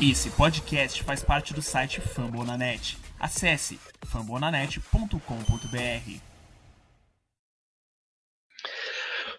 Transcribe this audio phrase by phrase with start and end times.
[0.00, 2.96] Esse podcast faz parte do site Fambonanet.
[3.18, 5.18] Acesse fambonanet.com.br.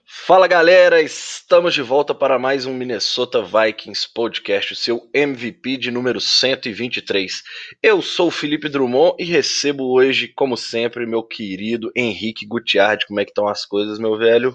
[0.06, 5.92] Fala galera, estamos de volta para mais um Minnesota Vikings podcast, o seu MVP de
[5.92, 7.42] número 123.
[7.82, 13.08] Eu sou o Felipe Drummond e recebo hoje, como sempre, meu querido Henrique Gutiardi.
[13.08, 14.54] Como é que estão as coisas, meu velho?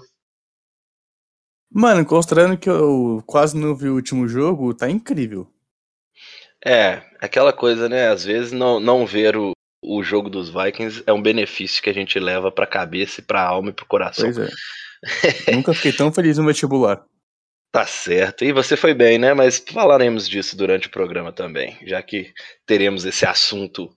[1.71, 5.54] Mano, considerando que eu quase não vi o último jogo, tá incrível.
[6.65, 8.07] É, aquela coisa, né?
[8.07, 9.51] Às vezes não, não ver o,
[9.83, 13.47] o jogo dos Vikings é um benefício que a gente leva pra cabeça, e pra
[13.47, 14.31] alma e pro coração.
[14.33, 14.49] Pois é.
[15.53, 17.05] Nunca fiquei tão feliz no vestibular.
[17.71, 18.43] Tá certo.
[18.43, 19.33] E você foi bem, né?
[19.33, 22.33] Mas falaremos disso durante o programa também, já que
[22.65, 23.95] teremos esse assunto.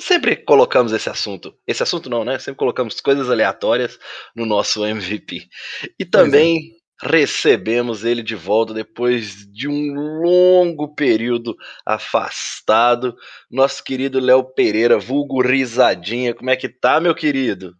[0.00, 1.54] Sempre colocamos esse assunto.
[1.66, 2.38] Esse assunto não, né?
[2.38, 3.98] Sempre colocamos coisas aleatórias
[4.34, 5.48] no nosso MVP.
[5.98, 11.56] E também recebemos ele de volta depois de um longo período
[11.86, 13.16] afastado.
[13.50, 16.34] Nosso querido Léo Pereira, vulgo Risadinha.
[16.34, 17.74] Como é que tá, meu querido?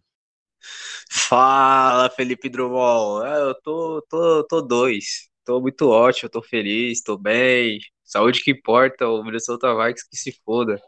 [1.11, 3.25] Fala, Felipe Drummond.
[3.25, 5.29] Ah, eu tô, tô, tô dois.
[5.45, 7.79] Tô muito ótimo, tô feliz, tô bem.
[8.03, 10.79] Saúde que importa, o Minnesota Vikings que se foda.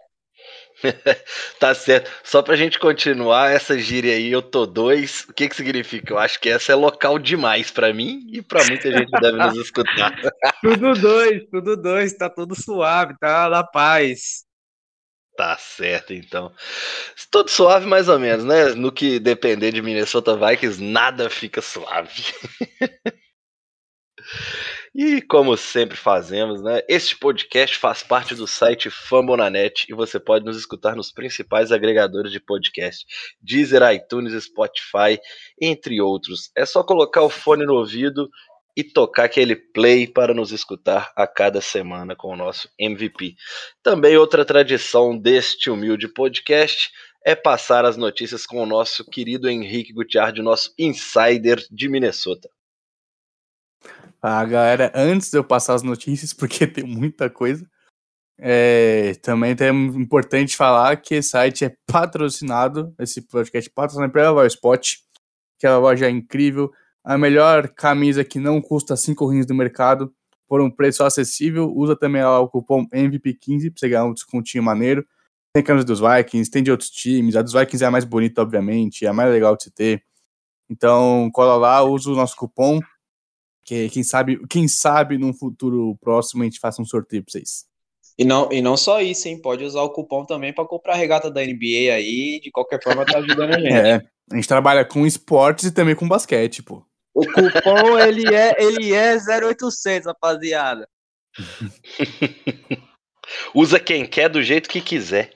[1.59, 2.11] tá certo.
[2.23, 5.25] Só pra gente continuar essa gíria aí, eu tô dois.
[5.29, 6.13] O que que significa?
[6.13, 9.37] Eu acho que essa é local demais para mim e para muita gente que deve
[9.37, 10.13] nos escutar.
[10.61, 14.43] tudo dois, tudo dois, tá tudo suave, tá na paz.
[15.37, 16.53] Tá certo, então.
[17.29, 18.69] Tudo suave mais ou menos, né?
[18.73, 22.23] No que depender de Minnesota Vikings, nada fica suave.
[24.97, 26.79] E como sempre fazemos, né?
[26.87, 32.31] Este podcast faz parte do site Fambonanet e você pode nos escutar nos principais agregadores
[32.31, 33.05] de podcast:
[33.41, 35.19] Deezer, iTunes, Spotify,
[35.61, 36.49] entre outros.
[36.55, 38.29] É só colocar o fone no ouvido
[38.73, 43.35] e tocar aquele play para nos escutar a cada semana com o nosso MVP.
[43.83, 46.89] Também outra tradição deste humilde podcast
[47.25, 52.54] é passar as notícias com o nosso querido Henrique Gutiardi, nosso insider de Minnesota.
[54.27, 57.63] A galera, antes de eu passar as notícias, porque tem muita coisa,
[58.39, 64.47] é, também é importante falar que esse site é patrocinado, esse podcast é patrocinado pela
[64.47, 64.95] Spot,
[65.59, 66.71] que é uma loja incrível,
[67.03, 70.11] a melhor camisa que não custa 5 rins do mercado,
[70.47, 71.71] por um preço acessível.
[71.75, 75.05] Usa também lá o cupom MVP15 pra você ganhar um descontinho maneiro.
[75.53, 77.35] Tem camisa dos Vikings, tem de outros times.
[77.35, 80.03] A dos Vikings é a mais bonita, obviamente, é a mais legal de se ter.
[80.69, 82.79] Então, cola lá, usa o nosso cupom
[83.65, 87.65] que quem sabe, quem sabe num futuro próximo a gente faça um sorteio pra vocês.
[88.17, 89.41] E não, e não só isso, hein?
[89.41, 93.05] Pode usar o cupom também para comprar a regata da NBA aí, de qualquer forma
[93.05, 93.73] tá ajudando a gente.
[93.75, 93.95] É,
[94.31, 96.85] a gente trabalha com esportes e também com basquete, pô.
[97.13, 100.87] O cupom, ele é, ele é 0800, rapaziada.
[103.53, 105.33] Usa quem quer do jeito que quiser.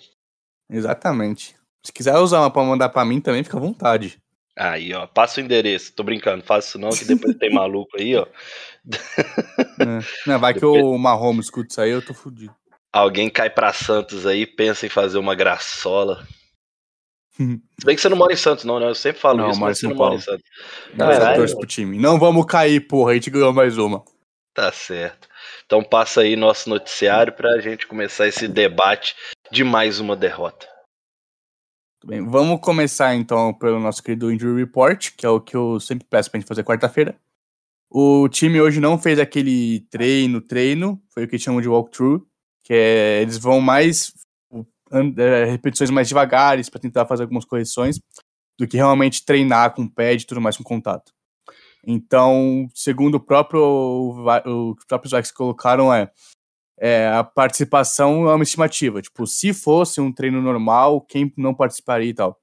[0.70, 1.56] Exatamente.
[1.86, 4.22] Se quiser usar uma pra mandar pra mim também, fica à vontade.
[4.60, 5.94] Aí, ó, passa o endereço.
[5.94, 8.28] Tô brincando, faço isso não, que depois tem maluco aí, ó.
[9.80, 10.30] É.
[10.30, 10.82] Não, vai depois...
[10.82, 12.54] que o Mahomes escuta isso aí, eu tô fudido.
[12.92, 16.28] Alguém cai pra Santos aí, pensa em fazer uma graçola.
[17.40, 18.90] Se bem que você não mora em Santos, não, né?
[18.90, 20.44] Eu sempre falo não, isso, mas você não mora em Santos.
[20.94, 21.98] Não, pro time.
[21.98, 24.04] Não vamos cair, porra, a gente ganhou mais uma.
[24.54, 25.30] Tá certo.
[25.66, 29.16] Então passa aí nosso noticiário pra gente começar esse debate
[29.50, 30.68] de mais uma derrota.
[32.06, 36.08] Bem, vamos começar então pelo nosso querido Injury Report, que é o que eu sempre
[36.10, 37.20] peço pra gente fazer quarta-feira.
[37.90, 42.26] O time hoje não fez aquele treino, treino, foi o que chamam de walkthrough,
[42.64, 44.14] que é, eles vão mais
[45.18, 48.00] é, repetições mais devagares para tentar fazer algumas correções
[48.58, 51.12] do que realmente treinar com pad e tudo mais com contato.
[51.86, 56.10] Então, segundo o próprio o, os próprios Vikings colocaram é
[56.80, 59.02] é, a participação é uma estimativa.
[59.02, 62.40] Tipo, se fosse um treino normal, quem não participaria e tal.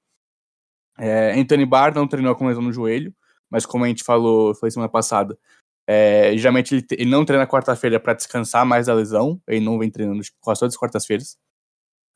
[0.98, 3.14] É, Anthony Barr não treinou com lesão no joelho,
[3.50, 5.38] mas como a gente falou, foi semana passada,
[5.86, 9.91] é, geralmente ele, ele, não treina quarta-feira para descansar mais da lesão, ele não vem
[9.91, 11.37] treinando tipo, quase todas as quartas-feiras.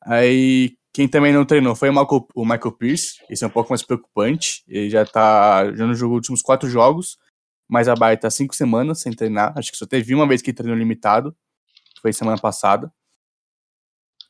[0.03, 3.69] Aí, quem também não treinou foi o Michael, o Michael Pierce, esse é um pouco
[3.71, 7.17] mais preocupante, ele já tá, já no jogo últimos quatro jogos,
[7.69, 10.51] mas a Baia tá cinco semanas sem treinar, acho que só teve uma vez que
[10.51, 11.35] treinou limitado,
[12.01, 12.91] foi semana passada.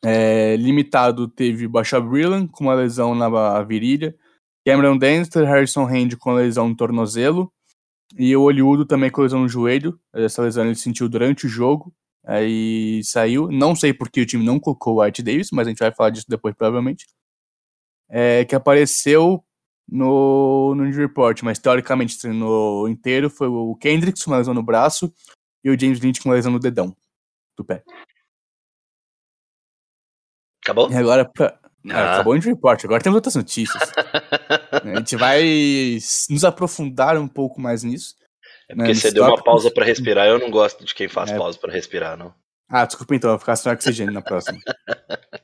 [0.04, 4.16] É, limitado teve Basha Brillan com uma lesão na virilha,
[4.66, 7.52] Cameron Dempster, Harrison Hand com lesão no tornozelo
[8.16, 9.98] e o Olhudo também com lesão no joelho.
[10.12, 13.48] Essa lesão ele sentiu durante o jogo, aí saiu.
[13.50, 16.10] Não sei porque o time não colocou o White Davis, mas a gente vai falar
[16.10, 17.06] disso depois provavelmente.
[18.08, 19.42] É, que apareceu
[19.88, 25.12] no, no report, mas teoricamente treinou inteiro foi o Kendricks com lesão no braço
[25.64, 26.94] e o James Lynch com lesão no dedão
[27.56, 27.82] do pé.
[30.64, 30.90] Acabou?
[30.90, 31.58] E agora, pra...
[31.90, 32.14] ah, Ah.
[32.14, 33.82] acabou o Report, agora temos outras notícias.
[34.72, 35.42] a gente vai
[36.30, 38.14] nos aprofundar um pouco mais nisso.
[38.68, 40.26] É porque Né, você deu uma pausa pra respirar.
[40.26, 41.36] Eu não gosto de quem faz É.
[41.36, 42.32] pausa pra respirar, não.
[42.68, 44.58] Ah, desculpa então, eu vou ficar sem oxigênio na próxima.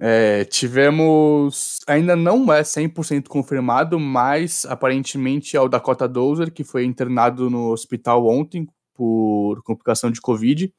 [0.00, 1.78] É, tivemos.
[1.86, 7.70] Ainda não é 100% confirmado, mas aparentemente é o Dakota Dozer, que foi internado no
[7.70, 10.72] hospital ontem por complicação de Covid.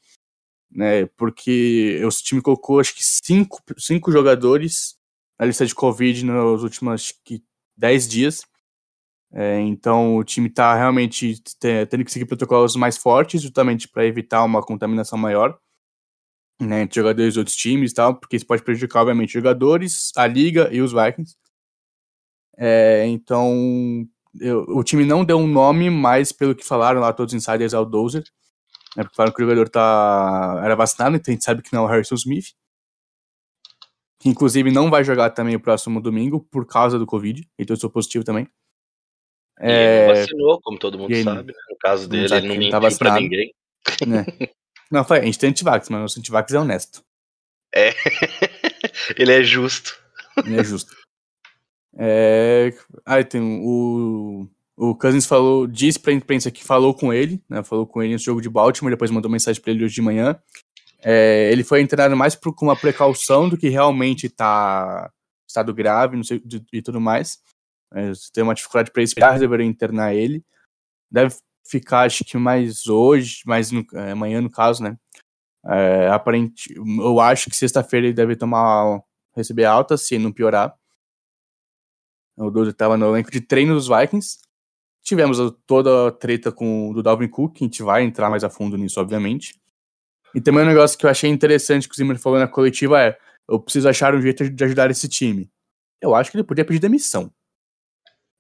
[0.72, 4.98] Né, porque o time colocou acho que cinco, cinco jogadores
[5.40, 7.44] na lista de Covid nos últimos que
[7.78, 8.42] 10 dias.
[9.32, 14.06] É, então o time está realmente te- tendo que seguir protocolos mais fortes, justamente para
[14.06, 15.60] evitar uma contaminação maior
[16.62, 20.28] né, entre jogadores de outros times e tal, porque isso pode prejudicar, obviamente, jogadores, a
[20.28, 21.36] liga e os Vikings.
[22.58, 24.08] É, então,
[24.40, 27.74] eu- o time não deu um nome, mas pelo que falaram lá, todos os insiders,
[27.74, 28.24] é o Dozer.
[28.96, 31.84] Né, porque falaram que o jogador tá, era vacinado, então a gente sabe que não
[31.84, 32.54] é o Harrison Smith.
[34.20, 37.80] Que inclusive não vai jogar também o próximo domingo por causa do Covid, então eu
[37.80, 38.48] sou positivo também.
[39.60, 41.52] E ele É, não vacinou, como todo mundo ele- sabe.
[41.52, 41.60] né?
[41.70, 43.54] No caso dele, ele não ele tá mentiu pra ninguém.
[44.08, 44.26] né.
[44.92, 47.04] Não, eu falei, a gente tem antivax, mas o antivax é honesto.
[47.74, 47.90] É.
[49.18, 49.98] ele é justo.
[50.46, 50.96] Ele é justo.
[51.98, 52.74] É...
[53.06, 54.48] Aí tem o.
[54.76, 57.64] O Cousins falou, disse pra imprensa que falou com ele, né?
[57.64, 60.36] Falou com ele no jogo de Baltimore, depois mandou mensagem pra ele hoje de manhã.
[61.04, 65.12] É, ele foi internado mais por, com uma precaução do que realmente tá
[65.48, 67.38] estado grave não sei, de- e tudo mais.
[67.94, 70.44] É, tem uma dificuldade para respirar, resolveram internar ele.
[71.12, 71.36] Deve
[71.70, 74.98] ficar, acho que mais hoje, mais no, é, amanhã no caso, né?
[75.66, 79.00] É, aparente, eu acho que sexta-feira ele deve tomar
[79.36, 80.74] receber alta se não piorar.
[82.38, 84.40] O Dodo estava no elenco de treino dos Vikings.
[85.04, 85.38] Tivemos
[85.68, 88.50] toda a treta com o do Dalvin Cook, que a gente vai entrar mais a
[88.50, 89.60] fundo nisso, obviamente.
[90.34, 93.18] E também um negócio que eu achei interessante que o Zimmer falou na coletiva é:
[93.48, 95.52] eu preciso achar um jeito de ajudar esse time.
[96.02, 97.32] Eu acho que ele podia pedir demissão.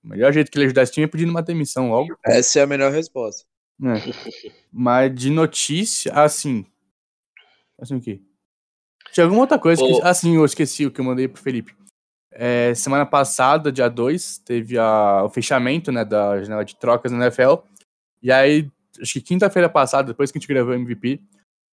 [0.03, 2.17] O melhor jeito que ele ajudar esse time é pedindo uma demissão logo.
[2.25, 3.45] Essa é a melhor resposta.
[3.79, 3.95] né?
[4.71, 6.65] Mas de notícia, assim.
[7.79, 8.21] Assim o quê?
[9.11, 9.91] Tinha alguma outra coisa que.
[9.91, 10.01] Ô.
[10.03, 11.75] Ah, sim, eu esqueci o que eu mandei pro Felipe.
[12.35, 17.25] É, semana passada, dia 2, teve a- o fechamento né, da janela de trocas na
[17.25, 17.63] NFL.
[18.21, 18.69] E aí,
[18.99, 21.21] acho que quinta-feira passada, depois que a gente gravou o MVP,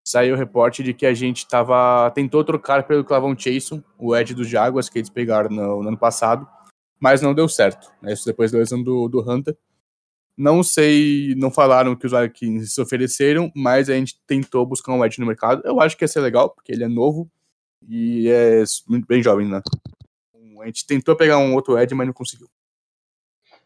[0.06, 4.34] saiu o reporte de que a gente tava, tentou trocar pelo Clavon Chason, o Ed
[4.34, 6.46] dos Jaguars, que eles pegaram no, no ano passado,
[6.98, 7.90] mas não deu certo.
[8.02, 9.56] Né, isso depois da lesão do, do Hunter.
[10.36, 15.04] Não sei, não falaram que os Vikings se ofereceram, mas a gente tentou buscar um
[15.04, 15.62] Ed no mercado.
[15.64, 17.30] Eu acho que ia ser legal, porque ele é novo
[17.86, 19.60] e é muito bem jovem, né?
[20.60, 22.48] A gente tentou pegar um outro Ed, mas não conseguiu.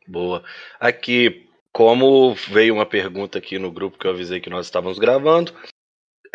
[0.06, 0.44] Boa.
[0.78, 5.52] Aqui, como veio uma pergunta aqui no grupo que eu avisei que nós estávamos gravando,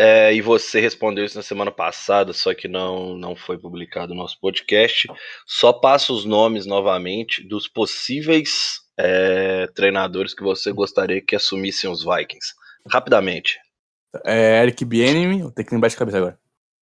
[0.01, 4.21] é, e você respondeu isso na semana passada, só que não, não foi publicado no
[4.21, 5.09] nosso podcast.
[5.45, 12.01] Só passa os nomes novamente dos possíveis é, treinadores que você gostaria que assumissem os
[12.03, 12.53] Vikings.
[12.89, 13.59] Rapidamente.
[14.25, 16.39] É Eric Bieniemy, eu tenho que lembrar de cabeça agora.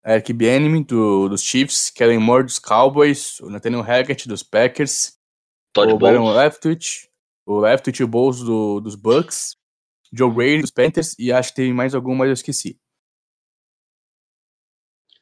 [0.08, 5.18] Eric Bieniemy do, dos Chiefs, Kellen Moore dos Cowboys, o Nathaniel Hackett dos Packers,
[5.74, 6.36] Todd o Bowles.
[6.36, 7.10] Leftwich,
[7.46, 9.58] o Leftwich e o Bowles do, dos Bucks,
[10.14, 12.80] Joe Brady dos Panthers e acho que tem mais algum, mas eu esqueci.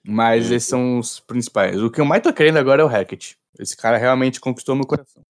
[0.08, 1.82] Mas esses são os principais.
[1.82, 3.40] O que eu mais tô querendo agora é o Hackett.
[3.58, 5.24] Esse cara realmente conquistou meu coração.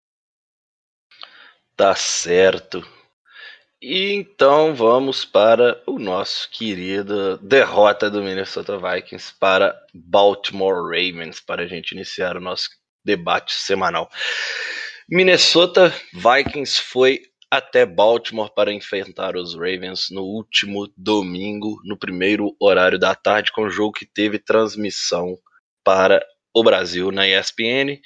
[1.77, 2.81] Tá certo.
[3.87, 11.61] E então vamos para o nosso querido derrota do Minnesota Vikings para Baltimore Ravens para
[11.61, 12.67] a gente iniciar o nosso
[13.05, 14.09] debate semanal.
[15.07, 22.97] Minnesota Vikings foi até Baltimore para enfrentar os Ravens no último domingo, no primeiro horário
[22.97, 25.37] da tarde, com o jogo que teve transmissão
[25.83, 26.25] para
[26.55, 27.99] o Brasil na ESPN.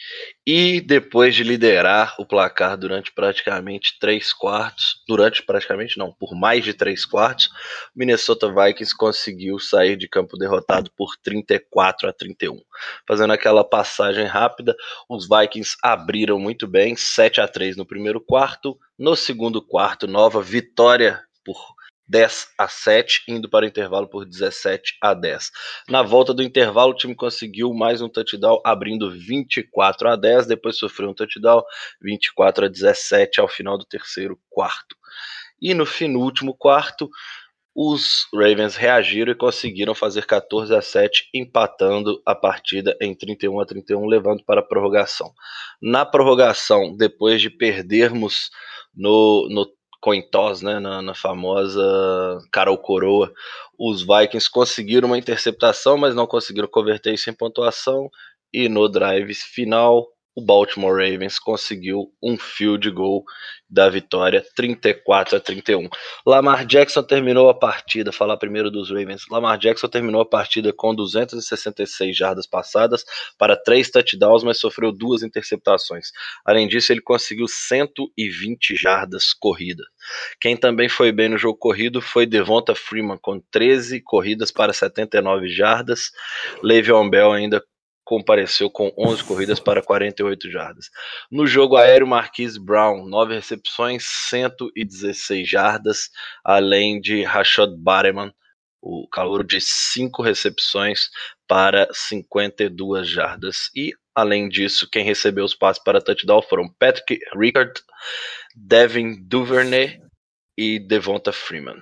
[0.45, 6.63] E depois de liderar o placar durante praticamente três quartos, durante praticamente não, por mais
[6.63, 7.51] de três quartos,
[7.95, 12.59] Minnesota Vikings conseguiu sair de campo derrotado por 34 a 31.
[13.07, 14.75] Fazendo aquela passagem rápida,
[15.07, 18.75] os Vikings abriram muito bem, 7 a 3 no primeiro quarto.
[18.97, 21.78] No segundo quarto, nova vitória por
[22.09, 25.51] 10 a 7, indo para o intervalo por 17 a 10.
[25.87, 30.77] Na volta do intervalo, o time conseguiu mais um touchdown, abrindo 24 a 10, depois
[30.77, 31.61] sofreu um touchdown,
[32.01, 34.95] 24 a 17 ao final do terceiro quarto.
[35.61, 37.09] E no fim, no último quarto,
[37.75, 43.65] os Ravens reagiram e conseguiram fazer 14 a 7, empatando a partida em 31 a
[43.65, 45.31] 31, levando para a prorrogação.
[45.81, 48.49] Na prorrogação, depois de perdermos
[48.95, 49.65] no, no
[50.01, 51.81] coin toss, né, na, na famosa
[52.51, 53.31] cara ou coroa,
[53.77, 58.09] os Vikings conseguiram uma interceptação, mas não conseguiram converter isso em pontuação.
[58.53, 60.07] E no drive final,
[60.39, 63.25] o Baltimore Ravens conseguiu um field goal
[63.69, 65.89] da vitória 34 a 31.
[66.25, 69.23] Lamar Jackson terminou a partida, falar primeiro dos Ravens.
[69.29, 73.03] Lamar Jackson terminou a partida com 266 jardas passadas
[73.37, 76.07] para três touchdowns, mas sofreu duas interceptações.
[76.45, 79.85] Além disso, ele conseguiu 120 jardas corridas.
[80.39, 85.49] Quem também foi bem no jogo corrido foi Devonta Freeman com 13 corridas para 79
[85.49, 86.11] jardas.
[86.63, 87.63] Le'Veon Bell ainda
[88.09, 90.89] compareceu com 11 corridas para 48 jardas.
[91.29, 96.09] No jogo aéreo, Marquise Brown, 9 recepções, 116 jardas,
[96.43, 98.33] além de Rashad Bateman,
[98.81, 101.11] o calor de 5 recepções
[101.47, 103.69] para 52 jardas.
[103.75, 107.79] E, além disso, quem recebeu os passes para touchdown foram Patrick Rickard,
[108.55, 110.01] Devin Duvernay
[110.57, 111.79] e Devonta Freeman.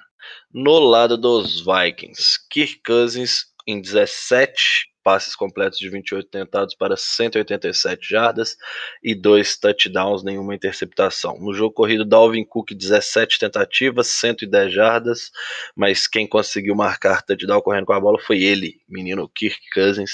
[0.53, 8.09] No lado dos Vikings, Kirk Cousins em 17 passes completos de 28 tentados para 187
[8.09, 8.57] jardas
[9.01, 11.39] e dois touchdowns, nenhuma interceptação.
[11.39, 15.31] No jogo corrido, Dalvin Cook 17 tentativas, 110 jardas,
[15.73, 20.11] mas quem conseguiu marcar touchdown correndo com a bola foi ele, menino Kirk Cousins,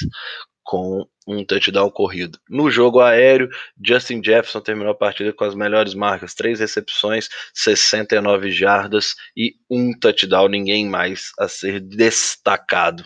[0.64, 2.40] com um touchdown corrido.
[2.50, 3.50] No jogo aéreo,
[3.82, 9.92] Justin Jefferson terminou a partida com as melhores marcas: três recepções, 69 jardas e um
[9.98, 13.06] touchdown, ninguém mais a ser destacado.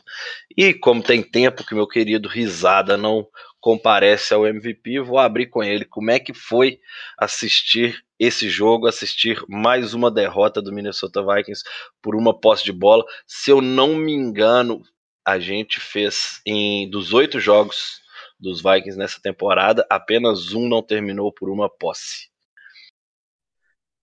[0.56, 3.28] E como tem tempo que meu querido Risada não
[3.60, 6.80] comparece ao MVP, vou abrir com ele como é que foi
[7.20, 11.64] assistir esse jogo, assistir mais uma derrota do Minnesota Vikings
[12.02, 13.04] por uma posse de bola.
[13.28, 14.82] Se eu não me engano,
[15.28, 18.02] a gente fez em dos oito jogos
[18.40, 22.30] dos Vikings nessa temporada, apenas um não terminou por uma posse.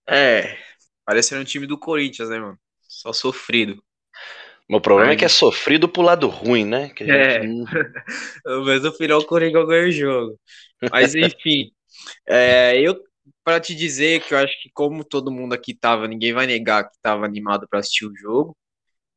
[0.07, 0.55] É,
[1.03, 2.59] parecendo um time do Corinthians, né, mano?
[2.79, 3.83] Só sofrido.
[4.69, 6.89] O problema é que é sofrido pro lado ruim, né?
[6.89, 7.71] Que é, gente...
[8.63, 10.39] mas no final o Corinthians ganhou o jogo.
[10.91, 11.71] Mas enfim,
[12.29, 13.03] é, eu
[13.43, 16.87] para te dizer que eu acho que como todo mundo aqui tava, ninguém vai negar
[16.87, 18.55] que tava animado para assistir o jogo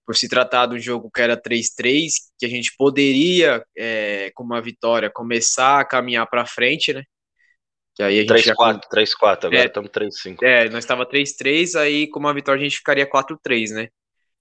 [0.08, 4.42] por se tratar de um jogo que era 3-3, que a gente poderia, é, com
[4.42, 7.02] uma vitória, começar a caminhar para frente, né?
[7.94, 8.80] Que aí a gente 3-4, já...
[8.90, 10.38] 3-4, agora estamos 3-5.
[10.42, 13.88] É, nós estava 3-3, aí com uma vitória a gente ficaria 4-3, né?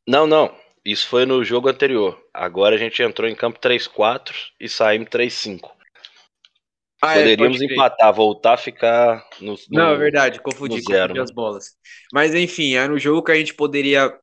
[0.08, 0.56] Não, não.
[0.86, 2.18] Isso foi no jogo anterior.
[2.34, 5.70] Agora a gente entrou em campo 3-4 e saímos 3-5.
[7.02, 11.14] Ah, é, Poderíamos é, empatar, voltar a ficar no, no Não, é verdade, confundi, confundi
[11.14, 11.22] né?
[11.22, 11.76] as bolas.
[12.14, 14.18] Mas enfim, era um jogo que a gente poderia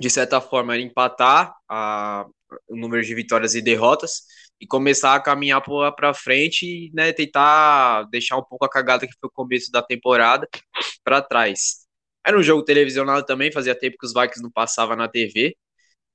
[0.00, 2.26] de certa forma, empatar a,
[2.68, 4.22] o número de vitórias e derrotas
[4.60, 5.62] e começar a caminhar
[5.96, 9.82] para frente e né, tentar deixar um pouco a cagada que foi o começo da
[9.82, 10.48] temporada
[11.04, 11.82] para trás.
[12.24, 15.56] Era um jogo televisionado também, fazia tempo que os Vikings não passavam na TV.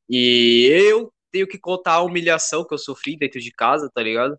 [0.09, 4.37] E eu tenho que contar a humilhação que eu sofri dentro de casa, tá ligado?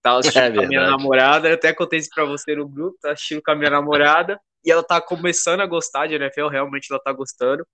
[0.00, 2.96] Tava assistindo é com a minha namorada, eu até contei isso pra você no grupo,
[3.00, 6.86] tá assistindo com a minha namorada, e ela tá começando a gostar de NFL, realmente
[6.90, 7.66] ela tá gostando.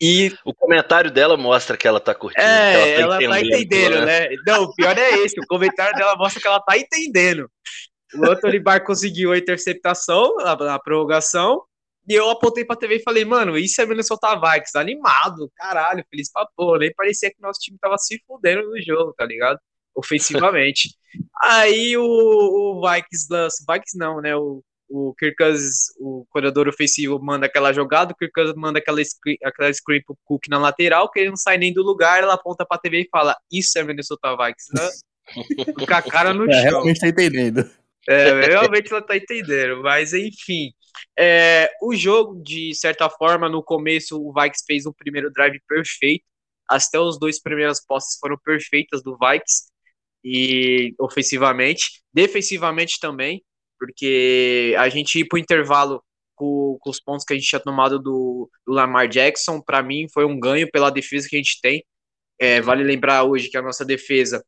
[0.00, 2.46] E o comentário dela mostra que ela tá curtindo.
[2.46, 4.28] É, ela, tá, ela tá entendendo, né?
[4.46, 5.38] Não, o pior é esse.
[5.40, 7.50] O comentário dela mostra que ela tá entendendo.
[8.14, 11.62] O Anthony Barr conseguiu a interceptação na, na prorrogação.
[12.08, 16.32] E eu apontei pra TV e falei, mano, isso é Minnesota Vikings, animado, caralho, feliz
[16.32, 16.78] pra porra.
[16.78, 19.58] Nem parecia que nosso time tava se fudendo no jogo, tá ligado?
[19.94, 20.96] Ofensivamente.
[21.42, 24.34] Aí o, o Vikings lança, Vikings não, né?
[24.36, 29.02] O o Kirk Cousins, o corredor ofensivo, manda aquela jogada, o Kirk Cousins manda aquela
[29.04, 32.34] screen, aquela screen pro Cook na lateral, que ele não sai nem do lugar, ela
[32.34, 35.74] aponta pra TV e fala, isso é Minnesota Vikings, né?
[35.86, 36.70] Com a cara no é, chão.
[36.70, 37.70] Realmente tá entendendo.
[38.08, 40.72] É, realmente ela tá entendendo, mas enfim.
[41.18, 46.24] É, o jogo, de certa forma, no começo o Vikings fez um primeiro drive perfeito,
[46.66, 49.68] até os dois primeiras posses foram perfeitas do Vikings,
[50.24, 53.42] e ofensivamente, defensivamente também,
[53.78, 56.02] porque a gente ir para o intervalo
[56.34, 60.06] com, com, os pontos que a gente tinha tomado do, do Lamar Jackson, para mim
[60.12, 61.84] foi um ganho pela defesa que a gente tem.
[62.38, 64.44] É, vale lembrar hoje que a nossa defesa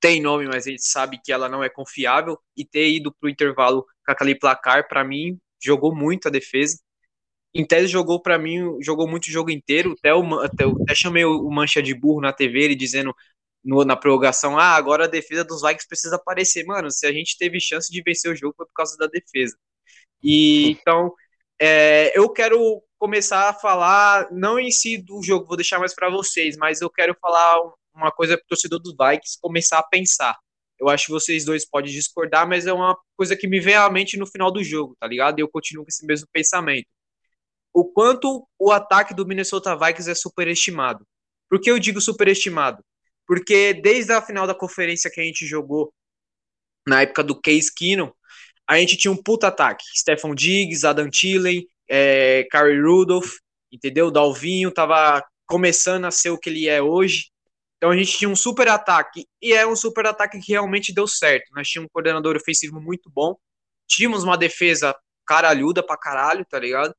[0.00, 3.26] tem nome, mas a gente sabe que ela não é confiável, e ter ido para
[3.26, 6.78] o intervalo com aquele placar, para mim, jogou muito a defesa.
[7.54, 9.94] Em tese, jogou para mim, jogou muito o jogo inteiro.
[9.98, 13.14] Até, o, até, até chamei o Mancha de burro na TV, ele dizendo
[13.64, 16.64] no, na prorrogação, ah, agora a defesa dos Vikings precisa aparecer.
[16.64, 19.56] Mano, se a gente teve chance de vencer o jogo foi por causa da defesa.
[20.22, 21.12] E então,
[21.60, 26.10] é, eu quero começar a falar, não em si do jogo, vou deixar mais para
[26.10, 27.58] vocês, mas eu quero falar
[27.94, 30.36] uma coisa para o torcedor dos Vikings começar a pensar.
[30.78, 33.88] Eu acho que vocês dois podem discordar, mas é uma coisa que me vem à
[33.90, 35.38] mente no final do jogo, tá ligado?
[35.38, 36.86] E eu continuo com esse mesmo pensamento.
[37.72, 41.06] o quanto o ataque do Minnesota Vikings é superestimado.
[41.48, 42.84] Por que eu digo superestimado?
[43.30, 45.94] Porque desde a final da conferência que a gente jogou
[46.84, 48.10] na época do Case Keenum,
[48.66, 49.84] a gente tinha um puta ataque.
[49.96, 53.34] Stephen Diggs, Adam Thielen, é, Kyrie Rudolph,
[53.70, 54.08] entendeu?
[54.08, 57.30] O Dalvinho tava começando a ser o que ele é hoje.
[57.76, 61.06] Então a gente tinha um super ataque e é um super ataque que realmente deu
[61.06, 61.54] certo.
[61.54, 63.36] Nós tínhamos um coordenador ofensivo muito bom,
[63.86, 64.92] tínhamos uma defesa
[65.24, 66.92] caralhuda pra caralho, tá ligado?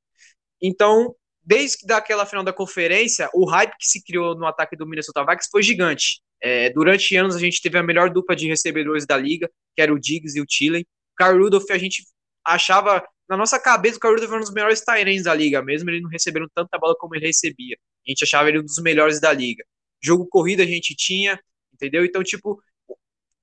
[0.61, 5.21] Então, desde daquela final da conferência, o hype que se criou no ataque do Minnesota
[5.21, 6.21] Vikings foi gigante.
[6.41, 9.93] É, durante anos a gente teve a melhor dupla de recebedores da liga, que era
[9.93, 10.85] o Diggs e o Thielen.
[11.15, 12.03] Carl Rudolph a gente
[12.43, 16.01] achava na nossa cabeça, o Carruthers foi um dos melhores Tyrants da liga, mesmo ele
[16.01, 17.77] não recebendo tanta bola como ele recebia.
[18.05, 19.63] A gente achava ele um dos melhores da liga.
[20.03, 21.39] Jogo corrida a gente tinha,
[21.73, 22.03] entendeu?
[22.03, 22.61] Então, tipo,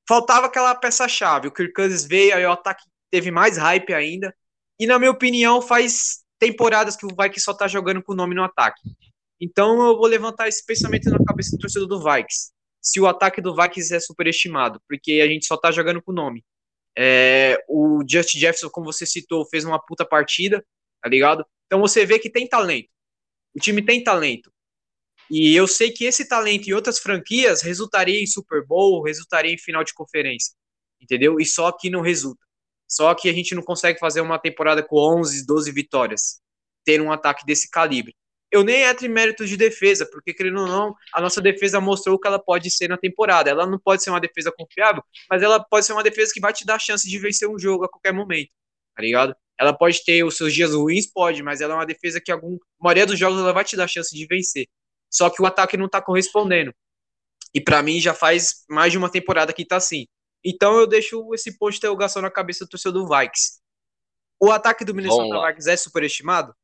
[0.07, 1.49] faltava aquela peça-chave.
[1.49, 4.35] O Kirk Cousins veio, aí o ataque teve mais hype ainda.
[4.79, 8.35] E, na minha opinião, faz temporadas que o Vikings só tá jogando com o nome
[8.35, 8.81] no ataque.
[9.41, 12.51] Então, eu vou levantar esse pensamento na cabeça do torcedor do Vikings.
[12.81, 16.15] Se o ataque do Vikings é superestimado, porque a gente só tá jogando com o
[16.15, 16.45] nome.
[16.97, 20.65] É, o Justin Jefferson, como você citou, fez uma puta partida,
[21.01, 21.47] tá ligado?
[21.67, 22.89] Então você vê que tem talento.
[23.55, 24.51] O time tem talento.
[25.31, 29.59] E eu sei que esse talento em outras franquias resultaria em Super Bowl, resultaria em
[29.59, 30.55] final de conferência.
[31.01, 31.39] Entendeu?
[31.39, 32.45] E só que não resulta.
[32.89, 36.41] Só que a gente não consegue fazer uma temporada com 11, 12 vitórias.
[36.85, 38.15] Ter um ataque desse calibre
[38.51, 42.17] eu nem entro em méritos de defesa, porque, querendo ou não, a nossa defesa mostrou
[42.17, 43.51] o que ela pode ser na temporada.
[43.51, 46.53] Ela não pode ser uma defesa confiável, mas ela pode ser uma defesa que vai
[46.53, 48.51] te dar chance de vencer um jogo a qualquer momento,
[48.95, 49.35] tá ligado?
[49.61, 52.55] Ela pode ter os seus dias ruins, pode, mas ela é uma defesa que, algum,
[52.55, 54.67] a maioria dos jogos, ela vai te dar chance de vencer.
[55.11, 56.73] Só que o ataque não tá correspondendo.
[57.53, 60.07] E para mim já faz mais de uma temporada que tá assim.
[60.45, 63.61] Então eu deixo esse ponto de interrogação na cabeça do torcedor do Vikes.
[64.41, 66.55] O ataque do Minnesota Vikings é superestimado?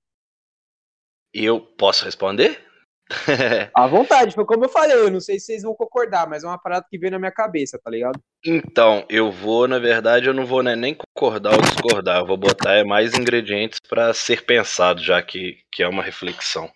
[1.32, 2.64] Eu posso responder?
[3.74, 6.46] à vontade, foi como eu falei, eu não sei se vocês vão concordar, mas é
[6.46, 8.18] uma parada que veio na minha cabeça, tá ligado?
[8.44, 12.37] Então, eu vou, na verdade, eu não vou né, nem concordar ou discordar, eu vou
[12.37, 16.70] botar é, mais ingredientes para ser pensado, já que, que é uma reflexão.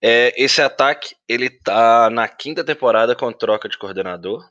[0.00, 4.48] É, esse ataque, ele tá na quinta temporada com troca de coordenador,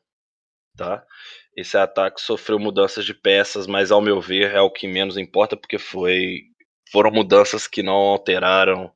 [0.78, 1.04] tá?
[1.56, 5.56] Esse ataque sofreu mudanças de peças, mas ao meu ver é o que menos importa,
[5.56, 6.42] porque foi
[6.92, 8.92] foram mudanças que não alteraram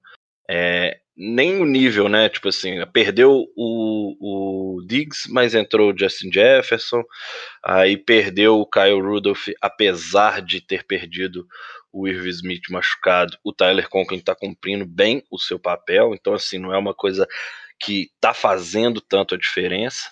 [0.49, 2.29] é, nem o nível, né?
[2.29, 7.03] Tipo assim, perdeu o, o Diggs, mas entrou o Justin Jefferson,
[7.63, 11.47] aí perdeu o Kyle Rudolph, apesar de ter perdido
[11.91, 16.59] o Irv Smith machucado, o Tyler Conklin está cumprindo bem o seu papel, então assim,
[16.59, 17.27] não é uma coisa
[17.79, 20.11] que está fazendo tanto a diferença.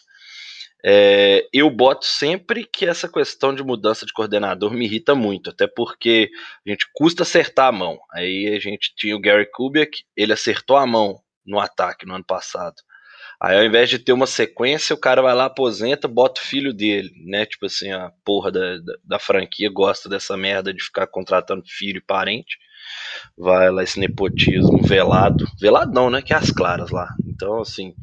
[0.83, 5.67] É, eu boto sempre que essa questão de mudança de coordenador me irrita muito, até
[5.67, 6.29] porque
[6.65, 7.97] a gente custa acertar a mão.
[8.13, 12.25] Aí a gente tinha o Gary Kubiak, ele acertou a mão no ataque no ano
[12.25, 12.75] passado.
[13.41, 16.73] Aí ao invés de ter uma sequência, o cara vai lá, aposenta, bota o filho
[16.73, 17.45] dele, né?
[17.45, 21.97] Tipo assim, a porra da, da, da franquia gosta dessa merda de ficar contratando filho
[21.97, 22.57] e parente.
[23.37, 25.45] Vai lá esse nepotismo velado.
[25.59, 26.21] Velado não, né?
[26.21, 27.09] Que é as claras lá.
[27.27, 27.93] Então, assim,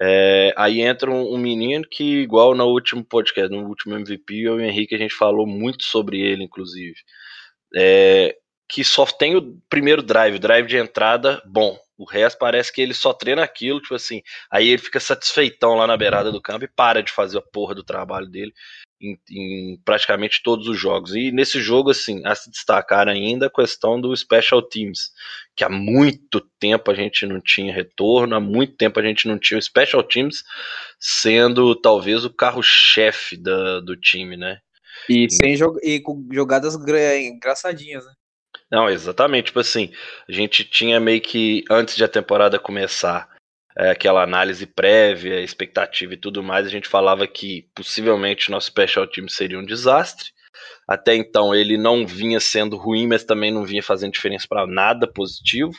[0.00, 4.60] é, aí entra um, um, menino que, igual no último podcast, no último MVP, eu
[4.60, 6.96] e o Henrique, a gente falou muito sobre ele, inclusive.
[7.76, 8.36] É,
[8.68, 11.78] que só tem o primeiro drive, drive de entrada bom.
[11.96, 14.22] O resto parece que ele só treina aquilo, tipo assim.
[14.50, 17.74] Aí ele fica satisfeitão lá na beirada do campo e para de fazer a porra
[17.74, 18.52] do trabalho dele
[19.00, 21.14] em, em, praticamente todos os jogos.
[21.14, 25.12] E nesse jogo, assim, a se destacar ainda a questão do Special Teams,
[25.54, 29.38] que há muito tempo a gente não tinha retorno, há muito tempo a gente não
[29.38, 30.42] tinha o Special Teams
[30.98, 34.58] sendo talvez o carro-chefe do time, né?
[35.08, 38.12] E, e, sem jog e com jogadas engraçadinhas, né?
[38.70, 39.46] Não, exatamente.
[39.46, 39.92] Tipo assim,
[40.28, 43.28] a gente tinha meio que, antes de a temporada começar,
[43.78, 49.06] é, aquela análise prévia, expectativa e tudo mais, a gente falava que possivelmente nosso special
[49.06, 50.30] team seria um desastre.
[50.88, 55.06] Até então ele não vinha sendo ruim, mas também não vinha fazendo diferença para nada
[55.06, 55.72] positivo.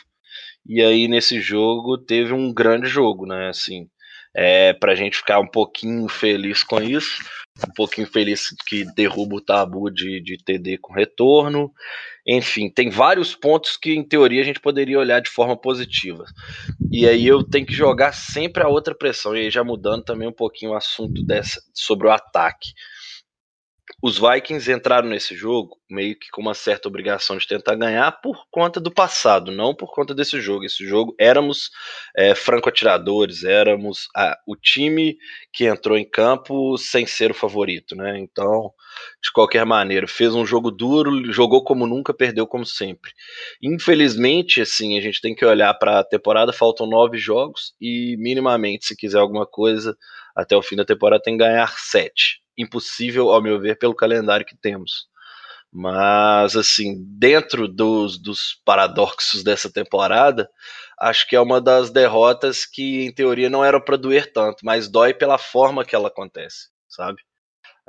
[0.66, 3.48] E aí nesse jogo teve um grande jogo, né?
[3.48, 3.88] Assim,
[4.34, 7.22] é, para a gente ficar um pouquinho feliz com isso,
[7.68, 11.70] um pouquinho feliz que derruba o tabu de, de TD com retorno.
[12.32, 16.24] Enfim, tem vários pontos que, em teoria, a gente poderia olhar de forma positiva.
[16.92, 20.28] E aí eu tenho que jogar sempre a outra pressão, e aí já mudando também
[20.28, 22.70] um pouquinho o assunto dessa, sobre o ataque.
[24.02, 28.46] Os Vikings entraram nesse jogo meio que com uma certa obrigação de tentar ganhar por
[28.50, 30.64] conta do passado, não por conta desse jogo.
[30.64, 31.70] Esse jogo éramos
[32.16, 35.16] é, franco-atiradores, éramos a, o time
[35.52, 38.18] que entrou em campo sem ser o favorito, né?
[38.18, 38.72] Então,
[39.22, 43.10] de qualquer maneira, fez um jogo duro, jogou como nunca, perdeu como sempre.
[43.62, 48.86] Infelizmente, assim, a gente tem que olhar para a temporada, faltam nove jogos e minimamente,
[48.86, 49.96] se quiser alguma coisa,
[50.34, 54.46] até o fim da temporada tem que ganhar sete impossível, ao meu ver, pelo calendário
[54.46, 55.08] que temos.
[55.72, 60.50] Mas, assim, dentro dos, dos paradoxos dessa temporada,
[60.98, 64.88] acho que é uma das derrotas que, em teoria, não era para doer tanto, mas
[64.88, 67.22] dói pela forma que ela acontece, sabe?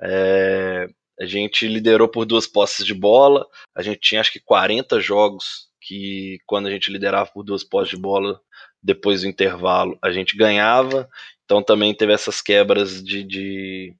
[0.02, 0.88] É,
[1.20, 5.70] a gente liderou por duas posses de bola, a gente tinha acho que 40 jogos
[5.82, 8.40] que, quando a gente liderava por duas posses de bola,
[8.82, 11.10] depois do intervalo, a gente ganhava.
[11.46, 13.96] Então também teve essas quebras de, de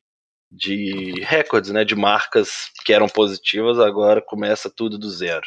[0.52, 5.46] de recordes, né, de marcas que eram positivas, agora começa tudo do zero.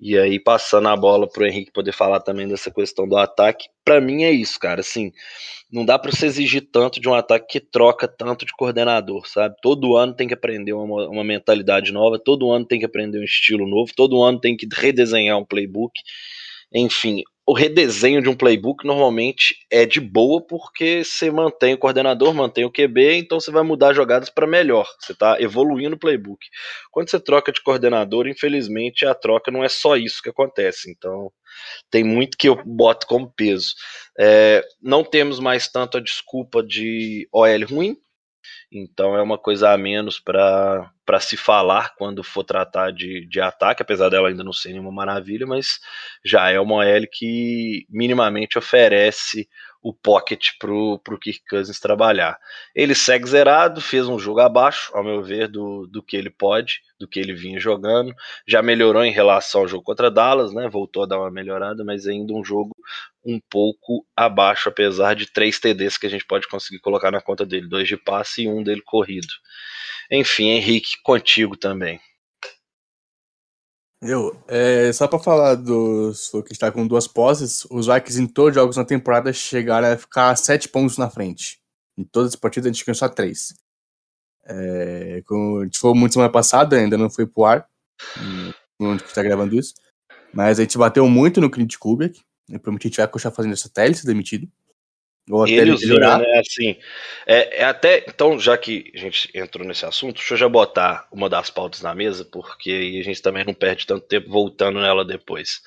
[0.00, 4.00] E aí passando a bola pro Henrique poder falar também dessa questão do ataque, para
[4.00, 5.12] mim é isso, cara, assim,
[5.70, 9.56] não dá para você exigir tanto de um ataque que troca tanto de coordenador, sabe?
[9.60, 13.24] Todo ano tem que aprender uma, uma mentalidade nova, todo ano tem que aprender um
[13.24, 15.92] estilo novo, todo ano tem que redesenhar um playbook.
[16.72, 22.32] Enfim, o redesenho de um playbook normalmente é de boa porque você mantém o coordenador,
[22.32, 24.88] mantém o QB, então você vai mudar jogadas para melhor.
[24.98, 26.40] Você está evoluindo o playbook.
[26.90, 30.90] Quando você troca de coordenador, infelizmente a troca não é só isso que acontece.
[30.90, 31.30] Então
[31.90, 33.74] tem muito que eu boto como peso.
[34.18, 37.96] É, não temos mais tanto a desculpa de OL ruim,
[38.78, 43.82] então é uma coisa a menos para se falar quando for tratar de, de ataque,
[43.82, 45.78] apesar dela ainda não ser nenhuma maravilha, mas
[46.24, 49.48] já é uma OL que minimamente oferece
[49.84, 52.38] o pocket pro, pro Kirk Cousins trabalhar.
[52.74, 56.80] Ele segue zerado, fez um jogo abaixo, ao meu ver, do, do que ele pode,
[56.98, 58.14] do que ele vinha jogando.
[58.48, 60.70] Já melhorou em relação ao jogo contra Dallas, né?
[60.70, 62.74] Voltou a dar uma melhorada, mas ainda um jogo
[63.22, 67.44] um pouco abaixo, apesar de três TDs que a gente pode conseguir colocar na conta
[67.44, 69.28] dele, dois de passe e um dele corrido.
[70.10, 72.00] Enfim, Henrique, contigo também.
[74.06, 78.50] Eu, é, só para falar dos que está com duas posses, os Vikings em todos
[78.50, 81.58] os jogos na temporada chegaram a ficar sete pontos na frente.
[81.96, 83.54] Em todas as partidas a gente ganhou só três.
[84.44, 87.66] É, como a gente foi muito semana passada, ainda não foi pro ar,
[88.78, 89.72] onde que está gravando isso.
[90.34, 92.20] Mas a gente bateu muito no Clint Kubiak.
[92.50, 94.46] Eu prometi que a gente vai continuar fazendo essa até ele ser demitido.
[95.30, 96.18] Ou até ele melhorar.
[96.18, 96.76] Né, assim,
[97.26, 101.08] é, é, até, então, já que a gente entrou nesse assunto, deixa eu já botar
[101.10, 104.80] uma das pautas na mesa, porque aí a gente também não perde tanto tempo voltando
[104.80, 105.62] nela depois.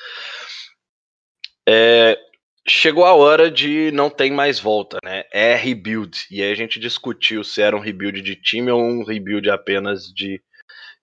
[1.67, 2.17] É,
[2.67, 5.23] chegou a hora de não tem mais volta, né?
[5.31, 6.27] É rebuild.
[6.29, 10.03] E aí a gente discutiu se era um rebuild de time ou um rebuild apenas
[10.13, 10.41] de,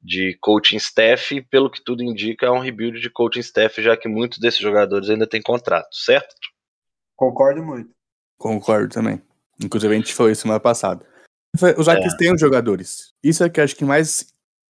[0.01, 1.35] de coaching staff.
[1.35, 4.61] E pelo que tudo indica, é um rebuild de coaching staff, já que muitos desses
[4.61, 6.35] jogadores ainda têm contrato, certo?
[7.17, 7.91] Concordo muito.
[8.39, 9.21] Concordo também.
[9.63, 11.07] Inclusive, a gente falou isso semana passada.
[11.55, 12.19] Os Vikings é.
[12.19, 13.15] têm os jogadores.
[13.23, 14.27] Isso é que eu acho que mais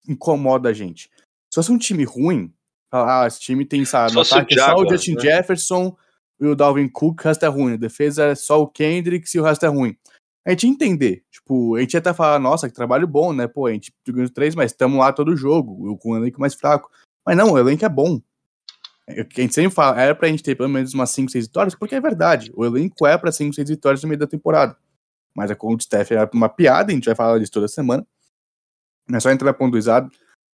[0.06, 1.10] incomoda a gente.
[1.50, 2.52] Se fosse um time ruim,
[2.92, 5.20] ah, esse time tem, sabe, no ataque só o Justin né?
[5.22, 5.96] Jefferson
[6.40, 7.74] e o Dalvin Cook, o resto é ruim.
[7.74, 9.96] A defesa é só o Kendricks e o resto é ruim.
[10.46, 11.24] A gente entender.
[11.30, 13.48] Tipo, a gente ia até falar, nossa, que trabalho bom, né?
[13.48, 16.90] Pô, a gente jogando três, mas estamos lá todo jogo, com o elenco mais fraco.
[17.26, 18.20] Mas não, o elenco é bom.
[19.06, 21.74] É, a gente sempre fala, era pra gente ter pelo menos umas 5, 6 vitórias,
[21.74, 22.50] porque é verdade.
[22.54, 24.76] O elenco é pra 5, 6 vitórias no meio da temporada.
[25.34, 28.06] Mas a conta Steph é uma piada, a gente vai falar disso toda semana.
[29.12, 30.10] É só entrar ponto pontuizado.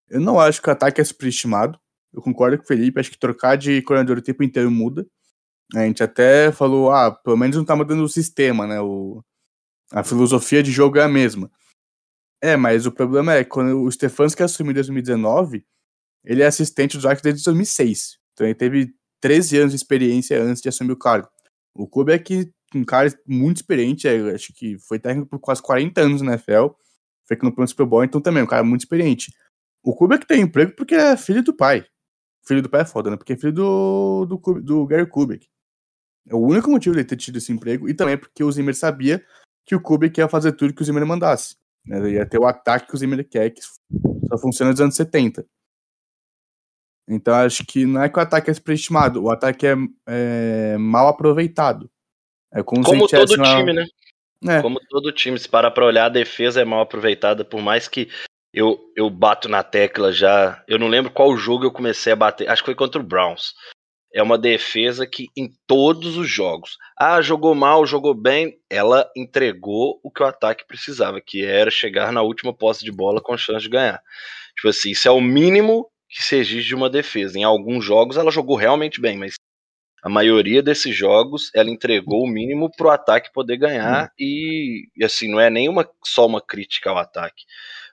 [0.09, 1.79] Eu não acho que o ataque é superestimado.
[2.13, 5.07] Eu concordo com o Felipe, acho que trocar de coordenador o tempo inteiro muda.
[5.75, 8.81] A gente até falou, ah, pelo menos não tá mudando o sistema, né?
[8.81, 9.23] O,
[9.93, 11.51] a filosofia de jogo é a mesma.
[12.43, 15.65] É, mas o problema é quando o Stefanski assumiu em 2019,
[16.25, 18.20] ele é assistente do Zac desde 2006.
[18.33, 21.29] Então ele teve 13 anos de experiência antes de assumir o cargo.
[21.75, 25.63] O Kobe é que um cara muito experiente, é, acho que foi técnico por quase
[25.63, 26.69] 40 anos na NFL,
[27.27, 29.33] foi que no plano Super Bowl, então também, um cara muito experiente.
[29.83, 31.85] O Kobe é que tem emprego porque é filho do pai.
[32.47, 33.17] Filho do pai é foda, né?
[33.17, 35.47] Porque é filho do, do, do Gary Kubiak.
[36.29, 38.75] É o único motivo de ele ter tido esse emprego, e também porque o Zimmer
[38.75, 39.25] sabia
[39.67, 41.57] que o Kubiak ia fazer tudo que o Zimmer mandasse.
[41.85, 42.13] Né?
[42.13, 45.45] Ia ter o ataque que o Zimmer quer, que só funciona nos anos 70.
[47.09, 49.75] Então acho que não é que o ataque é superestimado, o ataque é,
[50.07, 51.91] é mal aproveitado.
[52.53, 53.57] É como, como todo uma...
[53.57, 53.87] time, né?
[54.49, 54.63] É.
[54.63, 58.09] Como todo time, se parar pra olhar, a defesa é mal aproveitada, por mais que
[58.53, 60.63] eu, eu bato na tecla já.
[60.67, 62.49] Eu não lembro qual jogo eu comecei a bater.
[62.49, 63.55] Acho que foi contra o Browns.
[64.13, 70.01] é uma defesa que em todos os jogos, ah, jogou mal, jogou bem, ela entregou
[70.03, 73.63] o que o ataque precisava, que era chegar na última posse de bola com chance
[73.63, 74.03] de ganhar.
[74.57, 77.39] Tipo assim, isso é o mínimo que se exige de uma defesa.
[77.39, 79.35] Em alguns jogos ela jogou realmente bem, mas
[80.03, 84.09] a maioria desses jogos ela entregou o mínimo para o ataque poder ganhar hum.
[84.19, 87.45] e, e, assim não é nenhuma só uma crítica ao ataque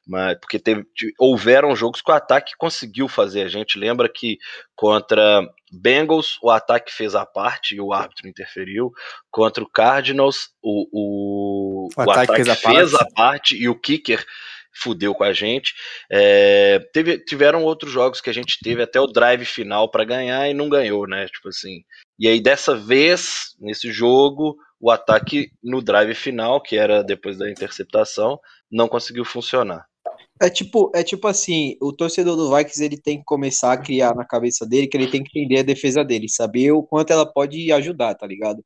[0.08, 0.86] mas porque teve,
[1.20, 3.42] houveram jogos que o ataque conseguiu fazer.
[3.42, 4.38] A gente lembra que
[4.74, 8.92] contra Bengals o ataque fez a parte e o árbitro interferiu.
[9.30, 13.04] Contra o Cardinals o, o, o, o ataque, ataque, fez, a, fez parte.
[13.04, 14.26] a parte e o kicker
[14.82, 15.74] fudeu com a gente.
[16.12, 20.50] É, teve, tiveram outros jogos que a gente teve até o drive final para ganhar
[20.50, 21.28] e não ganhou, né?
[21.28, 21.82] Tipo assim.
[22.20, 27.50] E aí dessa vez nesse jogo o ataque no drive final, que era depois da
[27.50, 28.40] interceptação,
[28.72, 29.86] não conseguiu funcionar.
[30.40, 34.16] É tipo, é tipo assim, o torcedor do Vikings ele tem que começar a criar
[34.16, 37.26] na cabeça dele que ele tem que entender a defesa dele, saber o quanto ela
[37.26, 38.64] pode ajudar, tá ligado?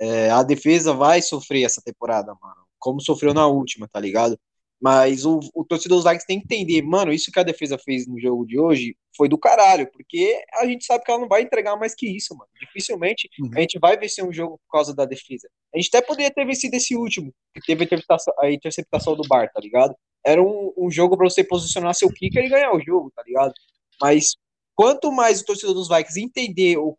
[0.00, 4.38] É, a defesa vai sofrer essa temporada, mano, como sofreu na última, tá ligado?
[4.80, 8.06] Mas o, o torcedor dos Vikings tem que entender, mano, isso que a defesa fez
[8.06, 11.42] no jogo de hoje foi do caralho, porque a gente sabe que ela não vai
[11.42, 12.48] entregar mais que isso, mano.
[12.60, 13.50] Dificilmente uhum.
[13.56, 15.48] a gente vai vencer um jogo por causa da defesa.
[15.74, 19.26] A gente até poderia ter vencido esse último, que teve a interceptação, a interceptação do
[19.26, 19.96] Bar, tá ligado?
[20.24, 23.52] Era um, um jogo para você posicionar seu kicker e ganhar o jogo, tá ligado?
[24.00, 24.36] Mas
[24.76, 26.96] quanto mais o torcedor dos Vikings entender o,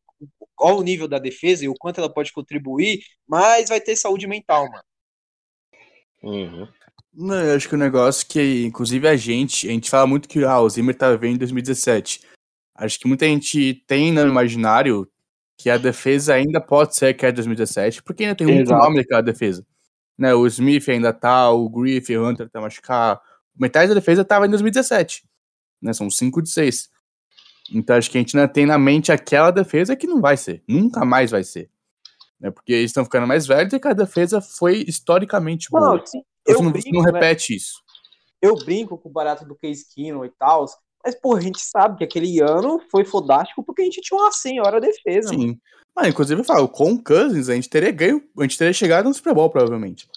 [0.55, 4.27] qual o nível da defesa e o quanto ela pode contribuir, mais vai ter saúde
[4.27, 4.83] mental, mano.
[6.21, 6.67] Uhum.
[7.21, 10.41] Não, eu acho que o negócio que, inclusive, a gente, a gente fala muito que
[10.45, 12.21] ah, o Zimmer tava vendo em 2017.
[12.73, 15.05] Acho que muita gente tem no imaginário
[15.57, 19.21] que a defesa ainda pode ser que é 2017, porque ainda tem muito nome daquela
[19.21, 19.65] defesa.
[20.17, 23.19] Né, o Smith ainda tá, o Griffith, o Hunter tá machucado.
[23.53, 25.25] Metade da defesa tava em 2017.
[25.81, 26.89] Né, são 5 de 6.
[27.73, 30.63] Então acho que a gente ainda tem na mente aquela defesa que não vai ser.
[30.65, 31.69] Nunca mais vai ser.
[32.39, 35.97] Né, porque eles estão ficando mais velhos e a defesa foi historicamente boa.
[35.97, 37.11] Não, sim, você não, brinco, não né?
[37.11, 37.57] repete né?
[37.57, 37.73] isso.
[38.41, 40.65] Eu brinco com o barato do Case Keenum e tal,
[41.03, 44.31] mas, pô, a gente sabe que aquele ano foi fodástico porque a gente tinha uma
[44.31, 45.29] senhora defesa.
[45.29, 45.37] Sim.
[45.37, 45.61] Mano.
[45.95, 49.05] Mas, inclusive, eu falo, com o Cousins, a gente teria ganho, a gente teria chegado
[49.07, 50.07] no Super Bowl, provavelmente.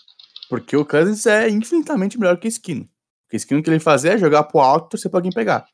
[0.48, 2.88] Porque o Cousins é infinitamente melhor que o Esquino.
[3.32, 5.66] O Esquino que ele fazia é jogar pro alto e torcer pra alguém pegar.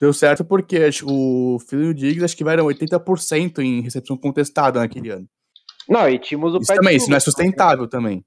[0.00, 5.28] Deu certo porque o filho Diggs acho que vai 80% em recepção contestada naquele ano.
[5.88, 8.24] Não, e tínhamos o Isso também, isso não é sustentável também.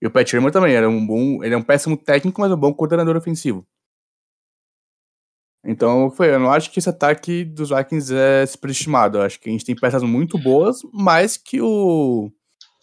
[0.00, 1.42] E o Pat Shermer também era um bom.
[1.42, 3.66] Ele é um péssimo técnico, mas um bom coordenador ofensivo.
[5.64, 9.18] Então, foi, eu não acho que esse ataque dos Vikings é superestimado.
[9.18, 12.30] Eu acho que a gente tem peças muito boas, mas que o.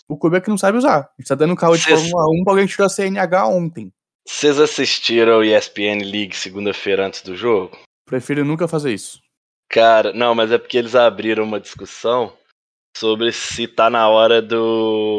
[0.07, 0.99] O Kubiak é que não sabe usar.
[0.99, 1.99] A gente tá dando carro de Cês...
[1.99, 3.91] Fórmula 1 pra alguém que tirou a CNH ontem.
[4.27, 7.75] Vocês assistiram o ESPN League segunda-feira antes do jogo?
[8.05, 9.19] Prefiro nunca fazer isso.
[9.67, 12.31] Cara, não, mas é porque eles abriram uma discussão
[12.95, 15.17] sobre se tá na hora do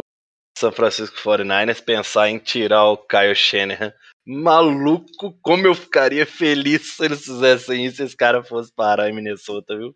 [0.57, 3.93] São Francisco 49ers pensar em tirar o Kyle Shanahan.
[4.27, 9.15] Maluco, como eu ficaria feliz se eles fizessem isso e esse cara fosse parar em
[9.15, 9.95] Minnesota, viu?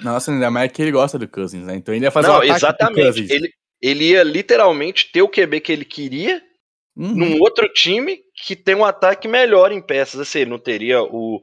[0.00, 1.76] Nossa, ainda mais que ele gosta do Cousins, né?
[1.76, 3.32] Então ele ia fazer Não, um exatamente.
[3.32, 6.42] Ele, ele ia literalmente ter o QB que ele queria
[6.96, 7.14] uhum.
[7.14, 10.20] num outro time que tem um ataque melhor em peças.
[10.20, 11.40] Assim, ele não teria o,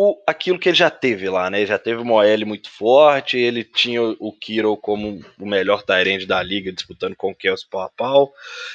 [0.00, 1.58] o, aquilo que ele já teve lá, né?
[1.58, 6.24] Ele já teve uma OL muito forte, ele tinha o Kiro como o melhor Tyrande
[6.24, 8.32] da liga, disputando com o Kelsey pau a pau.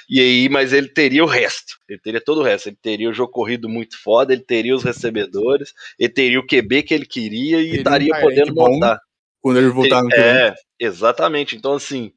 [0.09, 1.77] E aí, mas ele teria o resto.
[1.87, 2.67] Ele teria todo o resto.
[2.67, 6.83] Ele teria o jogo corrido muito foda, ele teria os recebedores, ele teria o QB
[6.83, 8.99] que ele queria e estaria podendo montar.
[9.39, 11.55] Quando ele voltar no É, exatamente.
[11.55, 12.11] Então, assim,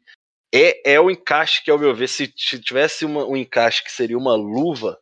[0.53, 3.92] é, é o encaixe que, ao meu ver, se, se tivesse uma, um encaixe que
[3.92, 4.99] seria uma luva,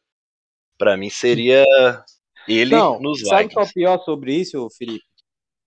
[0.76, 1.64] para mim seria
[2.48, 3.28] ele Não, nos Vikings.
[3.28, 5.04] Sabe qual é o pior sobre isso, Felipe?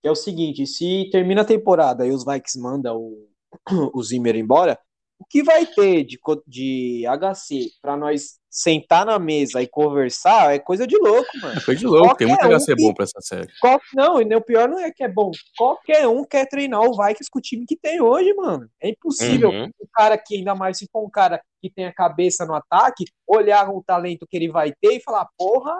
[0.02, 3.28] Que é o seguinte, se termina a temporada e os Vikings mandam o,
[3.94, 4.78] o Zimmer embora,
[5.18, 10.58] o que vai ter de, de HC para nós sentar na mesa e conversar é
[10.58, 11.58] coisa de louco, mano.
[11.58, 13.48] É coisa de louco, Qualquer tem muito um HC que, bom pra essa série.
[13.60, 15.30] Qual, não, e o pior não é que é bom.
[15.56, 18.68] Qualquer um quer treinar o Vikings com o time que tem hoje, mano.
[18.80, 19.70] É impossível uhum.
[19.80, 23.04] o cara que, ainda mais se for um cara que tem a cabeça no ataque,
[23.26, 25.74] olhar o talento que ele vai ter e falar, porra,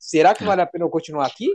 [0.00, 1.48] será que vale a pena eu continuar aqui?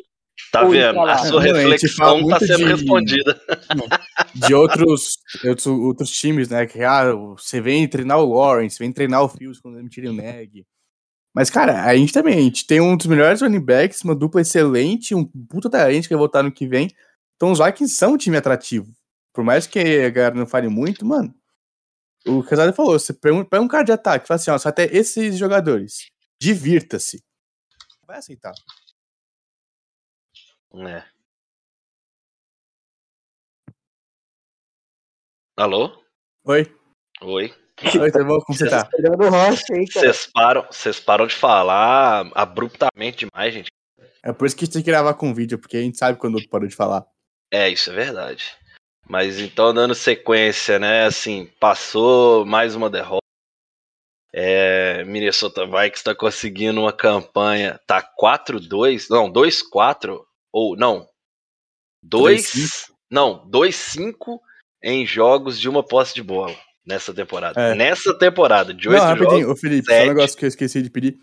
[0.51, 0.99] Tá Ou vendo?
[1.01, 3.41] A sua reflexão está sendo de, respondida.
[4.36, 6.65] De outros, outros, outros times, né?
[6.65, 10.13] Que ah, você vem treinar o Lawrence, vem treinar o Fields quando ele tira o
[10.13, 10.65] Neg.
[11.34, 14.41] Mas, cara, a gente também, a gente tem um dos melhores running backs, uma dupla
[14.41, 16.89] excelente, um puta talento que vai voltar no que vem.
[17.36, 18.91] Então os Vikings são um time atrativo.
[19.34, 21.34] Por mais que a galera não fale muito, mano.
[22.25, 25.38] O Casado falou, você pega um cara de ataque, fala assim, ó, só até esses
[25.38, 26.10] jogadores.
[26.41, 27.24] Divirta-se
[28.05, 28.53] vai aceitar.
[30.73, 31.03] É.
[35.57, 36.03] Alô?
[36.43, 36.75] Oi.
[37.21, 37.53] Oi.
[37.99, 38.39] Oi, tá bom?
[38.41, 38.89] Como você tá?
[39.91, 43.71] Vocês param, vocês param de falar abruptamente demais, gente.
[44.23, 46.17] É por isso que a gente tem que gravar com vídeo, porque a gente sabe
[46.17, 47.05] quando o outro parou de falar.
[47.51, 48.55] É, isso é verdade.
[49.07, 51.05] Mas então, dando sequência, né?
[51.05, 53.24] Assim, passou mais uma derrota.
[54.37, 57.79] É, Minnesota Vikings está conseguindo uma campanha.
[57.87, 59.05] Tá 4-2.
[59.09, 60.19] Não, 2-4.
[60.51, 61.07] Ou, não.
[62.03, 62.91] 2.
[63.09, 64.37] Não, 2-5
[64.83, 66.53] em jogos de uma posse de bola
[66.85, 67.59] nessa temporada.
[67.59, 67.73] É.
[67.73, 69.61] Nessa temporada, de 8 Não, rapidinho, jogos.
[69.61, 70.07] Felipe, só um sete.
[70.09, 71.17] negócio que eu esqueci de pedir.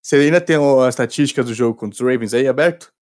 [0.00, 2.92] Você ainda tem as estatísticas do jogo contra os Ravens aí aberto?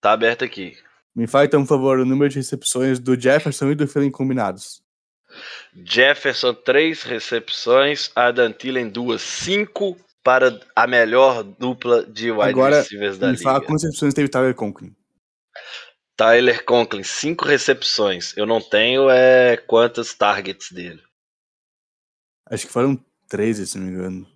[0.00, 0.76] Tá aberto aqui.
[1.14, 4.82] Me fala então, por favor, o número de recepções do Jefferson e do Thielen combinados.
[5.74, 8.10] Jefferson, 3 recepções.
[8.14, 9.20] Adam Thielen, 2.
[9.20, 13.66] 5 para a melhor dupla de wide Agora, receivers da Me fala liga.
[13.66, 14.94] quantas recepções teve Tyler Conklin.
[16.16, 18.36] Tyler Conklin, 5 recepções.
[18.36, 21.00] Eu não tenho é quantas targets dele.
[22.50, 24.26] Acho que foram 13, se não me engano.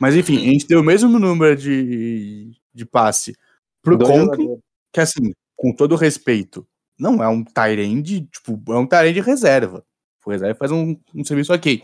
[0.00, 3.34] Mas enfim, a gente deu o mesmo número de, de passe
[3.82, 4.62] pro Dois Conklin, jogadores.
[4.92, 6.66] que assim, com todo respeito,
[6.98, 9.84] não é um Tyrande, tipo, é um Tyrande reserva.
[10.28, 11.82] O reserva faz um, um serviço ok.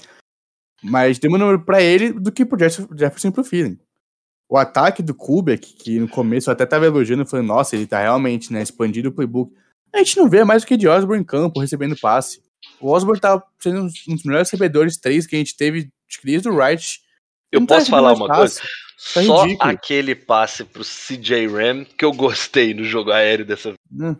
[0.82, 3.78] Mas deu um número pra ele do que pro Jeff- Jefferson e pro Feeling.
[4.48, 8.00] O ataque do Kubek, que no começo eu até tava elogiando, falando, nossa, ele tá
[8.02, 9.50] realmente, né, expandindo o playbook.
[9.94, 12.42] A gente não vê mais do que de Osborne em campo, recebendo passe.
[12.80, 15.88] O Osborne tá sendo um dos melhores recebedores três que a gente teve
[16.22, 17.00] desde o Wright.
[17.50, 18.60] Eu Não tá posso recebendo falar uma passe.
[18.60, 18.74] coisa?
[19.14, 19.70] Tá Só ridículo.
[19.70, 23.78] aquele passe pro CJ Ram que eu gostei no jogo aéreo dessa vez.
[23.92, 24.16] Hum.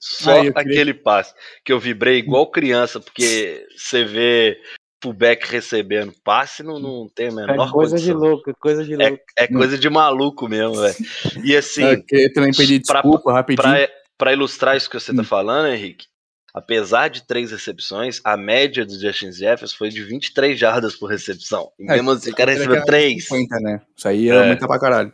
[0.00, 1.34] Só Ah, eu queria- aquele passe
[1.64, 4.60] que eu vibrei igual criança, porque você vê
[5.02, 8.16] fullback recebendo passe, não, não tem a menor É coisa de condição.
[8.30, 9.18] louco, é coisa de louco.
[9.38, 10.96] É coisa de maluco mesmo, velho.
[11.44, 13.62] E assim, Eu queria também pedir pra- desculpa rapidinho.
[13.62, 15.24] Pra, pra ilustrar isso que você tá Hum.
[15.24, 16.06] falando, Henrique,
[16.52, 21.70] apesar de três recepções, a média do Justin Jefferson foi de 23 jardas por recepção.
[21.78, 23.26] E É, mesmo assim, o cara recebeu três.
[23.28, 23.80] 50, né?
[23.96, 24.36] Isso aí É.
[24.36, 25.12] aumentar pra caralho.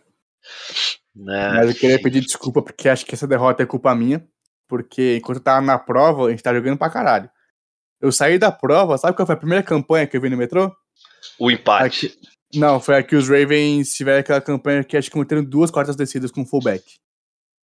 [1.15, 4.27] Mas eu queria pedir desculpa porque acho que essa derrota é culpa minha.
[4.69, 7.31] Porque enquanto eu tava na prova, a gente tava jogando pra caralho.
[8.01, 10.75] Eu saí da prova, sabe qual foi a primeira campanha que eu vi no metrô?
[11.39, 12.07] O empate.
[12.07, 12.19] Aqui-
[12.55, 16.31] Não, foi aqui os Ravens tiveram aquela campanha que acho que cometeram duas quartas descidas
[16.31, 16.85] com fullback.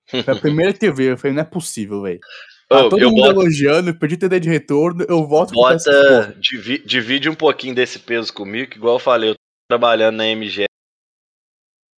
[0.25, 2.19] Foi a primeira que eu vi, eu falei, não é possível, velho.
[2.69, 7.29] Tá todo eu mundo boto, elogiando, perdi TD de retorno, eu volto bota divi- divide
[7.29, 10.65] um pouquinho desse peso comigo, que igual eu falei, eu tô trabalhando na MG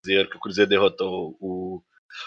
[0.05, 1.83] que o Cruzeiro derrotou o,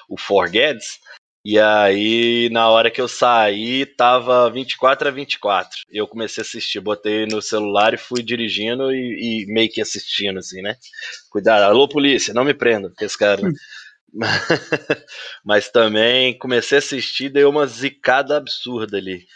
[0.09, 0.99] o Forguedes.
[1.47, 5.81] E aí, na hora que eu saí, tava 24 a 24.
[5.91, 9.79] E eu comecei a assistir, botei no celular e fui dirigindo e, e meio que
[9.79, 10.75] assistindo, assim, né?
[11.29, 13.43] Cuidado, alô polícia, não me prendam, que esse cara.
[15.45, 19.27] Mas também comecei a assistir, dei uma zicada absurda ali.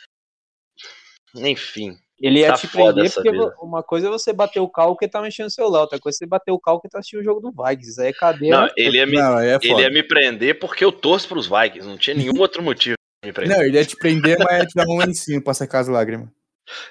[1.36, 3.55] Enfim, Ele ia Tá te prender porque vida.
[3.62, 6.19] uma coisa é você bater o carro que tá mexendo no celular, outra coisa é
[6.19, 8.01] você bater o carro que tá assistindo o jogo do Vikings.
[8.01, 8.62] Aí é cadeira.
[8.62, 11.47] não, ele ia me, Não, aí é ele ia me prender porque eu torço pros
[11.47, 13.58] Vikings, não tinha nenhum outro motivo pra me prender.
[13.58, 16.27] Não, ele ia te prender, mas ia te dar um lencinho pra secar as lágrimas.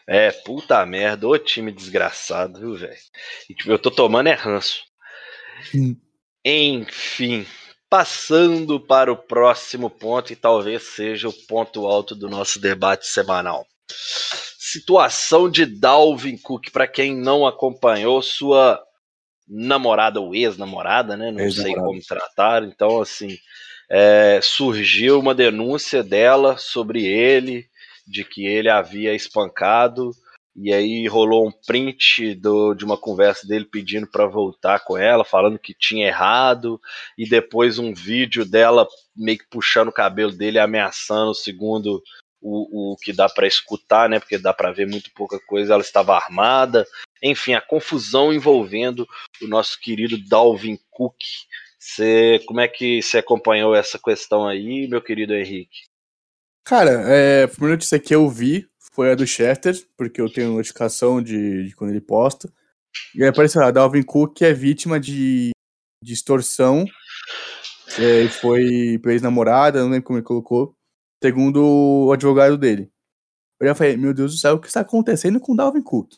[0.08, 2.96] É, puta merda, ô time desgraçado, viu, velho?
[3.48, 4.82] E, tipo, eu tô tomando é ranço.
[5.74, 5.94] Hum.
[6.44, 7.46] Enfim,
[7.90, 13.66] passando para o próximo ponto, e talvez seja o ponto alto do nosso debate semanal.
[14.72, 18.82] Situação de Dalvin Cook, para quem não acompanhou, sua
[19.48, 21.30] namorada ou ex-namorada, né?
[21.30, 22.62] Não sei como tratar.
[22.64, 23.38] Então, assim,
[23.90, 27.66] é, surgiu uma denúncia dela sobre ele,
[28.06, 30.10] de que ele havia espancado,
[30.54, 35.24] e aí rolou um print do, de uma conversa dele pedindo para voltar com ela,
[35.24, 36.80] falando que tinha errado,
[37.16, 42.02] e depois um vídeo dela meio que puxando o cabelo dele, ameaçando, segundo
[42.48, 44.18] o, o que dá para escutar, né?
[44.18, 45.74] Porque dá para ver muito pouca coisa.
[45.74, 46.86] Ela estava armada.
[47.22, 49.06] Enfim, a confusão envolvendo
[49.42, 51.16] o nosso querido Dalvin Cook.
[51.78, 55.84] Cê, como é que você acompanhou essa questão aí, meu querido Henrique?
[56.64, 60.54] Cara, é, a primeira notícia que eu vi foi a do Chester, porque eu tenho
[60.54, 62.52] notificação de, de quando ele posta.
[63.14, 65.50] E aí apareceu lá, Dalvin Cook é vítima de,
[66.02, 66.84] de extorsão.
[67.98, 70.74] É, foi pra ex-namorada, não lembro como ele colocou,
[71.22, 71.64] segundo
[72.06, 72.90] o advogado dele.
[73.60, 76.12] Eu já falei, meu Deus do céu, o que está acontecendo com o Dalvin Cook?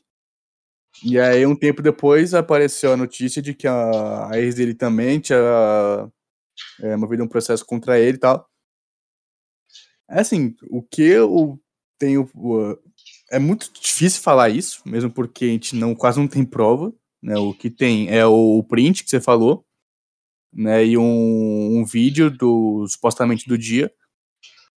[1.05, 5.21] E aí, um tempo depois, apareceu a notícia de que a, a ex dele também
[5.21, 5.39] tinha
[6.81, 8.49] é, movido um processo contra ele e tal.
[10.11, 11.59] É assim, o que eu
[11.98, 12.29] tenho.
[13.31, 16.92] É muito difícil falar isso, mesmo porque a gente não, quase não tem prova.
[17.23, 17.37] Né?
[17.38, 19.65] O que tem é o print que você falou,
[20.53, 20.85] né?
[20.85, 23.92] E um, um vídeo do supostamente do dia.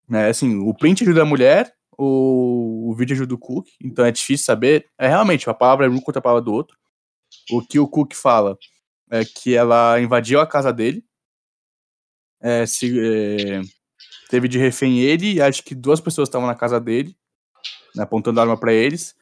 [0.08, 0.30] Né?
[0.30, 4.90] Assim, o print da mulher o, o vídeo ajuda o Cook, então é difícil saber.
[4.98, 6.78] É realmente, a palavra é um contra a palavra do outro.
[7.52, 8.58] O que o Cook fala
[9.12, 11.04] é que ela invadiu a casa dele,
[12.42, 13.62] é, se, é,
[14.30, 17.16] teve de refém ele acho que duas pessoas estavam na casa dele,
[17.96, 19.16] né, apontando arma para eles.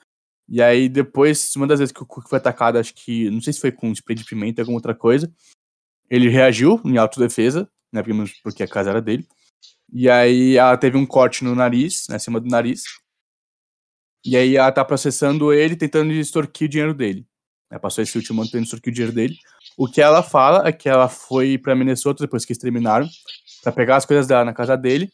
[0.49, 3.53] E aí depois, uma das vezes que o Cook foi atacado, acho que, não sei
[3.53, 5.31] se foi com spray de pimenta ou alguma outra coisa,
[6.09, 8.01] ele reagiu em autodefesa, né,
[8.43, 9.27] porque a casa era dele.
[9.91, 12.83] E aí ela teve um corte no nariz, né, acima do nariz.
[14.25, 17.25] E aí ela tá processando ele, tentando extorquir o dinheiro dele.
[17.69, 19.35] Né, passou esse último ano tentando extorquir o dinheiro dele.
[19.77, 23.07] O que ela fala é que ela foi para Minnesota depois que eles terminaram,
[23.63, 25.09] para pegar as coisas dela na casa dele.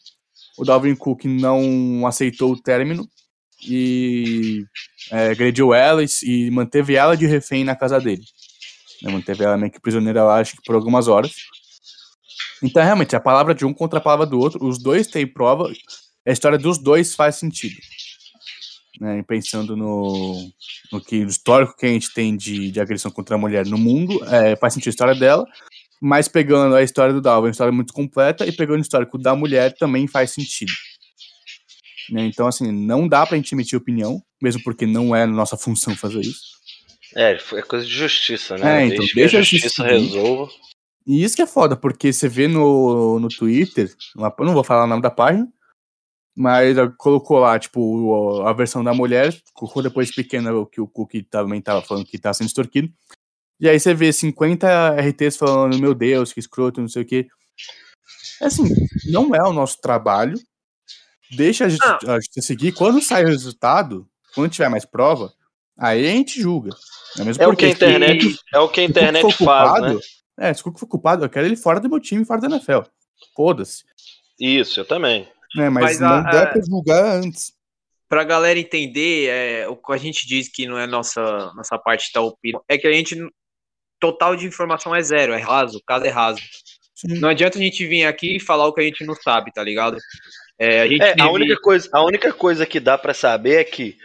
[0.58, 3.08] O Dalvin Cook não aceitou o término
[3.66, 4.64] e
[5.10, 8.22] é, agrediu ela e, e, manteve ela de refém na casa dele.
[9.02, 11.32] Né, manteve ela meio que prisioneira lá, acho que por algumas horas.
[12.62, 15.70] Então, realmente, a palavra de um contra a palavra do outro, os dois têm prova,
[16.26, 17.76] a história dos dois faz sentido.
[19.00, 20.50] Né, pensando no,
[20.90, 23.78] no que o histórico que a gente tem de, de agressão contra a mulher no
[23.78, 25.46] mundo, é, faz sentido a história dela,
[26.00, 29.36] mas pegando a história do Dalvin, uma história muito completa, e pegando o histórico da
[29.36, 30.72] mulher também faz sentido.
[32.10, 35.94] Né, então, assim, não dá pra gente emitir opinião, mesmo porque não é nossa função
[35.94, 36.58] fazer isso.
[37.14, 38.82] É, é coisa de justiça, né?
[38.82, 40.52] É, então, Deixa, deixa a justiça justiça resolva.
[41.08, 44.84] E isso que é foda, porque você vê no, no Twitter, eu não vou falar
[44.84, 45.50] o nome da página,
[46.36, 50.86] mas ela colocou lá, tipo, a versão da mulher, colocou depois pequena o que o
[50.86, 52.92] Cook também tava falando que tá sendo extorquido.
[53.58, 54.68] E aí você vê 50
[55.00, 57.26] RTs falando, meu Deus, que escroto, não sei o quê.
[58.40, 58.64] É Assim,
[59.06, 60.38] não é o nosso trabalho.
[61.32, 62.72] Deixa a gente, a gente seguir.
[62.72, 65.32] Quando sai o resultado, quando tiver mais prova,
[65.76, 66.70] aí a gente julga.
[67.18, 70.00] É, mesmo É o que a internet, Cook- é o que a internet faz, né?
[70.38, 72.48] É, se o Cook for culpado, eu quero ele fora do meu time, fora da
[72.48, 72.80] NFL.
[73.34, 73.84] Foda-se.
[74.40, 75.28] Isso, eu também.
[75.56, 75.68] né?
[75.70, 77.52] Mas, Mas a- não dá a- pra julgar antes.
[78.08, 81.20] Pra galera entender, é, o que a gente diz que não é nossa,
[81.54, 83.16] nossa parte da opinião, é que a gente.
[84.00, 86.40] Total de informação é zero, é raso, o caso é raso.
[86.94, 87.18] Sim.
[87.18, 89.62] Não adianta a gente vir aqui e falar o que a gente não sabe, tá
[89.62, 89.98] ligado?
[90.58, 93.64] É, a gente É, a única coisa, a única coisa que dá pra saber é
[93.64, 93.96] que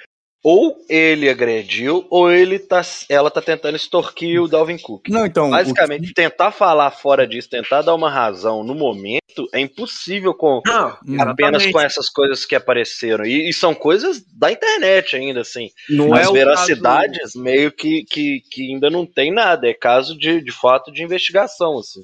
[0.44, 5.08] ou ele agrediu ou ele tá, ela tá tentando extorquir o Dalvin Cook.
[5.08, 5.48] Não, então.
[5.48, 9.22] o Basicamente, tentar falar fora disso, tentar dar uma razão no momento,
[9.54, 13.26] é impossível com Não, apenas com essas coisas que apareceram.
[13.26, 15.70] E, e são coisas da internet ainda, assim.
[15.90, 19.68] Não As é o veracidades meio que, que, que ainda não tem nada.
[19.70, 22.02] É caso de, de fato de investigação, assim.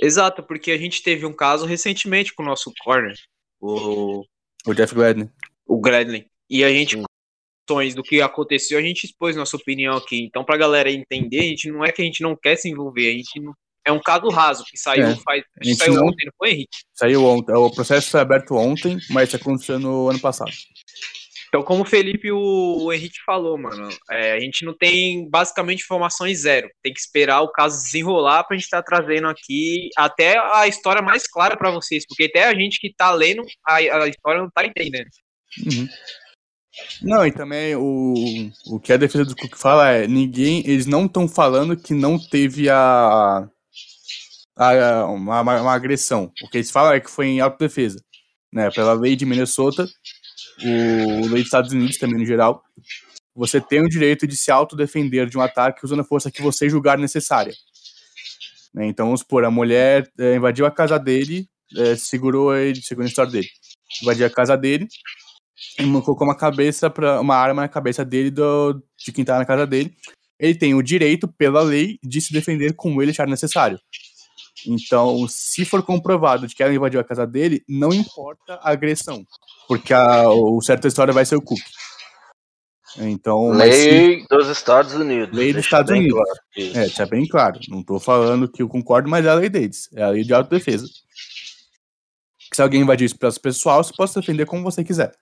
[0.00, 3.14] Exato, porque a gente teve um caso recentemente com o nosso corner,
[3.60, 4.24] o,
[4.66, 5.28] O Jeff Gladney.
[5.66, 6.26] o Gradley.
[6.48, 7.04] E a gente, Hum.
[7.68, 10.22] Questões do que aconteceu, a gente expôs nossa opinião aqui.
[10.22, 13.08] Então, pra galera entender, a gente não é que a gente não quer se envolver,
[13.10, 13.52] a gente não.
[13.86, 16.50] É um caso raso que saiu, É, faz, a gente saiu não- ontem, não foi,
[16.50, 16.78] Henrique?
[16.94, 17.54] Saiu ontem.
[17.54, 20.50] O processo foi aberto ontem, mas aconteceu no ano passado.
[21.48, 22.38] Então, como o Felipe e o,
[22.82, 26.68] o Henrique falou, mano, é, a gente não tem basicamente informações zero.
[26.82, 31.26] Tem que esperar o caso desenrolar pra gente estar trazendo aqui até a história mais
[31.26, 34.66] clara pra vocês, porque até a gente que tá lendo, a, a história não tá
[34.66, 35.08] entendendo.
[35.64, 35.88] Uhum.
[37.02, 38.14] Não, e também o,
[38.66, 42.18] o que a defesa do Cook fala é ninguém, eles não estão falando que não
[42.18, 43.48] teve a,
[44.56, 46.32] a uma, uma- agressão.
[46.42, 48.02] O que eles falam é que foi em autodefesa,
[48.52, 48.70] né?
[48.70, 49.86] Pela lei de Minnesota,
[50.62, 52.62] o lei dos Estados Unidos também no geral,
[53.34, 56.68] você tem o direito de se autodefender de um ataque usando a força que você
[56.68, 57.54] julgar necessária.
[58.74, 58.86] Né?
[58.86, 63.08] Então, vamos supor, a mulher eh, invadiu a casa dele, eh, segurou ele, segundo a
[63.08, 63.48] história dele,
[64.02, 64.88] invadiu a casa dele,
[65.78, 69.44] e colocou uma cabeça para uma arma na cabeça dele do, de quem tá na
[69.44, 69.94] casa dele.
[70.38, 73.78] Ele tem o direito, pela lei, de se defender como ele achar necessário.
[74.66, 79.24] Então, se for comprovado de que ela invadiu a casa dele, não importa a agressão,
[79.66, 81.60] porque a, o certo da história vai ser o Cook.
[82.96, 85.36] Então, se- Lei dos Estados Unidos.
[85.36, 86.14] Lei dos Estados Unidos.
[86.14, 87.02] claro isso.
[87.02, 87.60] é, bem claro.
[87.68, 89.88] Não tô falando que eu concordo, mas é a lei deles.
[89.94, 90.86] É a lei de autodefesa.
[92.50, 95.12] Que se alguém invadir espaço pessoal, você pode se defender como você quiser.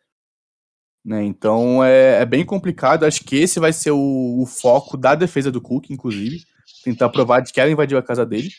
[1.07, 1.23] Né?
[1.25, 3.05] Então é, é bem complicado.
[3.05, 6.45] Acho que esse vai ser o, o foco da defesa do Cook, inclusive.
[6.83, 8.51] Tentar provar de que ela invadiu a casa dele.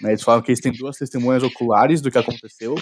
[0.00, 0.10] Né?
[0.10, 2.76] Eles falam que eles têm duas testemunhas oculares do que aconteceu.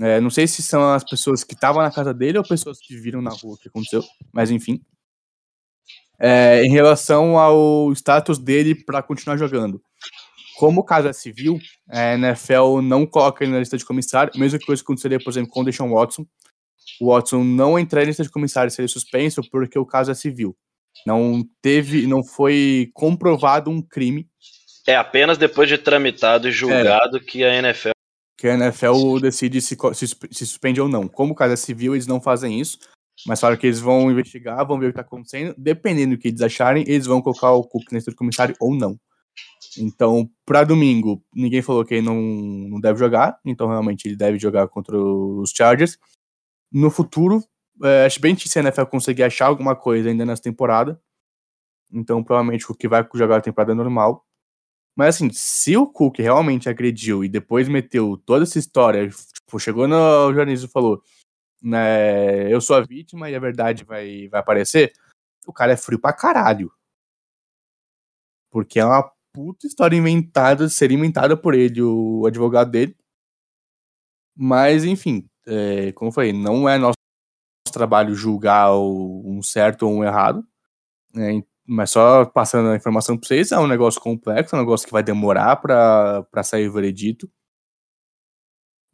[0.00, 2.96] É, não sei se são as pessoas que estavam na casa dele ou pessoas que
[2.96, 4.02] viram na rua o que aconteceu,
[4.32, 4.80] mas enfim.
[6.18, 9.82] É, em relação ao status dele para continuar jogando.
[10.56, 11.58] Como o caso é civil,
[11.88, 15.50] a NFL não coloca ele na lista de comissário, mesma coisa que aconteceria, por exemplo,
[15.50, 16.24] com o Deshaun Watson.
[17.00, 20.56] O Watson não entraria na lista de comissário, seria suspenso porque o caso é civil.
[21.06, 24.28] Não teve, não foi comprovado um crime.
[24.86, 27.94] É apenas depois de tramitado e julgado que a NFL
[28.36, 31.08] que a NFL decide se, se, se suspende ou não.
[31.08, 32.78] Como o caso é civil, eles não fazem isso,
[33.26, 35.54] mas falaram que eles vão investigar, vão ver o que tá acontecendo.
[35.56, 38.74] Dependendo do que eles acharem, eles vão colocar o Cook na lista do comissário ou
[38.74, 38.98] não.
[39.78, 44.38] Então, pra domingo, ninguém falou que ele não, não deve jogar, então realmente ele deve
[44.38, 45.98] jogar contra os Chargers.
[46.74, 47.40] No futuro,
[47.84, 51.00] é, acho bem difícil se a NFL conseguir achar alguma coisa ainda nessa temporada.
[51.92, 54.26] Então, provavelmente o Cook vai jogar a temporada normal.
[54.96, 59.86] Mas assim, se o Cook realmente agrediu e depois meteu toda essa história, tipo, chegou
[59.86, 61.00] no jornalista e falou,
[61.62, 64.92] né, eu sou a vítima e a verdade vai, vai aparecer,
[65.46, 66.72] o cara é frio pra caralho.
[68.50, 72.96] Porque é uma puta história inventada, seria inventada por ele, o advogado dele.
[74.36, 76.94] Mas, enfim, é, como eu falei, não é nosso
[77.72, 80.46] trabalho julgar o- um certo ou um errado.
[81.14, 84.84] né, mas só passando a informação pra vocês, é um negócio complexo, é um negócio
[84.86, 87.30] que vai demorar pra, pra sair o veredito.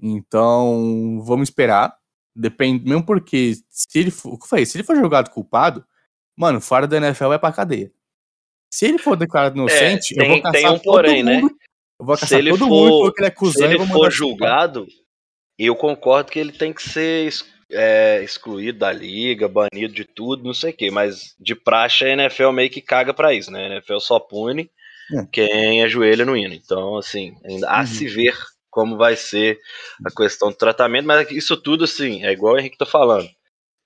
[0.00, 1.94] Então, vamos esperar.
[2.34, 5.84] Depende, mesmo porque se ele for, eu falei, se ele for julgado culpado,
[6.36, 7.92] mano, fora da NFL vai pra cadeia.
[8.72, 11.40] Se ele for declarado inocente, eu tem- vou caçar tem um todo porém, né?
[11.40, 11.56] mundo.
[11.98, 13.74] Eu vou Se caçar todo for- mundo que falou que ele é Se cuzão e
[13.74, 14.86] ele for julgado,
[15.66, 17.32] eu concordo que ele tem que ser
[17.70, 20.90] é, excluído da liga, banido de tudo, não sei o quê.
[20.90, 23.64] Mas de praxe a NFL meio que caga pra isso, né?
[23.66, 24.70] A NFL só pune
[25.12, 25.26] É.
[25.32, 26.54] quem ajoelha no hino.
[26.54, 27.86] Então, assim, ainda há Uhum.
[27.86, 28.36] se ver
[28.70, 29.58] como vai ser
[30.06, 33.28] a questão do tratamento, mas isso tudo, assim, é igual o Henrique tá falando.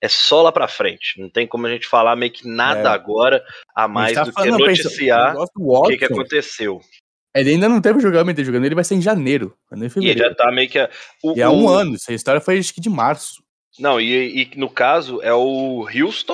[0.01, 1.19] É só lá pra frente.
[1.19, 2.93] Não tem como a gente falar meio que nada É.
[2.93, 3.43] agora
[3.75, 6.79] a A mais tá do que falando, pensa, o noticiar do o que, que aconteceu.
[7.35, 9.89] Ele ainda não teve julgamento dele jogando, ele vai ser em janeiro, é em E
[9.89, 10.19] fevereiro.
[10.29, 10.79] já tá meio que.
[10.79, 10.89] a-
[11.23, 13.43] o- E há um o- ano, essa história foi acho que de março.
[13.77, 16.33] Não, e, e no caso é o Houston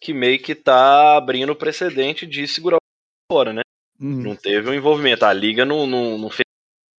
[0.00, 3.60] que meio que tá abrindo o precedente de segurar o fora, né?
[4.00, 4.22] Uhum.
[4.22, 5.24] Não teve um envolvimento.
[5.24, 6.46] A liga não, não, não fez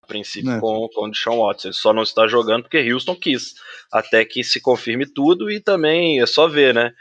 [0.04, 0.60] a princípio É.
[0.60, 1.70] com, com o Deshaun Watson.
[1.70, 3.56] Ele só não está jogando porque Houston quis.
[3.92, 6.94] Até que se confirme tudo e também é só ver, né?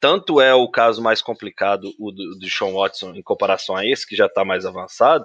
[0.00, 4.06] Tanto é o caso mais complicado, o do, do Deshaun Watson, em comparação a esse,
[4.06, 5.24] que já tá mais avançado,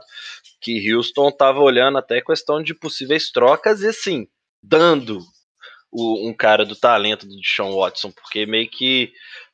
[0.62, 4.28] que Houston tava olhando até questão de possíveis trocas e assim,
[4.64, 5.20] dando
[5.92, 9.12] o- um cara do talento do Deshaun Watson, porque meio que,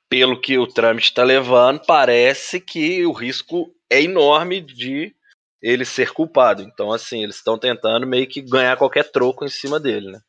[0.08, 5.16] pelo que o trâmite está levando, parece que o risco é enorme de
[5.62, 6.62] ele ser culpado.
[6.62, 10.22] Então, assim, eles estão tentando meio que ganhar qualquer troco em cima dele, né?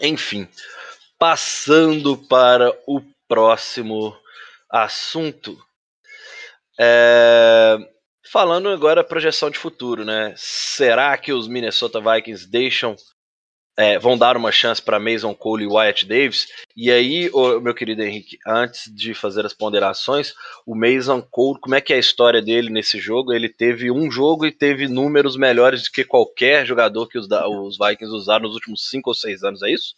[0.00, 0.08] É.
[0.08, 0.46] Enfim,
[1.18, 4.16] passando para o próximo
[4.70, 5.56] assunto.
[6.78, 7.78] É,
[8.28, 10.34] Falando agora projeção de futuro, né?
[10.36, 12.96] Será que os Minnesota Vikings deixam
[13.78, 16.46] é, vão dar uma chance para Mason Cole e Wyatt Davis?
[16.74, 20.34] E aí, ô, meu querido Henrique, antes de fazer as ponderações,
[20.66, 23.32] o Mason Cole, como é que é a história dele nesse jogo?
[23.32, 27.78] Ele teve um jogo e teve números melhores do que qualquer jogador que os, os
[27.78, 29.94] Vikings usaram nos últimos cinco ou seis anos, é isso?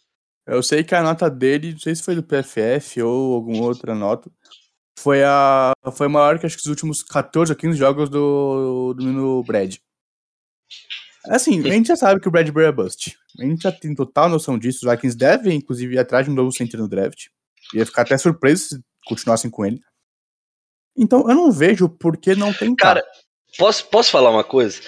[0.49, 3.93] Eu sei que a nota dele, não sei se foi do PFF ou alguma outra
[3.93, 4.31] nota,
[4.97, 9.03] foi a foi maior que acho que os últimos 14 ou 15 jogos do, do
[9.03, 9.75] menino Brad.
[11.25, 13.15] Assim, a gente já sabe que o Bradbury é bust.
[13.39, 14.85] A gente já tem total noção disso.
[14.85, 17.27] Os Vikings devem, inclusive, ir atrás de um novo center no draft.
[17.73, 19.79] Ia ficar até surpreso se continuassem com ele.
[20.97, 22.95] Então, eu não vejo por que não tentar.
[22.95, 23.05] Cara,
[23.57, 24.81] posso, posso falar uma coisa?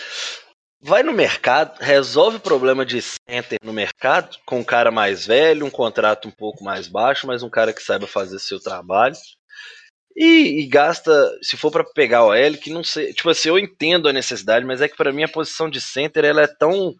[0.83, 5.65] Vai no mercado, resolve o problema de center no mercado, com um cara mais velho,
[5.65, 9.15] um contrato um pouco mais baixo, mas um cara que saiba fazer seu trabalho.
[10.17, 11.11] E, e gasta,
[11.41, 13.13] se for pra pegar o L, que não sei.
[13.13, 16.25] Tipo assim, eu entendo a necessidade, mas é que pra mim a posição de center
[16.25, 16.93] ela é tão,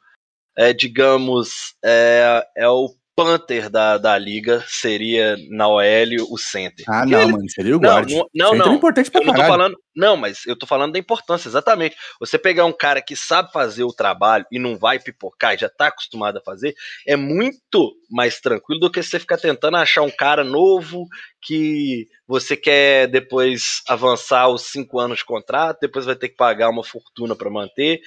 [0.58, 5.84] é, digamos, é, é o Panther da, da liga, seria na OL
[6.30, 6.86] o center.
[6.88, 8.10] ah, Porque não, ele- mano, seria o Não, guard.
[8.10, 8.74] não, não, é não.
[8.76, 9.78] importante pra Eu não tô falando.
[9.96, 11.98] Não, mas eu tô falando da importância, exatamente.
[12.20, 15.88] Você pegar um cara que sabe fazer o trabalho e não vai pipocar já tá
[15.88, 16.74] acostumado a fazer,
[17.06, 21.08] é muito mais tranquilo do que você ficar tentando achar um cara novo
[21.42, 26.70] que você quer depois avançar os cinco anos de contrato, depois vai ter que pagar
[26.70, 28.00] uma fortuna para manter.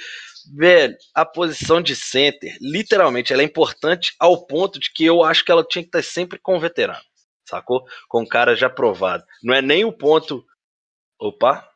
[0.57, 5.45] Velho, a posição de center, literalmente, ela é importante ao ponto de que eu acho
[5.45, 7.01] que ela tinha que estar sempre com veterano,
[7.49, 7.83] sacou?
[8.09, 9.25] Com um cara já provado.
[9.43, 10.45] Não é nem o ponto.
[11.21, 11.69] Opa,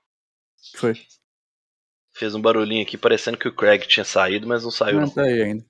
[0.76, 0.94] Foi.
[2.14, 4.96] fez um barulhinho aqui parecendo que o Craig tinha saído, mas não saiu.
[4.96, 5.10] Não, Não.
[5.10, 5.64] tá aí ainda.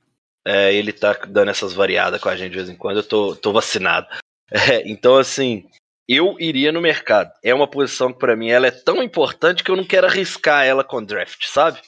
[0.46, 2.98] É, ele tá dando essas variadas com a gente de vez em quando.
[2.98, 4.06] Eu tô, tô vacinado.
[4.50, 5.68] É, então, assim,
[6.08, 7.30] eu iria no mercado.
[7.44, 10.64] É uma posição que, pra mim, ela é tão importante que eu não quero arriscar
[10.64, 11.82] ela com draft, sabe?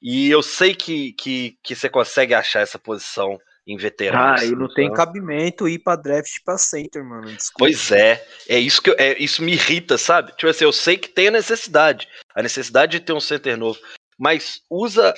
[0.00, 3.36] E eu sei que, que, que você consegue achar essa posição
[3.68, 4.40] em veteranos.
[4.40, 7.26] Ah, e não tem então- cabimento ir pra draft pra center, mano.
[7.26, 7.58] Desculpa.
[7.58, 10.32] Pois é, é isso que eu- é, isso me irrita, sabe?
[10.32, 13.78] Tipo assim, eu sei que tem a necessidade, a necessidade de ter um center novo,
[14.18, 15.12] mas usa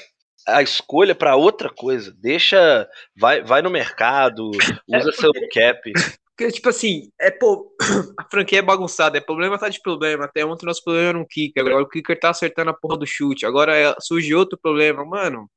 [0.49, 2.13] a escolha para outra coisa.
[2.21, 4.51] Deixa, vai, vai no mercado,
[4.91, 5.93] É usa seu cap.
[6.37, 7.71] Porque, tipo assim, é, pô,
[8.19, 10.25] a franquia é bagunçada, é problema tá de problema.
[10.25, 13.07] Até ontem nosso problema era um kicker, agora o kicker tá acertando a porra do
[13.07, 15.49] chute, agora é- surge outro problema, mano.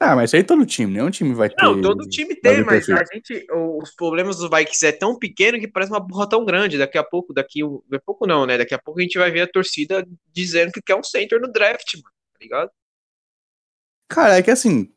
[0.00, 1.62] Ah, mas isso aí todo time, nenhum time vai ter.
[1.62, 3.46] Não, todo time tem, mas a gente,
[3.80, 6.76] os problemas dos Vikings é tão pequeno que parece uma porra tão grande.
[6.76, 8.58] Daqui a pouco, daqui, um- daqui a pouco não, né?
[8.58, 11.50] Daqui a pouco a gente vai ver a torcida dizendo que quer um center no
[11.50, 12.70] draft, mano, tá ligado?
[14.08, 14.92] Cara, é que assim,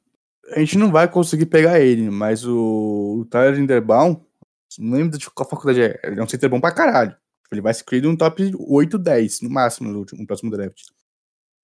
[0.51, 4.25] a gente não vai conseguir pegar ele, mas o, o Tyler Linderbaum,
[4.77, 7.15] não lembro de qual faculdade é, ele é um center bom pra caralho.
[7.51, 10.81] Ele vai se criar um top 8, 10, no máximo, no, último, no próximo draft.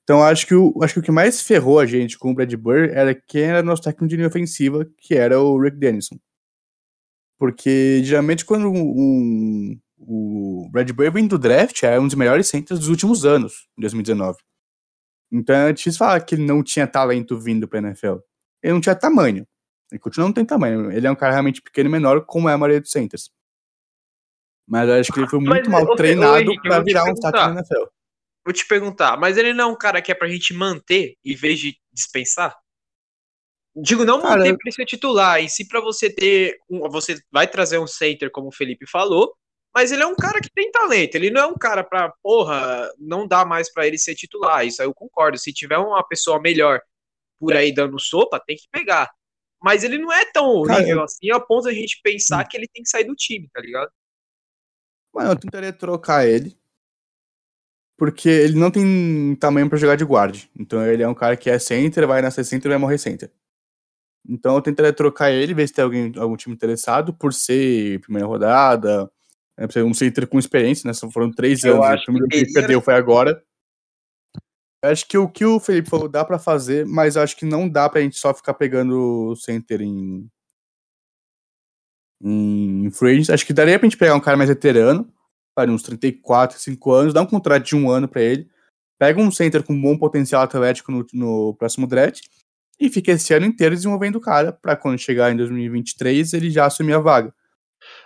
[0.04, 2.54] Então acho que, o, acho que o que mais ferrou a gente com o Brad
[2.56, 6.18] Burr era quem era nosso técnico de linha ofensiva, que era o Rick Dennison.
[7.39, 12.80] Porque geralmente quando um, o Brad Burr vem do draft, é um dos melhores centers
[12.80, 14.38] dos últimos anos, em 2019.
[15.32, 18.18] Então é difícil falar que ele não tinha talento vindo pra NFL.
[18.62, 19.47] Ele não tinha tamanho.
[19.91, 20.91] Ele continua não tem tamanho.
[20.91, 23.32] Ele é um cara realmente pequeno e menor, como é a maioria dos centers.
[24.68, 27.54] Mas eu acho que ele foi muito Mas, mal treinado te virar um perguntar.
[27.54, 27.84] na NFL.
[28.46, 31.36] Vou te perguntar, mas ele não é um cara que é pra gente manter em
[31.36, 32.56] vez de dispensar?
[33.76, 36.60] Digo, não Cara, manter pra ele ser titular, e sim pra você ter.
[36.70, 39.34] Um, você vai trazer um center, como o Felipe falou,
[39.74, 41.16] mas ele é um cara que tem talento.
[41.16, 44.66] Ele não é um cara pra, porra, não dá mais pra ele ser titular.
[44.66, 45.39] Isso aí eu concordo.
[45.39, 46.80] Se tiver uma pessoa melhor
[47.39, 49.10] por aí dando sopa, tem que pegar.
[49.60, 52.68] Mas ele não é tão Cara, horrível assim a ponto da gente pensar que ele
[52.68, 53.89] tem que sair do time, tá ligado?
[55.12, 56.56] Mano, eu tentaria trocar ele.
[57.98, 60.44] Porque ele não tem tamanho pra jogar de guard.
[60.58, 63.32] Então ele é um cara que é center, vai nascer center e vai morrer center.
[64.28, 68.28] Então eu tentaria trocar ele, ver se tem alguém, algum time interessado, por ser primeira
[68.28, 69.12] rodada,
[69.58, 70.94] né, um center com experiência, né?
[70.94, 73.44] Só foram três Eu anos, acho o primeiro que que ele perdeu foi agora.
[74.84, 77.70] Eu acho que o que o Felipe falou dá pra fazer, mas acho que não
[77.70, 80.30] dá pra gente só ficar pegando o center em.
[82.22, 83.24] em free.
[83.30, 85.10] Acho que daria pra gente pegar um cara mais veterano,
[85.56, 88.49] para uns 34, 5 anos, dá um contrato de um ano pra ele,
[88.99, 92.22] pega um center com bom potencial atlético no, no próximo draft
[92.80, 96.66] e fica esse ano inteiro desenvolvendo o cara pra quando chegar em 2023 ele já
[96.66, 97.34] assumir a vaga.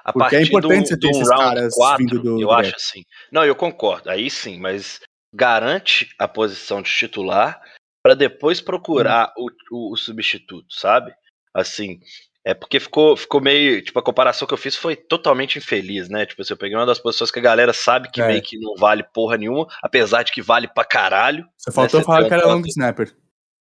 [0.03, 3.03] A Porque é importante do, você ter esses caras 4, vindo do eu acho assim.
[3.31, 4.09] Não, eu concordo.
[4.09, 4.99] Aí sim, mas
[5.33, 7.61] garante a posição de titular
[8.03, 11.13] para depois procurar o, o, o substituto, sabe?
[11.53, 11.99] Assim,
[12.45, 13.81] é porque ficou, ficou meio.
[13.81, 16.25] Tipo, a comparação que eu fiz foi totalmente infeliz, né?
[16.25, 18.27] Tipo, assim, eu peguei uma das posições que a galera sabe que É.
[18.27, 21.45] meio que não vale porra nenhuma, apesar de que vale pra caralho.
[21.57, 23.13] Só faltou Você falar que era long snapper.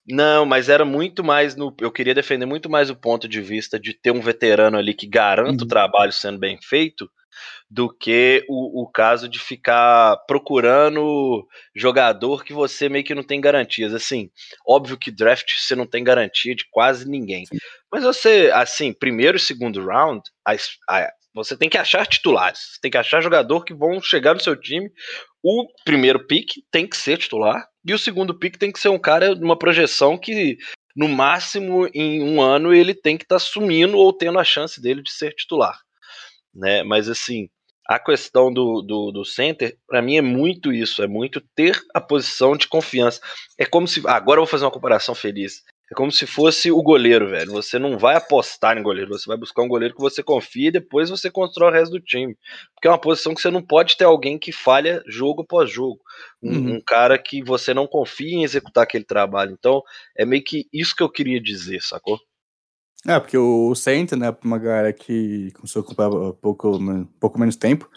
[0.08, 1.74] Não, mas era muito mais no.
[1.80, 5.06] Eu queria defender muito mais o ponto de vista de ter um veterano ali que
[5.06, 5.68] garanta o Uhum.
[5.68, 7.10] trabalho sendo bem feito
[7.68, 13.40] do que o, o caso de ficar procurando jogador que você meio que não tem
[13.40, 13.92] garantias.
[13.92, 14.30] Assim,
[14.66, 17.44] óbvio que draft você não tem garantia de quase ninguém.
[17.90, 22.58] Mas você, assim, primeiro e segundo round, as- a- você tem que achar titulares.
[22.74, 24.90] Você tem que achar jogador que vão chegar no seu time.
[25.42, 27.66] O primeiro pick tem que ser titular.
[27.84, 30.56] E o segundo pick tem que ser um cara numa projeção que,
[30.96, 35.02] no máximo, em um ano, ele tem que estar sumindo ou tendo a chance dele
[35.02, 35.78] de ser titular.
[36.54, 36.82] Né?
[36.82, 37.48] Mas assim,
[37.88, 41.02] a questão do, do, do center, pra mim, é muito isso.
[41.02, 43.20] É muito ter a posição de confiança.
[43.58, 44.02] É como se.
[44.06, 45.62] Agora eu vou fazer uma comparação feliz.
[45.90, 47.52] É como se fosse o goleiro, velho.
[47.52, 50.72] Você não vai apostar em goleiro, você vai buscar um goleiro que você confia e
[50.72, 52.36] depois você constrói o resto do time.
[52.74, 56.00] Porque é uma posição que você não pode ter alguém que falha jogo após jogo.
[56.42, 56.76] Um, Uhum.
[56.76, 59.52] um cara que você não confia em executar aquele trabalho.
[59.52, 59.80] Então,
[60.16, 62.18] é meio que isso que eu queria dizer, sacou?
[63.06, 66.78] É, porque o center, né, pra uma galera que começou a acompanhar há pouco,
[67.20, 67.88] pouco menos tempo,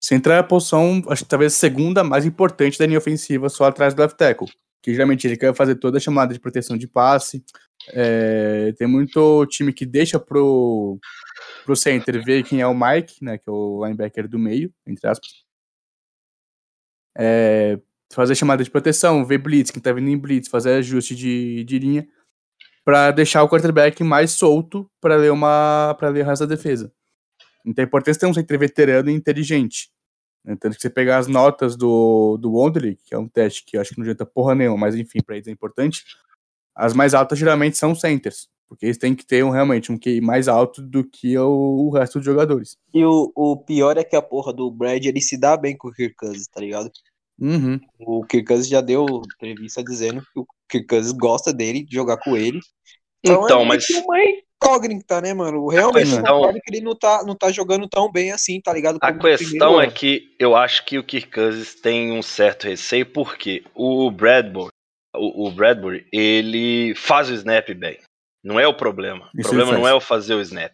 [0.00, 3.64] center é a posição, acho que talvez a segunda mais importante da linha ofensiva, só
[3.64, 4.48] atrás do left tackle.
[4.82, 7.44] Que geralmente ele quer fazer toda a chamada de proteção de passe.
[7.90, 10.98] É, tem muito time que deixa pro,
[11.64, 15.06] pro center ver quem é o Mike, né, que é o linebacker do meio, entre
[15.08, 15.44] aspas.
[17.18, 17.78] É,
[18.12, 21.78] fazer chamada de proteção, ver blitz, quem tá vindo em blitz, fazer ajuste de, de
[21.78, 22.08] linha
[22.88, 26.90] para deixar o quarterback mais solto para ler uma para ler o resto da defesa.
[27.62, 29.90] Então é importante ter um center veterano e inteligente.
[30.42, 30.56] né?
[30.58, 33.82] Tanto que você pegar as notas do, do Wonderly, que é um teste que eu
[33.82, 36.02] acho que não adianta porra nenhuma, mas enfim, para eles é importante.
[36.74, 40.22] As mais altas geralmente são centers, porque eles têm que ter um, realmente um QI
[40.22, 42.78] mais alto do que o, o resto dos jogadores.
[42.94, 45.88] E o, o pior é que a porra do Brad, ele se dá bem com
[45.88, 46.90] o Kirk Cousins, tá ligado?
[47.38, 47.80] Uhum.
[48.00, 52.16] O Kirk Cousins já deu entrevista dizendo que o Kirk Cousins gosta dele, de jogar
[52.18, 52.60] com ele.
[53.24, 55.68] Então, é mas uma incógnita, né, mano?
[55.68, 58.96] Realmente questão- concordo que ele não tá, não tá jogando tão bem assim, tá ligado?
[59.00, 59.92] a Como primeiro questão é ano.
[59.92, 64.70] que eu acho que o Kirk Cousins tem um certo receio, porque o Bradbury,
[65.14, 67.98] o, o Bradbury, ele faz o snap bem.
[68.42, 69.28] Não é o problema.
[69.34, 70.72] O Isso problema ele não é o fazer o snap.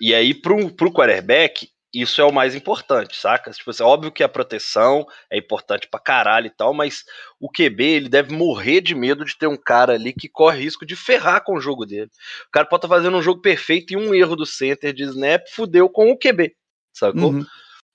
[0.00, 3.50] E aí, pro, pro quarterback, isso é o mais importante, saca?
[3.50, 7.04] Tipo assim, óbvio que a proteção é importante pra caralho e tal, mas
[7.38, 10.86] o QB, ele deve morrer de medo de ter um cara ali que corre risco
[10.86, 12.10] de ferrar com o jogo dele.
[12.48, 15.46] O cara pode estar fazendo um jogo perfeito e um erro do center de snap
[15.50, 16.54] fudeu com o QB,
[16.92, 17.32] sacou?
[17.32, 17.46] Uhum.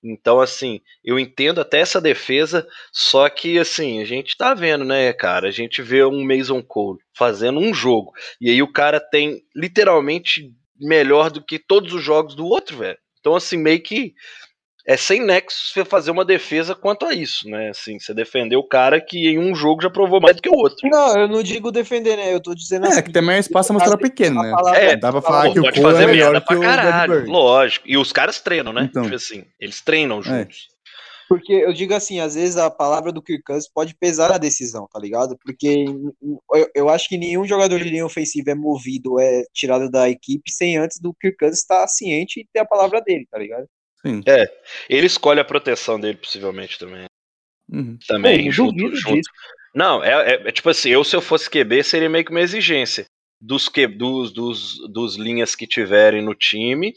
[0.03, 5.11] Então, assim, eu entendo até essa defesa, só que, assim, a gente tá vendo, né,
[5.11, 5.47] cara?
[5.47, 10.53] A gente vê um Mason Cole fazendo um jogo, e aí o cara tem literalmente
[10.79, 12.97] melhor do que todos os jogos do outro, velho.
[13.27, 14.13] Então, assim, meio que
[14.87, 17.67] é sem nexo você fazer uma defesa quanto a isso, né?
[17.71, 20.53] Assim, você defender o cara que em um jogo já provou mais do que o
[20.55, 20.77] outro.
[20.89, 22.33] Não, eu não digo defender, né?
[22.33, 23.01] Eu tô dizendo É, assim.
[23.03, 24.51] que também o espaço amostrador pequeno, né?
[24.51, 27.25] palavra- É, Dá pra falar palavra- que o pode fazer é melhor pra o caralho,
[27.29, 27.85] lógico.
[27.85, 28.87] E os caras treinam, né?
[28.89, 29.03] Então.
[29.03, 30.69] Tipo assim, eles treinam juntos.
[31.27, 34.87] Porque eu digo assim, às vezes a palavra do Kirk Cousins pode pesar na decisão,
[34.91, 35.37] tá ligado?
[35.43, 35.85] Porque
[36.53, 40.51] eu, eu acho que nenhum jogador de linha ofensiva é movido, é tirado da equipe
[40.51, 43.67] sem antes do Kirk Cousins estar ciente e ter a palavra dele, tá ligado?
[44.05, 44.23] Sim.
[44.89, 47.05] Ele escolhe a proteção dele, possivelmente, também.
[47.69, 47.97] Uhum.
[48.07, 49.29] Também, junto, junto.
[49.75, 52.41] Não, é, é- é tipo assim, eu se eu fosse QB, seria meio que uma
[52.41, 53.05] exigência
[53.39, 56.93] dos, que, dos, dos, dos linhas que tiverem no time,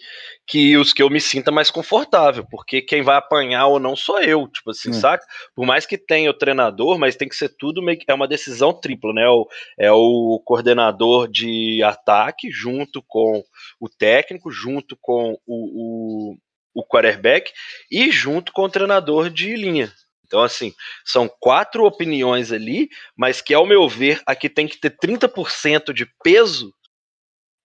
[0.47, 4.20] que os que eu me sinta mais confortável, porque quem vai apanhar ou não sou
[4.20, 4.95] eu, tipo assim, É.
[4.95, 5.24] saca?
[5.55, 8.28] Por mais que tenha o treinador, mas tem que ser tudo meio que, é uma
[8.28, 9.28] decisão tripla, né?
[9.28, 9.47] O,
[9.78, 13.43] é o coordenador de ataque junto com
[13.78, 16.36] o técnico, junto com o, o,
[16.74, 17.53] o quarterback
[17.91, 19.93] e junto com o treinador de linha.
[20.30, 20.72] Então, assim,
[21.04, 25.92] são quatro opiniões ali, mas que, ao meu ver, a que tem que ter 30%
[25.92, 26.72] de peso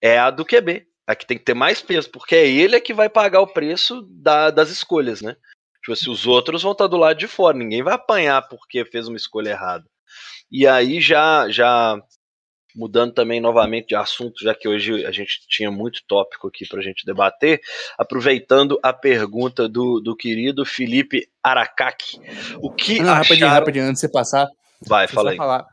[0.01, 0.87] é a do QB.
[1.05, 3.53] A que tem que ter mais peso, porque é ele é que vai pagar o
[3.53, 5.35] preço da- das escolhas, né?
[5.81, 9.07] Tipo assim, os outros vão estar do lado de fora, ninguém vai apanhar porque fez
[9.07, 9.85] uma escolha errada.
[10.51, 12.01] E aí, já, já
[12.75, 16.81] mudando também novamente de assunto, já que hoje a gente tinha muito tópico aqui pra
[16.81, 17.61] gente debater,
[17.97, 22.19] aproveitando a pergunta do, do querido Felipe Aracaki.
[22.61, 23.59] O que não, rapidinho, acharam...
[23.59, 24.47] rapidinho, antes de você passar,
[24.85, 25.37] Vai, fala aí.
[25.37, 25.65] falar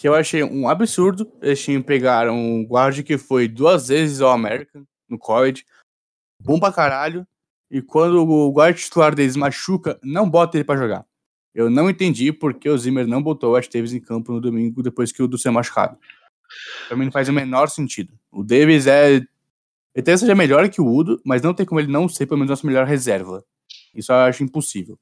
[0.00, 4.30] que eu achei um absurdo eles tinham pegaram um guarda que foi duas vezes ao
[4.30, 5.62] American no college,
[6.42, 7.26] bom pra caralho,
[7.70, 11.04] e quando o guarda titular deles machuca, não bota ele pra jogar.
[11.54, 14.82] Eu não entendi porque o Zimmer não botou o Ash Davis em campo no domingo
[14.82, 15.98] depois que o Dudu é machucado.
[16.88, 18.12] Pra mim não faz o menor sentido.
[18.30, 19.14] O Davis é.
[19.16, 19.26] Ele
[20.04, 22.50] talvez seja melhor que o Udo, mas não tem como ele não ser pelo menos
[22.50, 23.44] nossa melhor reserva.
[23.94, 24.98] Isso eu acho impossível.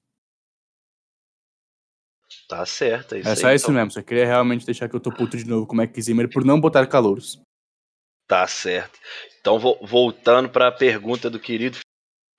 [2.49, 3.37] Tá certo, é isso É aí.
[3.37, 3.75] só isso então.
[3.75, 3.91] mesmo.
[3.91, 6.45] Só queria realmente deixar que eu tô puto de novo com o Mac Zimmer por
[6.45, 7.41] não botar calouros.
[8.27, 8.99] Tá certo.
[9.41, 11.79] Então, vo- voltando para a pergunta do querido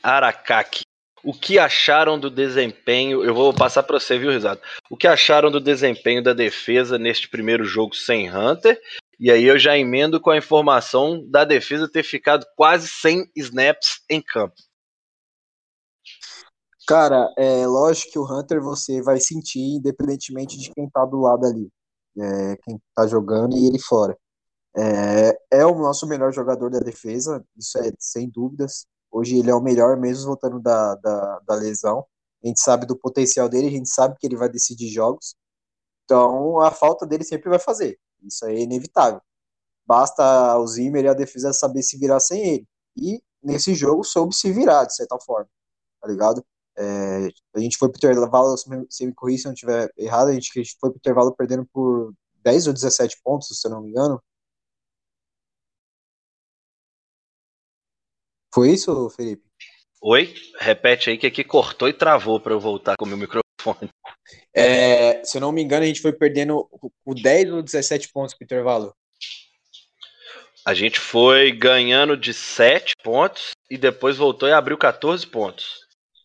[0.03, 0.81] Aracaki.
[1.23, 3.23] O que acharam do desempenho?
[3.23, 4.61] Eu vou passar para você, viu, Risado?
[4.89, 8.79] O que acharam do desempenho da defesa neste primeiro jogo sem Hunter?
[9.19, 14.01] E aí eu já emendo com a informação da defesa ter ficado quase 100 snaps
[14.09, 14.55] em campo.
[16.87, 21.45] Cara, é lógico que o Hunter você vai sentir, independentemente de quem tá do lado
[21.45, 21.69] ali.
[22.17, 24.17] É, quem tá jogando e ele fora.
[24.75, 28.85] É, é o nosso melhor jogador da defesa, isso é sem dúvidas.
[29.11, 32.05] Hoje ele é o melhor, mesmo voltando da, da, da lesão.
[32.43, 35.35] A gente sabe do potencial dele, a gente sabe que ele vai decidir jogos.
[36.05, 37.99] Então a falta dele sempre vai fazer.
[38.23, 39.21] Isso é inevitável.
[39.85, 42.67] Basta o Zimmer e a defesa saber se virar sem ele.
[42.95, 45.49] E nesse jogo soube se virar, de certa forma.
[46.01, 46.45] Tá ligado?
[46.77, 50.33] É, a gente foi pro intervalo, se me corrija se eu não estiver errado, a
[50.33, 54.21] gente foi pro intervalo perdendo por 10 ou 17 pontos, se eu não me engano.
[58.53, 59.43] Foi isso, Felipe?
[60.01, 60.33] Oi?
[60.59, 63.89] Repete aí que aqui cortou e travou para eu voltar com o meu microfone.
[64.53, 66.69] É, se eu não me engano, a gente foi perdendo
[67.03, 68.93] por 10 ou 17 pontos pro intervalo.
[70.65, 75.79] A gente foi ganhando de 7 pontos e depois voltou e abriu 14 pontos.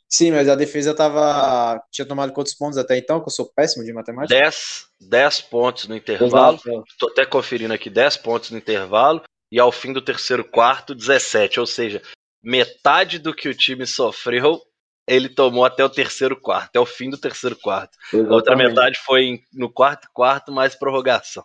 [0.08, 1.82] Sim, mas a defesa tava.
[1.90, 3.20] Tinha tomado quantos pontos até então?
[3.20, 4.38] Que eu sou péssimo de matemática.
[4.38, 6.60] 10, 10 pontos no intervalo.
[6.98, 9.22] Tô até conferindo aqui 10 pontos no intervalo.
[9.54, 11.60] E ao fim do terceiro quarto, 17.
[11.60, 12.02] Ou seja,
[12.42, 14.60] metade do que o time sofreu,
[15.06, 17.96] ele tomou até o terceiro quarto, até o fim do terceiro quarto.
[18.12, 18.68] A outra Exatamente.
[18.70, 21.44] metade foi no quarto quarto, mais prorrogação.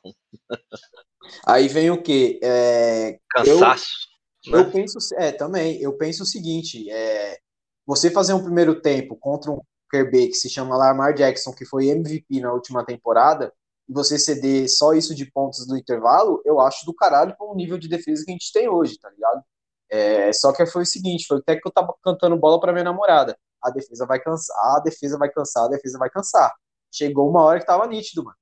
[1.45, 2.39] Aí vem o quê?
[2.41, 4.07] É, Cansaço.
[4.47, 4.72] Eu né?
[4.74, 7.38] penso, é, também, eu penso o seguinte, é,
[7.86, 9.62] você fazer um primeiro tempo contra um
[9.93, 13.53] QB que se chama Lamar Jackson, que foi MVP na última temporada,
[13.89, 17.55] e você ceder só isso de pontos no intervalo, eu acho do caralho com o
[17.55, 19.43] nível de defesa que a gente tem hoje, tá ligado?
[19.89, 22.83] É, só que foi o seguinte, foi até que eu tava cantando bola pra minha
[22.83, 26.53] namorada, a defesa vai cansar, a defesa vai cansar, a defesa vai cansar.
[26.91, 28.37] Chegou uma hora que tava nítido, mano.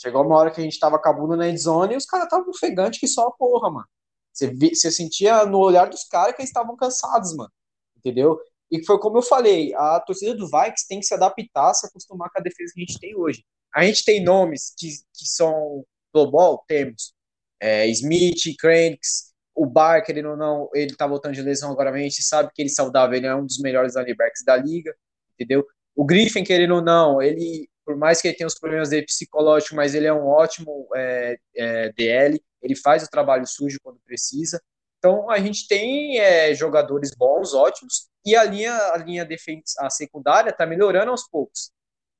[0.00, 3.00] Chegou uma hora que a gente tava acabando na endzone e os caras estavam ofegantes
[3.00, 3.86] que só a porra, mano.
[4.32, 7.50] Você, vi, você sentia no olhar dos caras que eles estavam cansados, mano.
[7.96, 8.40] Entendeu?
[8.70, 12.30] E foi como eu falei, a torcida do Vikings tem que se adaptar, se acostumar
[12.30, 13.44] com a defesa que a gente tem hoje.
[13.74, 17.14] A gente tem nomes que, que são global, temos
[17.60, 21.98] é, Smith, Cranks, o Bar, querendo ou não, ele tá voltando de lesão agora, a
[21.98, 24.94] gente sabe que ele é saudável, ele é um dos melhores linebackers da liga,
[25.34, 25.66] entendeu?
[25.94, 29.76] O Griffin, querendo ou não, ele, por mais que ele tenha os problemas dele psicológicos,
[29.76, 34.60] mas ele é um ótimo é, é, DL, ele faz o trabalho sujo quando precisa.
[34.98, 39.90] Então a gente tem é, jogadores bons, ótimos, e a linha, a linha defensa, a
[39.90, 41.71] secundária está melhorando aos poucos.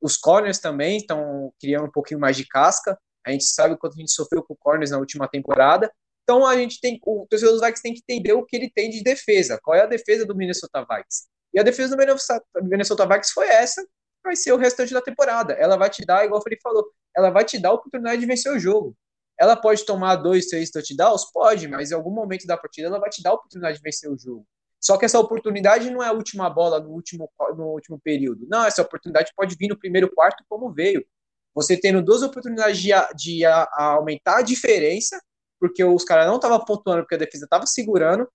[0.02, 2.98] Os corners também estão criando um pouquinho mais de casca.
[3.24, 5.90] A gente sabe o quanto a gente sofreu com corners na última temporada.
[6.24, 8.90] Então a gente tem, o torcedor dos Vikings tem que entender o que ele tem
[8.90, 9.58] de defesa.
[9.62, 11.26] Qual é a defesa do Minnesota Vikings?
[11.54, 13.84] E a defesa do Minnesota Vikings foi essa,
[14.24, 15.52] vai ser o restante da temporada.
[15.54, 16.84] Ela vai te dar, igual o Felipe falou,
[17.16, 18.96] ela vai te dar a oportunidade de vencer o jogo.
[19.38, 21.30] Ela pode tomar dois, três touchdowns?
[21.32, 24.10] Pode, mas em algum momento da partida ela vai te dar a oportunidade de vencer
[24.10, 24.46] o jogo.
[24.82, 28.46] Só que essa oportunidade não é a última bola no último, no último período.
[28.48, 31.06] Não, essa oportunidade pode vir no primeiro quarto como veio.
[31.54, 35.22] Você tendo duas oportunidades de, de a, a aumentar a diferença,
[35.60, 38.28] porque os caras não estavam pontuando, porque a defesa estava segurando,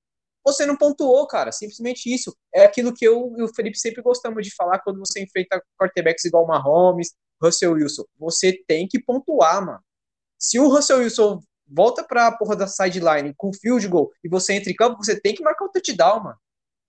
[0.45, 1.51] você não pontuou, cara.
[1.51, 2.33] Simplesmente isso.
[2.55, 6.23] É aquilo que eu e o Felipe sempre gostamos de falar quando você enfrenta quarterbacks
[6.23, 8.05] igual o Mahomes, Russell Wilson.
[8.17, 9.81] Você tem que pontuar, mano.
[10.39, 14.71] Se o Russell Wilson volta pra porra da sideline com field goal e você entra
[14.71, 16.37] em campo, você tem que marcar o touchdown, mano.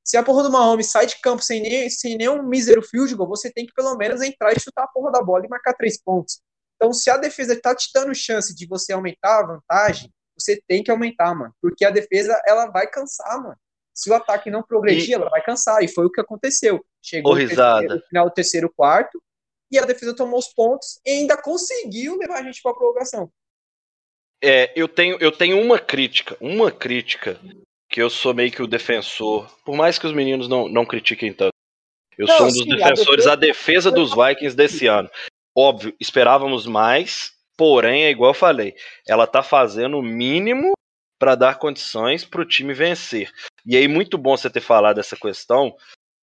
[0.05, 3.29] Se a porra do Mahomes sai de campo sem, nem, sem nenhum mísero field goal,
[3.29, 6.01] você tem que pelo menos entrar e chutar a porra da bola e marcar três
[6.03, 6.41] pontos.
[6.77, 10.83] Então, se a defesa tá te dando chance de você aumentar a vantagem, você tem
[10.83, 11.53] que aumentar, mano.
[11.61, 13.57] Porque a defesa, ela vai cansar, mano.
[13.93, 15.15] Se o ataque não progredir, e...
[15.15, 15.83] ela vai cansar.
[15.83, 16.83] E foi o que aconteceu.
[17.03, 19.21] Chegou no final do terceiro quarto,
[19.71, 23.31] e a defesa tomou os pontos e ainda conseguiu levar a gente para a prorrogação.
[24.43, 27.41] É, eu tenho, eu tenho uma crítica, uma crítica
[27.91, 31.33] que eu sou meio que o defensor, por mais que os meninos não, não critiquem
[31.33, 31.53] tanto.
[32.17, 33.91] Eu não, sou um dos sim, defensores da defesa...
[33.91, 35.11] defesa dos Vikings desse ano.
[35.57, 38.75] Óbvio, esperávamos mais, porém, é igual eu falei,
[39.07, 40.73] ela tá fazendo o mínimo
[41.19, 43.33] para dar condições para o time vencer.
[43.67, 45.75] E aí, muito bom você ter falado dessa questão,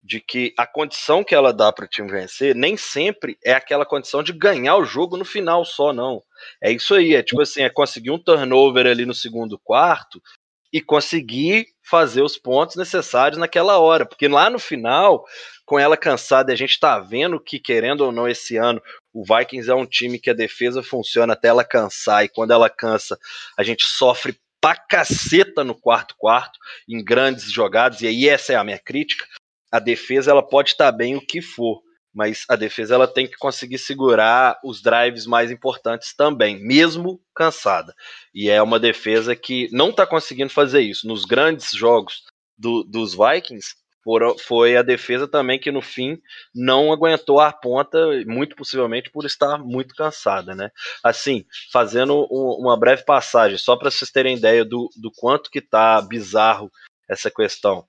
[0.06, 3.86] de que a condição que ela dá para o time vencer nem sempre é aquela
[3.86, 6.22] condição de ganhar o jogo no final só, não.
[6.62, 10.22] É isso aí, é tipo assim, é conseguir um turnover ali no segundo quarto
[10.72, 15.26] e conseguir fazer os pontos necessários naquela hora, porque lá no final,
[15.66, 18.82] com ela cansada, a gente tá vendo que querendo ou não esse ano,
[19.12, 22.70] o Vikings é um time que a defesa funciona até ela cansar e quando ela
[22.70, 23.18] cansa,
[23.58, 28.56] a gente sofre pra caceta no quarto quarto, em grandes jogadas, e aí essa é
[28.56, 29.26] a minha crítica,
[29.76, 31.82] a defesa ela pode estar bem o que for,
[32.14, 37.94] mas a defesa ela tem que conseguir segurar os drives mais importantes também, mesmo cansada.
[38.34, 41.06] E é uma defesa que não está conseguindo fazer isso.
[41.08, 42.24] Nos grandes jogos
[42.58, 43.76] do, dos Vikings,
[44.48, 46.18] foi a defesa também que no fim
[46.54, 50.70] não aguentou a ponta, muito possivelmente por estar muito cansada, né?
[51.04, 56.00] Assim, fazendo uma breve passagem, só para vocês terem ideia do, do quanto que tá
[56.02, 56.72] bizarro
[57.10, 57.86] essa questão.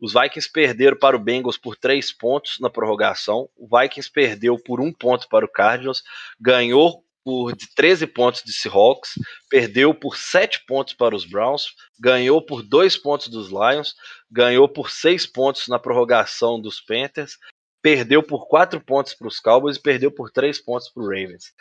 [0.00, 3.48] Os Vikings perderam para o Bengals por três pontos na prorrogação.
[3.56, 6.02] O Vikings perdeu por um ponto para o Cardinals,
[6.40, 9.10] ganhou por 13 pontos de Seahawks,
[9.48, 11.66] perdeu por 7 pontos para os Browns,
[12.00, 13.94] ganhou por 2 pontos dos Lions,
[14.30, 17.36] ganhou por 6 pontos na prorrogação dos Panthers,
[17.82, 21.52] perdeu por 4 pontos para os Cowboys e perdeu por 3 pontos para o Ravens.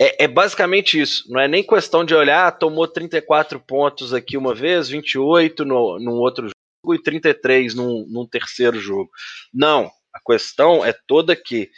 [0.00, 4.36] É, é, basicamente isso, não é nem questão de olhar, ah, tomou 34 pontos aqui
[4.36, 6.50] uma vez, 28 no, no outro
[6.86, 9.10] e 33 num, num terceiro jogo.
[9.52, 11.70] Não, a questão é toda que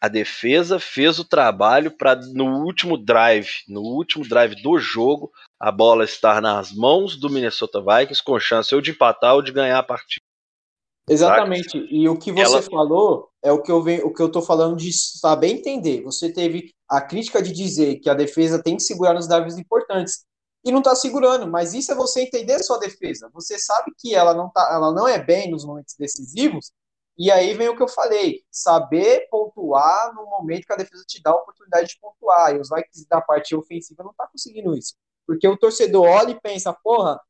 [0.00, 5.72] a defesa fez o trabalho para no último drive, no último drive do jogo, a
[5.72, 9.78] bola estar nas mãos do Minnesota Vikings com chance ou de empatar ou de ganhar
[9.78, 10.22] a partida.
[11.08, 11.70] Exatamente.
[11.70, 11.88] Sabe?
[11.90, 12.62] E o que você Ela...
[12.62, 16.02] falou é o que eu venho, o que eu tô falando de saber entender.
[16.02, 20.24] Você teve a crítica de dizer que a defesa tem que segurar nos drives importantes
[20.64, 21.46] e não está segurando.
[21.46, 23.30] Mas isso é você entender sua defesa.
[23.32, 26.72] Você sabe que ela não, tá, ela não é bem nos momentos decisivos,
[27.18, 31.20] e aí vem o que eu falei: saber pontuar no momento que a defesa te
[31.20, 32.54] dá a oportunidade de pontuar.
[32.54, 34.94] E os Vikings da parte ofensiva não tá conseguindo isso.
[35.26, 37.20] Porque o torcedor olha e pensa, porra,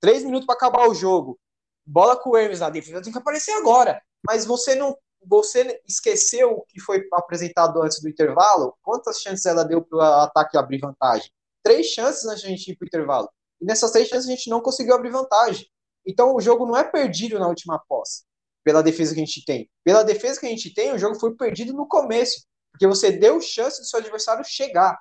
[0.00, 1.38] três minutos para acabar o jogo.
[1.86, 4.02] Bola com o Hermes na defesa tem que aparecer agora.
[4.24, 4.96] Mas você não.
[5.22, 8.74] Você esqueceu o que foi apresentado antes do intervalo?
[8.82, 11.30] Quantas chances ela deu para o ataque abrir vantagem?
[11.62, 13.28] Três chances antes de a gente ir para o intervalo.
[13.60, 15.66] E nessas três chances a gente não conseguiu abrir vantagem.
[16.06, 18.24] Então o jogo não é perdido na última posse,
[18.64, 19.70] pela defesa que a gente tem.
[19.84, 23.40] Pela defesa que a gente tem, o jogo foi perdido no começo, porque você deu
[23.40, 24.98] chance do seu adversário chegar.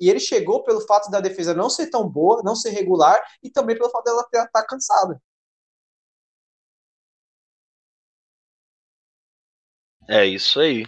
[0.00, 3.50] E ele chegou pelo fato da defesa não ser tão boa, não ser regular, e
[3.50, 5.20] também pelo fato dela estar tá cansada.
[10.08, 10.84] É isso aí.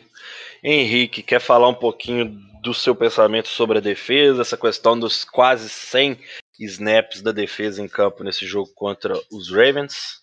[0.64, 5.68] Henrique, quer falar um pouquinho do seu pensamento sobre a defesa, essa questão dos quase
[5.68, 6.18] 100
[6.58, 10.22] snaps da defesa em campo nesse jogo contra os Ravens?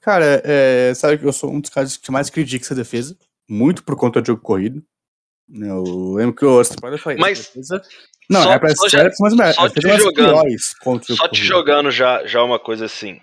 [0.00, 3.14] Cara, é, sabe que eu sou um dos caras que mais critica essa defesa,
[3.46, 4.82] muito por conta do jogo corrido.
[5.50, 7.82] Eu lembro que o temporada foi mas defesa...
[8.30, 12.42] Não, só, é pra ser mas é, só te jogando, só te jogando já, já
[12.42, 13.20] uma coisa assim.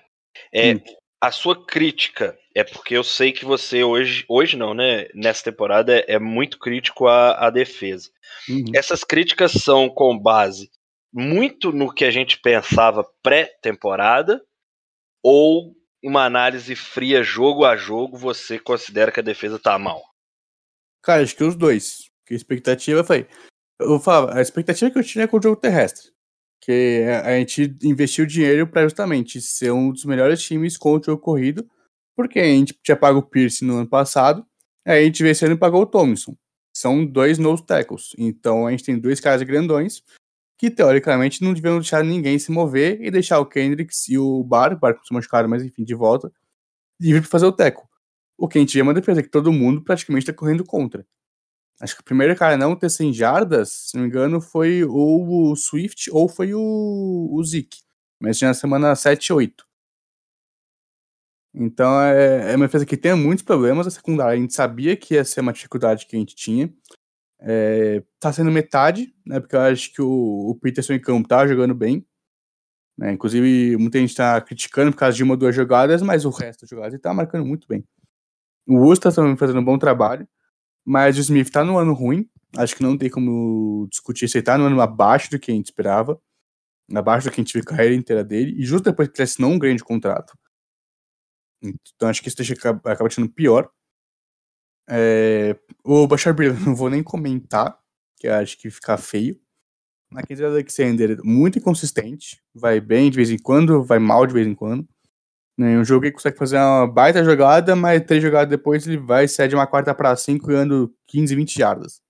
[0.51, 0.81] É, hum.
[1.21, 5.07] A sua crítica é porque eu sei que você hoje, hoje não, né?
[5.13, 8.09] Nessa temporada é, é muito crítico à, à defesa.
[8.47, 8.63] Uhum.
[8.73, 10.71] Essas críticas são com base
[11.15, 14.43] muito no que a gente pensava pré-temporada
[15.23, 20.03] ou uma análise fria jogo a jogo você considera que a defesa tá mal?
[21.01, 22.09] Cara, acho que os dois.
[22.25, 23.27] Que a expectativa foi.
[23.79, 26.11] Eu falava, a expectativa que eu tinha é com o jogo terrestre.
[26.61, 31.23] Que a gente investiu dinheiro para justamente ser um dos melhores times contra o jogo
[31.23, 31.69] corrido.
[32.15, 34.45] Porque a gente tinha pago o Pierce no ano passado.
[34.85, 36.35] Aí a gente veio esse e pagou o Thompson.
[36.73, 38.11] São dois nose tackles.
[38.17, 40.03] Então a gente tem dois caras grandões
[40.57, 44.73] que teoricamente não deviam deixar ninguém se mover e deixar o Kendricks e o Bar,
[44.73, 46.31] o Bar se machucaram, mas enfim, de volta,
[46.99, 47.87] livre para fazer o teco.
[48.37, 51.05] O que a gente vê é uma defesa que todo mundo praticamente está correndo contra.
[51.79, 54.83] Acho que o primeiro cara a não ter 100 jardas, se não me engano, foi
[54.85, 57.79] ou o Swift ou foi o, o Zeke.
[58.19, 59.64] Mas tinha na semana 7 e 8.
[61.57, 63.87] Então é, é uma defesa que tem muitos problemas.
[63.87, 66.71] A secundária a gente sabia que ia ser uma dificuldade que a gente tinha.
[67.39, 69.39] É, tá sendo metade, né?
[69.39, 72.05] Porque eu acho que o, o Peterson em campo tá jogando bem.
[72.97, 76.29] Né, inclusive, muita gente tá criticando por causa de uma ou duas jogadas, mas o
[76.29, 77.83] resto das jogadas ele tá marcando muito bem.
[78.67, 80.27] O Usta tá também fazendo um bom trabalho,
[80.85, 82.29] mas o Smith tá no ano ruim.
[82.57, 85.53] Acho que não tem como discutir se ele tá no ano abaixo do que a
[85.53, 86.19] gente esperava,
[86.93, 89.23] abaixo do que a gente viu a carreira inteira dele, e justo depois que ele
[89.23, 90.37] assinou um grande contrato.
[91.61, 93.69] Então acho que isso deixa, acaba sendo pior.
[94.89, 97.77] É, o Bashar Bill não vou nem comentar,
[98.17, 99.39] que acho que fica feio.
[100.11, 104.55] Naquele Alexander, muito inconsistente, vai bem de vez em quando, vai mal de vez em
[104.55, 104.87] quando.
[105.57, 109.27] Né, um jogo que consegue fazer uma baita jogada, mas três jogadas depois ele vai
[109.27, 112.01] cede uma quarta para cinco ganhando 15, 20 jardas.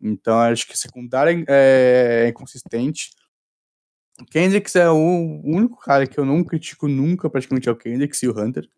[0.00, 3.10] Então acho que secundária é, é inconsistente.
[4.20, 4.96] O Kendricks é o
[5.44, 8.68] único cara que eu não critico nunca, praticamente, é o Kendricks e o Hunter.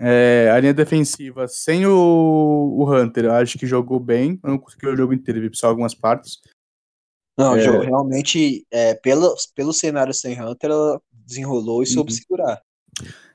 [0.00, 4.38] É, a linha defensiva, sem o, o Hunter, eu acho que jogou bem.
[4.42, 6.38] Eu não consegui o jogo inteiro, vi só algumas partes.
[7.36, 7.60] Não, é...
[7.60, 12.16] Joe, realmente, é, pelo, pelo cenário sem Hunter, ela desenrolou e soube uhum.
[12.16, 12.62] segurar.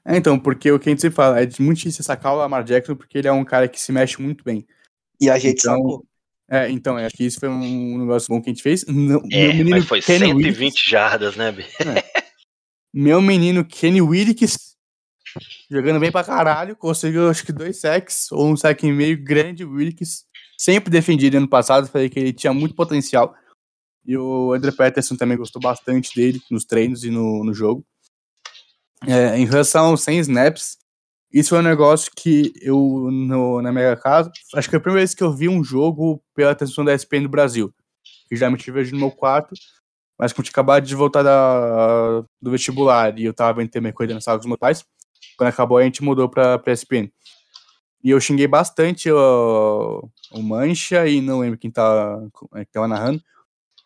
[0.05, 2.95] É, então, porque o que a gente fala, é muito difícil sacar o Lamar Jackson,
[2.95, 4.65] porque ele é um cara que se mexe muito bem.
[5.21, 6.05] E a gente então, sacou.
[6.49, 8.85] É, então, acho que isso foi um negócio bom que a gente fez.
[8.85, 11.63] Não, é, mas foi Kenny 120 Willis, jardas, né, B?
[11.63, 12.23] É.
[12.93, 14.73] Meu menino Kenny Willis
[15.69, 19.65] jogando bem pra caralho, conseguiu acho que dois sacks, ou um sack e meio grande,
[19.65, 20.25] Wilkes,
[20.57, 23.33] sempre defendido ano passado, falei que ele tinha muito potencial,
[24.05, 27.85] e o André Peterson também gostou bastante dele nos treinos e no, no jogo.
[29.05, 30.77] É, em relação aos 100 snaps,
[31.33, 34.99] isso foi um negócio que eu, no, na minha casa, acho que é a primeira
[34.99, 37.73] vez que eu vi um jogo pela transmissão da ESPN do Brasil,
[38.29, 39.55] que já me tive no meu quarto,
[40.17, 44.13] mas como tinha acabado de voltar da, do vestibular e eu tava vendo também coisa
[44.13, 44.85] na sala dos meus pais,
[45.35, 47.11] quando acabou, a gente mudou pra, pra ESPN.
[48.03, 52.19] E eu xinguei bastante o, o Mancha e não lembro quem, tá,
[52.53, 53.19] é, que tava narrando,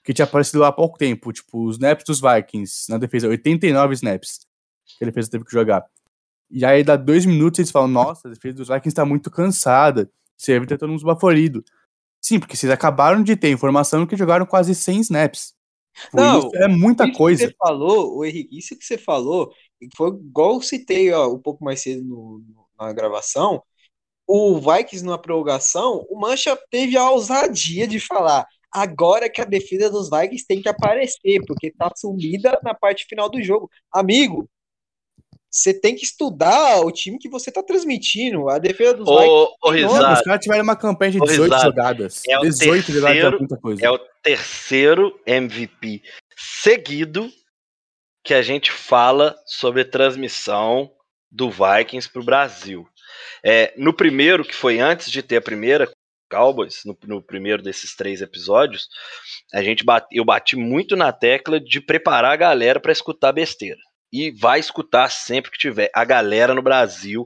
[0.03, 3.93] que tinha aparecido lá há pouco tempo, tipo, os snaps dos Vikings na defesa, 89
[3.93, 4.39] snaps
[4.97, 5.85] que a defesa teve que jogar.
[6.49, 9.29] E aí dá dois minutos e eles falam, nossa, a defesa dos Vikings tá muito
[9.29, 11.63] cansada, você deve ter todo mundo baforido.
[12.21, 15.55] Sim, porque vocês acabaram de ter informação que jogaram quase 100 snaps.
[16.13, 17.45] Não, isso é muita isso coisa.
[17.45, 19.51] Que você falou, o Henrique, isso que você falou,
[19.95, 22.43] foi igual eu citei ó, um pouco mais cedo no,
[22.79, 23.61] na gravação.
[24.25, 29.89] O Vikings na prorrogação, o Mancha teve a ousadia de falar agora que a defesa
[29.89, 33.69] dos Vikings tem que aparecer, porque tá sumida na parte final do jogo.
[33.91, 34.49] Amigo,
[35.57, 38.49] você tem que estudar o time que você tá transmitindo.
[38.49, 39.57] A defesa dos ô, Vikings.
[39.61, 42.21] Ô, Rizado, os caras tiveram uma campanha de 18 Rizado, jogadas.
[42.27, 43.85] É 18 terceiro, jogadas é muita coisa.
[43.85, 46.03] É o terceiro MVP
[46.37, 47.31] seguido
[48.23, 50.91] que a gente fala sobre transmissão
[51.31, 52.87] do Vikings para o Brasil.
[53.43, 55.89] É, no primeiro, que foi antes de ter a primeira
[56.29, 58.89] Cowboys, no, no primeiro desses três episódios,
[59.53, 63.79] a gente bate, eu bati muito na tecla de preparar a galera para escutar besteira.
[64.11, 65.89] E vai escutar sempre que tiver.
[65.93, 67.25] A galera no Brasil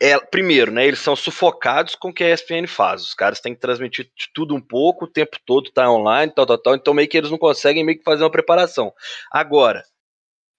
[0.00, 3.02] é, primeiro, né, eles são sufocados com o que a ESPN faz.
[3.02, 6.58] Os caras têm que transmitir tudo um pouco, o tempo todo tá online, tal, tal,
[6.58, 6.74] tal.
[6.76, 8.92] Então meio que eles não conseguem meio que fazer uma preparação.
[9.32, 9.82] Agora,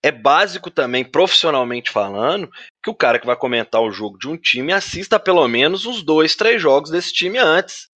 [0.04, 2.50] é básico também, profissionalmente falando,
[2.84, 6.04] que o cara que vai comentar o jogo de um time assista pelo menos uns
[6.04, 7.89] dois, três jogos desse time antes.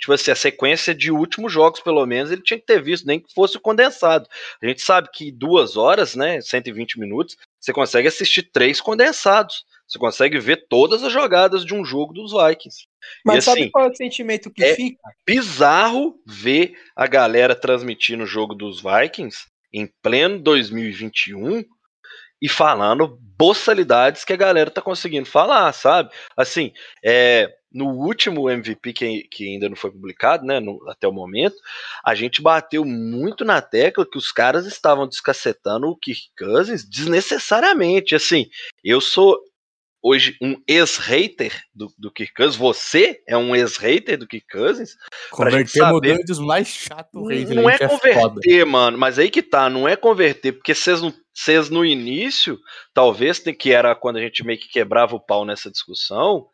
[0.00, 3.20] Tipo assim, a sequência de últimos jogos, pelo menos, ele tinha que ter visto, nem
[3.20, 4.26] que fosse condensado.
[4.62, 9.64] A gente sabe que duas horas, né, 120 minutos, você consegue assistir três condensados.
[9.86, 12.86] Você consegue ver todas as jogadas de um jogo dos Vikings.
[13.24, 15.00] Mas e, sabe assim, qual é o sentimento que é- fica?
[15.26, 21.64] bizarro ver a galera transmitindo o jogo dos Vikings em pleno 2021
[22.40, 26.10] e falando boçalidades que a galera tá conseguindo falar, sabe?
[26.36, 26.72] Assim,
[27.04, 31.56] é, no último MVP que, que ainda não foi publicado, né, no- até o momento,
[32.04, 38.14] a gente bateu muito na tecla que os caras estavam descacetando o Kirk Cousins desnecessariamente.
[38.14, 38.46] Assim,
[38.84, 39.38] eu sou
[40.02, 44.96] hoje um ex-hater do, do Kirk Cousins, você é um ex-hater do Kirk Cousins,
[45.30, 47.50] Converter dos mais chatos reis.
[47.50, 51.12] não é gente, converter, mano, mas aí que tá, não é converter, porque vocês não-
[51.34, 52.58] vocês no início,
[52.94, 56.46] talvez que era quando a gente meio que quebrava o pau nessa discussão,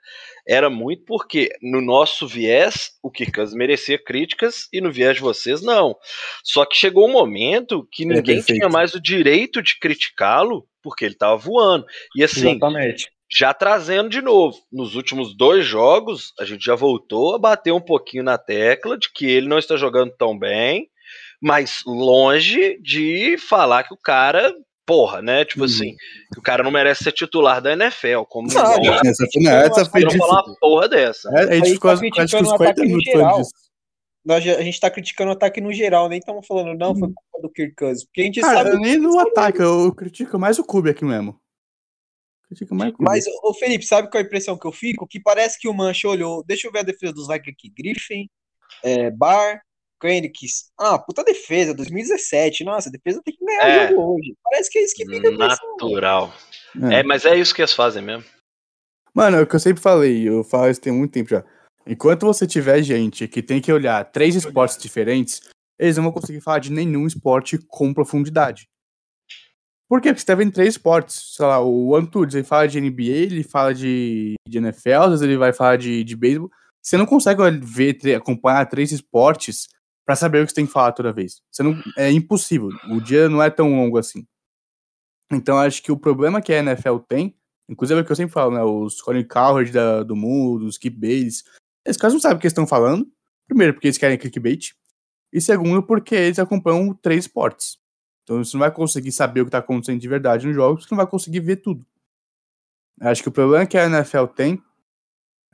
[0.47, 5.23] era muito porque no nosso viés o Kirk Cousins merecia críticas e no viés de
[5.23, 5.97] vocês não.
[6.45, 8.59] Só que chegou um momento que ninguém perfeito.
[8.59, 11.85] tinha mais o direito de criticá-lo porque ele tava voando.
[12.15, 13.11] E assim, Exatamente.
[13.31, 17.81] já trazendo de novo, nos últimos dois jogos, a gente já voltou a bater um
[17.81, 20.89] pouquinho na tecla de que ele não está jogando tão bem,
[21.43, 24.55] mas longe de falar que o cara,
[24.87, 25.45] porra, né?
[25.45, 25.66] Tipo Uhum.
[25.66, 25.97] assim,
[26.32, 28.22] que o cara não merece ser titular da NFL.
[28.28, 31.28] Como Não, não, gente, Essa foi, não, essa foi não falar uma porra dessa.
[31.34, 33.41] É, a gente Aí ficou tá criticando uns o 40 ataque no minutos falando geral.
[33.43, 33.55] disso.
[34.24, 37.43] Nós, a gente tá criticando o ataque no geral, nem estamos falando, não, foi culpa
[37.43, 38.05] do Kirk Cousins.
[38.05, 38.70] Porque a gente Cara, sabe.
[38.70, 41.39] eu nem no ataque, eu critico mais o Cube aqui mesmo.
[42.49, 43.05] Critico mais o Cube.
[43.09, 45.07] Mas, ô Felipe, sabe qual é a impressão que eu fico?
[45.07, 46.43] Que parece que o Mancha olhou.
[46.45, 47.70] Deixa eu ver a defesa dos Vikings aqui.
[47.76, 48.28] Griffin,
[48.82, 49.61] é, Bar,
[50.01, 50.71] Koenigs.
[50.79, 52.65] Ah, puta defesa, 2017.
[52.65, 53.87] Nossa, a defesa tem que ganhar É.
[53.87, 54.35] o jogo hoje.
[54.43, 55.31] Parece que é isso que fica.
[55.31, 56.33] Natural.
[56.91, 57.01] É.
[57.01, 58.25] É, mas é isso que eles fazem mesmo.
[59.15, 61.43] Mano, é o que eu sempre falei, eu falo isso tem muito tempo já.
[61.87, 65.41] Enquanto você tiver gente que tem que olhar três esportes diferentes,
[65.79, 68.69] eles não vão conseguir falar de nenhum esporte com profundidade.
[69.89, 70.09] Por quê?
[70.09, 71.35] Porque você tá vendo três esportes.
[71.37, 75.23] Sei lá, o Antunes, ele fala de NBA, ele fala de, de NFL, às vezes
[75.23, 76.51] ele vai falar de, de beisebol.
[76.83, 79.69] Você não consegue ver, acompanhar três esportes
[80.07, 81.43] pra saber o que você tem que falar toda vez.
[81.51, 82.71] Você não, é impossível.
[82.91, 84.27] O dia não é tão longo assim.
[85.31, 87.37] Então acho que o problema que a NFL tem
[87.69, 88.63] Inclusive é o que eu sempre falo, né?
[88.63, 91.45] Os Colin Cowherd da- do mundo, os Skip Bates.
[91.85, 93.11] Esses caras não sabem o que eles estão falando.
[93.47, 94.73] Primeiro, porque eles querem clickbait.
[95.33, 97.79] E segundo, porque eles acompanham três esportes.
[98.23, 100.89] Então você não vai conseguir saber o que está acontecendo de verdade nos jogos, você
[100.93, 101.85] não vai conseguir ver tudo.
[103.01, 104.63] Acho que o problema que a NFL tem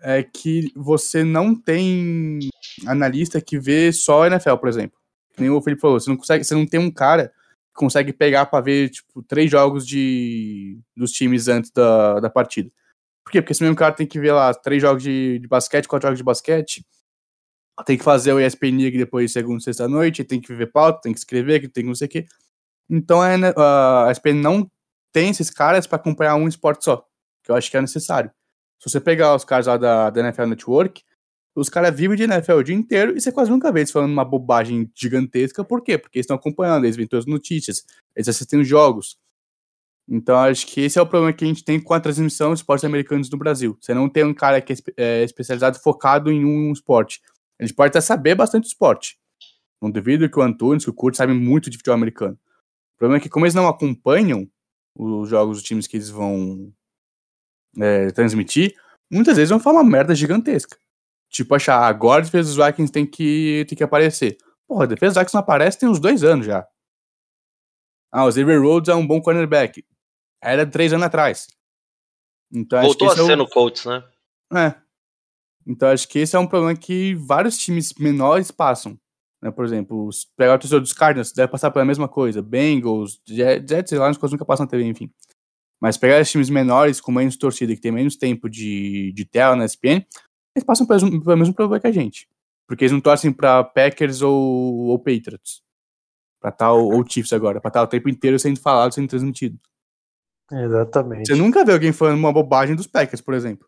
[0.02, 2.38] é que você não tem
[2.86, 4.98] analista que vê só NFL, por exemplo.
[5.34, 7.32] Que Nem o Felipe falou, você não consegue, você não tem um cara
[7.74, 12.70] consegue pegar pra ver, tipo, três jogos de, dos times antes da, da partida.
[13.24, 13.40] Por quê?
[13.40, 16.18] Porque esse mesmo cara tem que ver lá três jogos de, de basquete, quatro jogos
[16.18, 16.84] de basquete,
[17.86, 21.12] tem que fazer o ESPN League depois segunda sexta noite, tem que ver pauta, tem
[21.12, 22.26] que escrever, tem que não sei o quê.
[22.88, 24.70] Então a, a ESPN não
[25.12, 27.04] tem esses caras pra acompanhar um esporte só,
[27.42, 28.30] que eu acho que é necessário.
[28.82, 31.04] Se você pegar os caras lá da, da NFL Network,
[31.54, 34.10] os caras vivem de NFL o dia inteiro e você quase nunca vê eles falando
[34.10, 35.62] uma bobagem gigantesca.
[35.62, 35.96] Por quê?
[35.96, 37.84] Porque eles estão acompanhando, eles veem todas as notícias,
[38.16, 39.16] eles assistem os jogos.
[40.08, 42.58] Então acho que esse é o problema que a gente tem com a transmissão de
[42.58, 43.78] esportes americanos no Brasil.
[43.80, 47.22] Você não tem um cara que é é especializado focado em um esporte.
[47.60, 49.16] A gente pode até saber bastante esporte.
[49.80, 52.34] Não duvido que o Antunes, que o Kurt sabem muito de futebol americano.
[52.96, 54.48] O problema é que como eles não acompanham
[54.98, 56.72] os jogos dos times que eles vão
[57.80, 58.74] é, transmitir,
[59.10, 60.76] muitas vezes vão falar uma merda gigantesca.
[61.30, 64.36] Tipo, achar, "Ah, agora a defesa dos Vikings tem que, tem que aparecer.
[64.68, 66.66] Porra, a defesa dos Vikings não aparece tem uns dois anos já.
[68.10, 69.84] Ah, o Xavier Rhodes é um bom cornerback.
[70.42, 71.46] Era três anos atrás.
[72.52, 74.04] Então, Voltou a esse é o- ser no Colts, né?
[74.54, 74.74] é.
[75.66, 78.98] Então acho que esse é um problema que vários times menores passam.
[79.40, 79.50] Né?
[79.50, 82.42] Por exemplo, pegar o torcedor dos Cardinals, deve passar pela mesma coisa.
[82.42, 85.08] Bengals, Jets, Jets lá, as coisas nunca passam na TV, enfim.
[85.82, 89.56] Mas pegar esses times menores com menos torcida, que tem menos tempo de, de tela
[89.56, 90.06] na SPN,
[90.54, 92.28] eles passam pelo, mesmo- pelo mesmo problema que a gente.
[92.68, 94.32] Porque eles não torcem pra Packers ou,
[94.86, 95.60] ou Patriots.
[96.40, 99.58] Pra tal, ou Chiefs agora, pra estar o tempo inteiro sendo falado, sendo transmitido.
[100.50, 101.26] Exatamente.
[101.28, 103.66] Você nunca vê alguém falando uma bobagem dos Packers, por exemplo.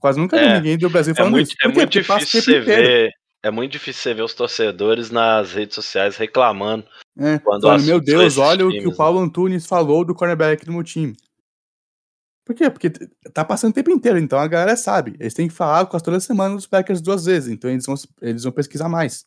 [0.00, 0.56] Quase nunca vi É.
[0.56, 1.56] ninguém do Brasil É falando muito, isso.
[1.62, 2.64] é muito difícil você inteiro.
[2.64, 3.10] ver.
[3.44, 6.84] É muito difícil você ver os torcedores nas redes sociais reclamando.
[7.16, 10.64] É, Quando falando, meu Deus, olha o que times, o Paulo Antunes falou do cornerback
[10.64, 11.16] do meu time.
[12.48, 12.70] Por quê?
[12.70, 12.88] Porque
[13.34, 15.14] tá passando o tempo inteiro, então a galera sabe.
[15.20, 18.42] Eles têm que falar com toda semana dos Packers duas vezes, então eles vão, eles
[18.42, 19.26] vão pesquisar mais.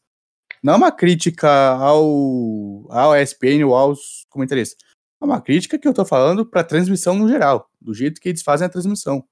[0.64, 4.76] Não é uma crítica ao, ao ESPN ou aos comentaristas.
[5.22, 8.42] É uma crítica que eu tô falando pra transmissão no geral, do jeito que eles
[8.42, 9.24] fazem a transmissão.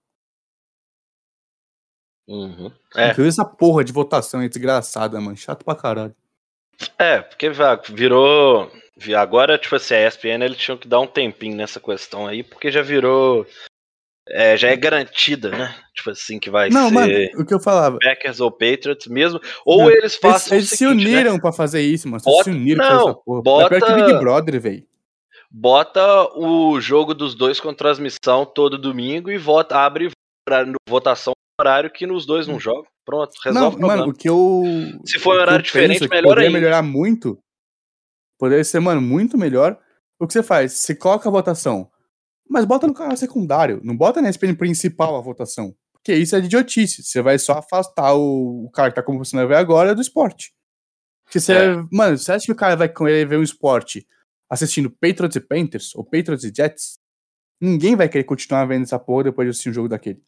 [2.27, 2.71] Uhum.
[2.95, 3.05] É.
[3.09, 5.35] Inclusive essa porra de votação é desgraçada, mano.
[5.35, 6.15] Chato pra caralho.
[6.99, 7.49] É, porque
[7.91, 8.71] virou.
[8.95, 12.43] vi- Agora, tipo assim, a ESPN eles tinham que dar um tempinho nessa questão aí,
[12.43, 13.47] porque já virou.
[14.31, 15.75] É, já é garantida, né?
[15.95, 17.97] Tipo assim, que vai Não, ser mano, o que eu falava.
[17.99, 19.39] Packers ou Patriots mesmo.
[19.65, 20.57] Ou Não, eles Eles, façam.
[20.57, 21.09] eles o se seguinte, né?
[21.11, 22.21] uniram pra fazer isso, mano.
[22.23, 23.39] Bota- se uniram pra não, fazer essa porra.
[23.39, 24.87] É pior que bota- Big Brother, velho.
[25.51, 30.11] Bota o jogo dos dois com transmissão todo domingo e vota, abre
[30.45, 32.85] pra, no- votação no horário que nos dois não jogam.
[33.05, 34.01] Pronto, Não, resolve o problema.
[34.01, 34.63] mano, o que eu.
[35.05, 36.59] Se for o horário diferente, é melhor poderia ainda.
[36.59, 37.39] melhorar muito.
[38.37, 39.77] Poderia ser, mano, muito melhor.
[40.19, 40.73] O que você faz?
[40.73, 41.89] Você coloca a votação.
[42.49, 43.79] Mas bota no canal secundário.
[43.83, 45.75] Não bota na SPN principal a votação.
[45.93, 47.03] Porque isso é de idiotice.
[47.03, 50.51] Você vai só afastar o, o cara que tá como você ver agora do esporte.
[51.25, 51.75] Porque você, É.
[51.91, 54.07] mano, você acha que o cara vai querer ver um esporte
[54.49, 56.97] assistindo Patriots e Panthers ou Patriots e Jets?
[57.61, 60.23] Ninguém vai querer continuar vendo essa porra depois de assistir um jogo daquele.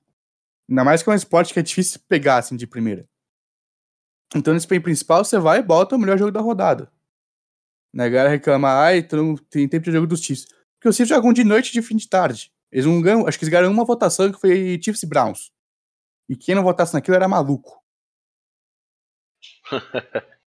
[0.70, 3.08] Ainda mais que é um esporte que é difícil pegar assim de primeira.
[4.36, 6.92] Então, nesse play principal, você vai e bota o melhor jogo da rodada.
[7.94, 10.46] Né, a galera reclama, ai, não tem tempo de jogo dos Chiefs.
[10.82, 12.52] Porque os Chiefs jogam de noite e de fim de tarde.
[12.72, 15.52] Eles não ganham, acho que eles ganharam uma votação que foi Chiefs e Browns.
[16.28, 17.80] E quem não votasse naquilo era maluco.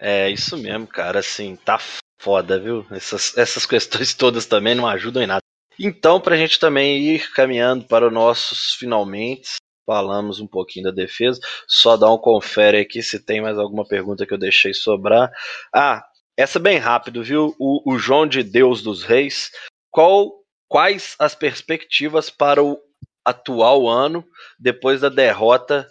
[0.00, 1.18] É isso mesmo, cara.
[1.18, 1.78] Assim, tá
[2.20, 2.86] foda, viu?
[2.90, 5.42] Essas, essas questões todas também não ajudam em nada.
[5.78, 11.40] Então, pra gente também ir caminhando para os nossos finalmente, falamos um pouquinho da defesa.
[11.66, 15.32] Só dar um confere aqui se tem mais alguma pergunta que eu deixei sobrar.
[15.72, 16.04] Ah,
[16.38, 17.52] essa bem rápido, viu?
[17.58, 19.50] O, o João de Deus dos Reis.
[19.90, 20.30] Qual,
[20.68, 22.78] quais as perspectivas para o
[23.24, 24.24] atual ano
[24.56, 25.90] depois da derrota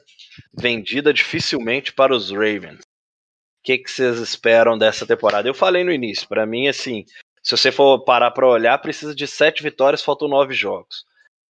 [0.58, 2.80] vendida dificilmente para os Ravens?
[2.80, 5.50] O que, que vocês esperam dessa temporada?
[5.50, 7.04] Eu falei no início, para mim, assim,
[7.44, 11.04] se você for parar para olhar, precisa de sete vitórias, faltam nove jogos.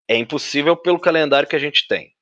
[0.07, 2.16] É impossível pelo calendário que a gente tem.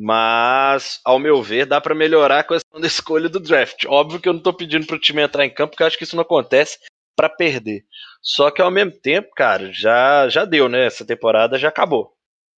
[0.00, 3.84] Mas, ao meu ver, dá para melhorar a questão da escolha do draft.
[3.86, 6.04] Óbvio que eu não tô pedindo pro time entrar em campo, porque eu acho que
[6.04, 6.78] isso não acontece
[7.16, 7.84] para perder.
[8.22, 10.86] Só que ao mesmo tempo, cara, já já deu, né?
[10.86, 12.12] Essa temporada já acabou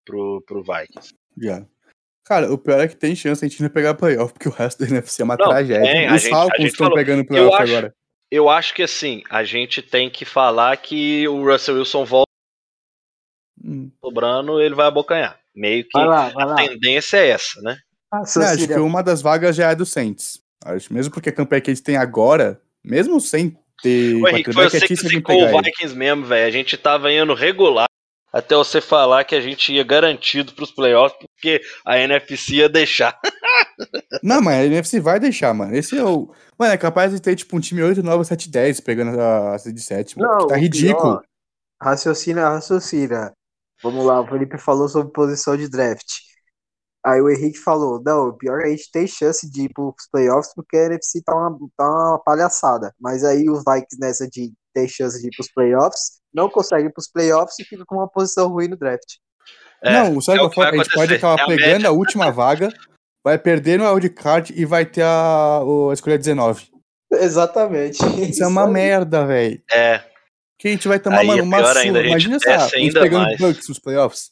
[0.05, 1.15] pro, pro Vikings.
[1.41, 1.65] Já.
[2.27, 4.85] Cara, o pior é que tem chance a gente não pegar playoff, porque o resto
[4.85, 5.91] da NFC é uma Não, tragédia.
[5.91, 7.95] tem, Os Falcons estão pegando playoff acho- agora.
[8.31, 12.31] Eu acho que assim, a gente tem que falar que o Russell Wilson volta
[13.65, 13.91] Hum.
[14.05, 15.40] sobrando, ele vai abocanhar.
[15.61, 16.55] Meio que Vai lá, vai a lá.
[16.57, 17.77] tendência é essa, né?
[18.11, 20.41] Ah, É, acho que uma das vagas já é do Saints.
[20.65, 24.69] Acho, mesmo porque a campanha que eles têm agora, mesmo sem ter Ô, Henrique, foi
[24.71, 25.63] você é que zicou pegar o ele.
[25.71, 26.47] Vikings mesmo, velho.
[26.49, 27.87] A gente tava indo regular
[28.33, 33.19] até você falar que a gente ia garantido pros playoffs, porque a NFC ia deixar.
[34.23, 35.75] Não, mas a NFC vai deixar, mano.
[35.75, 36.33] Esse é o.
[36.59, 39.57] Mano, é capaz de ter, tipo, um time 8, 9, 7, 10 pegando a, a
[39.59, 40.19] de 7.
[40.19, 41.19] Não, tá o ridículo.
[41.19, 41.23] pior-
[41.83, 43.33] Raciocina, raciocina.
[43.83, 46.07] Vamos lá, o Felipe falou sobre posição de draft.
[47.05, 49.73] Aí o Henrique falou: não, o pior é que a gente tem chance de ir
[49.73, 52.95] pros playoffs porque a NFC tá uma, tá uma palhaçada.
[53.01, 56.93] Mas aí os Vikings nessa de ter chance de ir pros playoffs, não conseguem ir
[56.93, 59.17] pros playoffs e fica com uma posição ruim no draft.
[59.83, 61.73] É, não, sabe é o que que vai a gente pode acabar É a pegando
[61.73, 61.89] média.
[61.89, 62.69] a última vaga,
[63.25, 66.69] vai perder no wildcard e vai ter a, a escolha 19.
[67.13, 67.99] Exatamente.
[68.31, 68.73] Isso é uma aí.
[68.73, 69.63] merda, velho.
[69.73, 70.05] É,
[70.61, 71.81] Que a gente vai tomar, Aí mano, é uma surra.
[71.81, 73.39] ainda, Imagina essa, desce a gente ainda pegando mais.
[73.41, 74.31] Bucks nos playoffs.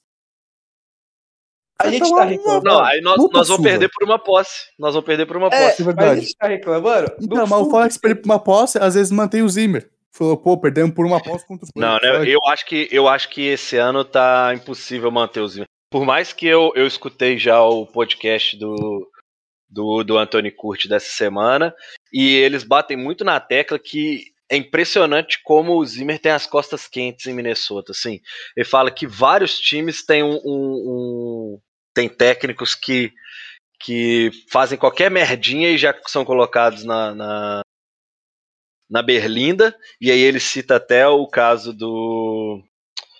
[1.80, 2.64] A gente tá reclamando.
[2.64, 3.70] não, aí nós, Puta nós vamos surra.
[3.70, 4.66] perder por uma posse.
[4.78, 5.82] Nós vamos perder por uma É, posse.
[5.82, 6.10] é mas verdade.
[6.10, 7.12] a gente tá reclamando.
[7.20, 9.88] Então, mas o é se perder por uma posse, às vezes mantém o Zimmer.
[10.10, 12.24] Falou, pô, perdemos por uma posse contra o Não, né?
[12.26, 15.58] Eu acho que eu acho que esse ano tá impossível manter os.
[15.90, 19.08] Por mais que eu, eu escutei já o podcast do,
[19.70, 21.72] do, do Anthony Curti dessa semana,
[22.12, 26.86] e eles batem muito na tecla que é impressionante como o Zimmer tem as costas
[26.88, 27.92] quentes em Minnesota.
[27.92, 28.20] Assim,
[28.56, 31.60] ele fala que vários times têm um, um- um-
[31.94, 33.12] tem técnicos que
[33.80, 37.62] que fazem qualquer merdinha e já são colocados na, na,
[38.90, 42.62] na Berlinda, e aí ele cita até o caso do,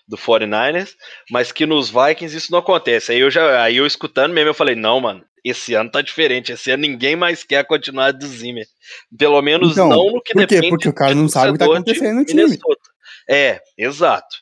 [0.09, 0.95] do 49ers,
[1.31, 3.13] mas que nos Vikings isso não acontece.
[3.13, 6.53] Aí eu já, aí eu escutando mesmo, eu falei, não, mano, esse ano tá diferente,
[6.53, 8.67] esse ano ninguém mais quer continuar do Zimmer.
[9.17, 10.55] Pelo menos Então, não no que por quê?
[10.57, 12.43] depende Porque o cara não sabe o que tá acontecendo no time.
[12.43, 12.81] Minnesota.
[13.29, 14.37] É, exato.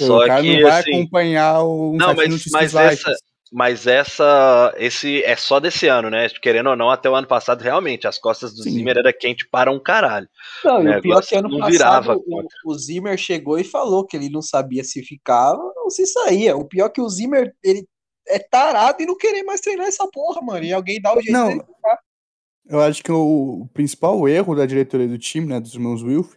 [0.00, 3.14] o Só cara que, não vai assim, acompanhar o não, mas- mas essa-
[3.52, 6.28] mas essa, esse é só desse ano, né?
[6.42, 8.70] Querendo ou não, até o ano passado, realmente, as costas do Sim.
[8.72, 10.28] Zimmer era quente para um caralho.
[10.64, 13.56] Não, e O o pior é que ano não passado virava o, o Zimmer chegou
[13.56, 16.56] e falou que ele não sabia se ficava ou se saía.
[16.56, 17.86] O pior é que o Zimmer, ele
[18.28, 20.64] é tarado e não querer mais treinar essa porra, mano.
[20.64, 21.48] E alguém dá o jeito Não.
[21.48, 21.62] dele.
[22.68, 26.34] Eu acho que o, o principal erro da diretoria do time, né, dos irmãos Wilf,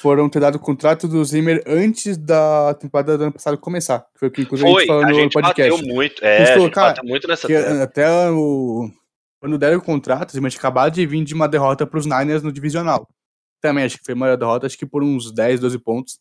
[0.00, 4.00] foram ter dado o contrato do Zimmer antes da temporada do ano passado começar.
[4.12, 5.70] Que foi o que inclusive a Foi, gente falou a no gente podcast.
[5.70, 6.24] bateu muito.
[6.24, 8.90] A É, gente a falou, gente cara, bateu muito nessa Que até o.
[9.40, 12.06] Quando deram o contrato, o Zimmer tinha acabado de vir de uma derrota para os
[12.06, 13.08] Niners no divisional.
[13.60, 16.18] Também acho que foi a maior derrota, acho que por uns 10, 12 pontos.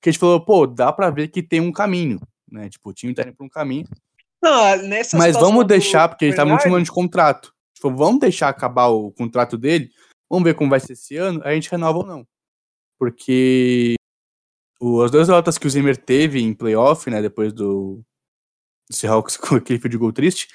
[0.00, 2.18] Que a gente falou, pô, dá pra ver que tem um caminho,
[2.50, 2.70] né?
[2.70, 3.86] Tipo, o time tá indo pra um caminho.
[4.42, 7.52] Não, nessa Mas vamos deixar, porque ele tá no último ano de contrato.
[7.74, 9.90] Tipo, vamos deixar acabar o contrato dele,
[10.30, 12.26] vamos ver como vai ser esse ano, aí a gente renova ou não.
[12.98, 13.94] Porque
[14.80, 18.02] o- as duas derrotas que o Zimmer teve em playoff, né, depois do,
[18.88, 20.48] do Seahawks com aquele field goal triste,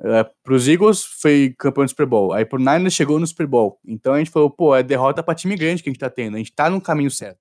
[0.00, 3.78] é, pros Eagles foi campeão do Super Bowl, aí pro Niners chegou no Super Bowl.
[3.86, 6.34] Então a gente falou, pô, é derrota pra time grande que a gente tá tendo,
[6.34, 7.38] a gente tá no caminho certo.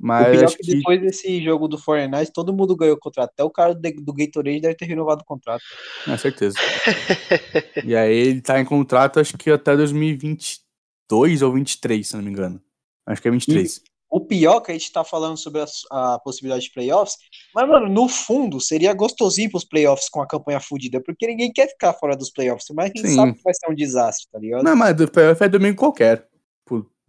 [0.00, 2.96] O Mas pior é acho que que depois desse jogo do 49 todo mundo ganhou
[2.96, 3.30] o contrato.
[3.30, 5.62] Até o cara do, Gatorade deve ter renovado o contrato.
[6.04, 6.56] Com certeza.
[7.84, 12.30] e aí ele tá em contrato, acho que até 2022 ou 23, se não me
[12.30, 12.60] engano.
[13.06, 13.82] Acho que é 23.
[14.10, 17.16] O pior que a gente tá falando sobre a, a possibilidade de playoffs,
[17.54, 21.68] mas, mano, no fundo, seria gostosinho pros playoffs com a campanha fudida, porque ninguém quer
[21.68, 23.14] ficar fora dos playoffs, mas quem Sim.
[23.14, 24.64] sabe que vai ser um desastre, tá ligado?
[24.64, 26.29] Não, mas do playoff é domingo qualquer.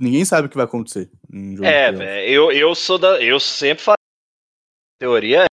[0.02, 1.12] Ninguém sabe o que vai acontecer.
[1.64, 3.22] É, velho, eu, eu sou da.
[3.22, 3.96] Eu sempre falo.
[5.00, 5.46] Teoria é.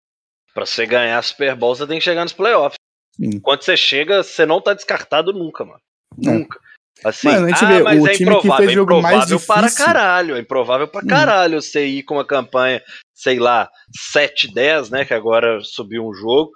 [0.55, 2.79] Pra você ganhar Super Bowl, você tem que chegar nos playoffs.
[3.15, 3.39] Sim.
[3.41, 5.81] Quando você chega, você não tá descartado nunca, mano.
[6.25, 6.31] É.
[6.31, 6.59] Nunca.
[7.05, 8.75] Assim, Mano, a gente ah, vê, mas o é time que improvável, fez é o
[8.75, 11.07] jogo mais improvável para difícil- caralho, é improvável pra Hum.
[11.07, 12.83] caralho você ir com uma campanha,
[13.15, 13.70] sei lá,
[14.12, 16.51] 7-10, né, que agora subiu um jogo,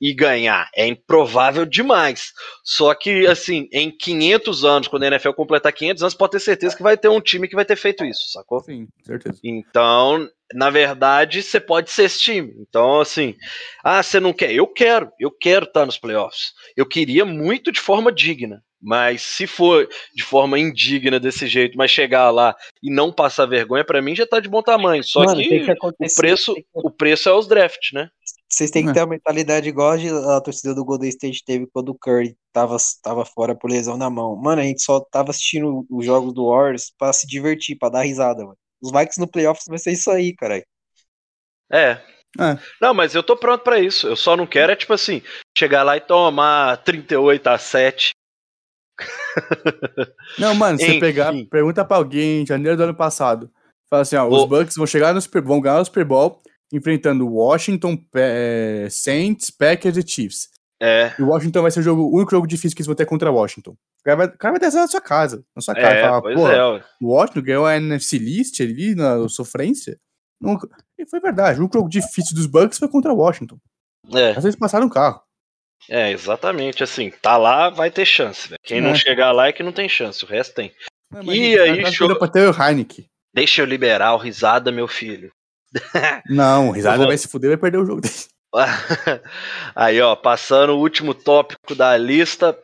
[0.00, 0.68] e ganhar.
[0.74, 2.32] É improvável demais.
[2.62, 6.76] Só que, assim, em 500 anos, quando a NFL completar 500 anos, pode ter certeza
[6.76, 8.60] que vai ter um time que vai ter feito isso, sacou?
[8.60, 9.38] Sim, certeza.
[9.42, 12.52] Então, na verdade, você pode ser esse time.
[12.60, 13.34] Então, assim,
[13.82, 14.52] ah, você não quer?
[14.52, 16.52] Eu quero, eu quero estar nos playoffs.
[16.76, 18.62] Eu queria muito de forma digna.
[18.80, 23.84] Mas se for de forma indigna desse jeito, mas chegar lá e não passar vergonha,
[23.84, 25.02] pra mim já tá de bom tamanho.
[25.02, 28.08] Só Mano, que que o preço, o preço é os drafts, né?
[28.56, 28.92] Vocês têm que É.
[28.94, 32.34] ter a mentalidade igual a, de- a torcida do Golden State teve quando o Curry
[32.54, 34.34] tava, tava fora por lesão na mão.
[34.34, 38.00] Mano, a gente só tava assistindo os jogos do Warriors pra se divertir, pra dar
[38.02, 38.56] risada, mano.
[38.80, 40.64] Os Vikings no playoffs vai ser isso aí, caralho.
[41.70, 42.00] É.
[42.38, 42.58] É.
[42.80, 44.06] Não, mas eu tô pronto pra isso.
[44.06, 45.20] Eu só não quero é tipo assim,
[45.56, 48.12] chegar lá e tomar 38 a 7.
[50.38, 53.50] Não, mano, você pegar, pergunta pra alguém em janeiro do ano passado.
[53.90, 56.40] Fala assim, ó, os Bucks vão chegar no Super Bowl, vão ganhar o Super Bowl,
[56.72, 60.48] enfrentando Washington, Pe- Saints, Packers e Chiefs.
[60.80, 61.12] É.
[61.18, 63.06] E o Washington vai ser o, jogo, o único jogo difícil que eles vão ter
[63.06, 63.70] contra Washington.
[63.72, 65.86] O cara vai, o cara vai descer na sua casa, na sua casa.
[65.94, 69.98] É, falar, pois pô, é, o Washington ganhou a NFC List ali na sofrência.
[70.40, 70.68] Nunca-
[70.98, 73.58] E foi verdade, o único jogo difícil dos Bucks foi contra o Washington.
[74.14, 74.30] É.
[74.32, 75.20] Às vezes passaram um carro.
[75.88, 76.82] É, exatamente.
[76.82, 78.48] Assim, tá lá, vai ter chance.
[78.48, 78.58] velho.
[78.62, 78.94] Quem não É.
[78.94, 80.72] chegar lá é que não tem chance, o resto tem.
[81.10, 81.24] Não, E
[81.54, 83.06] imagina, aí, caras show- pra ter o Heineken.
[83.34, 85.30] Deixa eu liberar o risada, meu filho.
[86.28, 88.02] Não, o Risada vou- vai se fuder e vai perder o jogo.
[89.74, 92.58] Aí, ó, passando o último tópico da lista.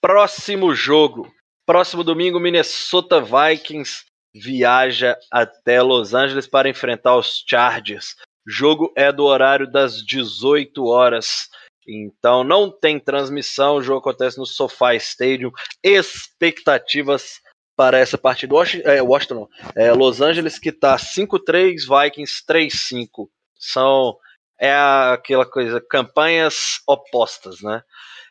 [0.00, 1.30] Próximo jogo.
[1.66, 4.04] Próximo domingo, Minnesota Vikings
[4.34, 8.14] viaja até Los Angeles para enfrentar os Chargers.
[8.46, 11.48] Jogo é do horário das 18 horas.
[11.88, 15.50] Então não tem transmissão, o jogo acontece no SoFi Stadium.
[15.82, 17.40] Expectativas
[17.76, 18.54] para essa partida.
[18.54, 19.48] Washington, é, Washington.
[19.74, 23.28] É, Los Angeles que tá 5-3, Vikings 3-5.
[23.58, 24.16] São
[24.58, 24.74] é
[25.12, 27.82] aquela coisa, campanhas opostas, né?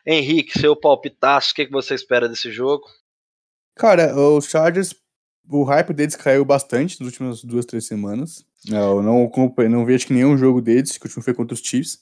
[0.04, 2.84] Henrique, seu palpitaço, o que, que você espera desse jogo?
[3.76, 4.94] Cara, os Chargers,
[5.48, 8.44] o hype deles caiu bastante nas últimas duas, três semanas.
[8.68, 9.30] Eu não,
[9.70, 12.00] não vi acho que nenhum jogo deles, que o último foi contra os Chiefs.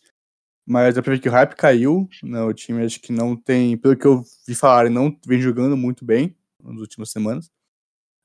[0.66, 2.08] Mas dá pra ver que o hype caiu.
[2.22, 5.76] Né, o time acho que não tem, pelo que eu vi falar, não vem jogando
[5.76, 6.34] muito bem
[6.72, 7.50] nas últimas semanas.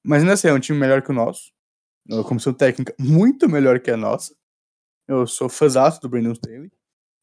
[0.04, 1.52] Mas ainda assim, é um time melhor que o nosso.
[2.08, 4.34] Uma comissão técnica muito melhor que a nossa.
[5.08, 6.72] Eu sou fãzaço do Brandon Staley.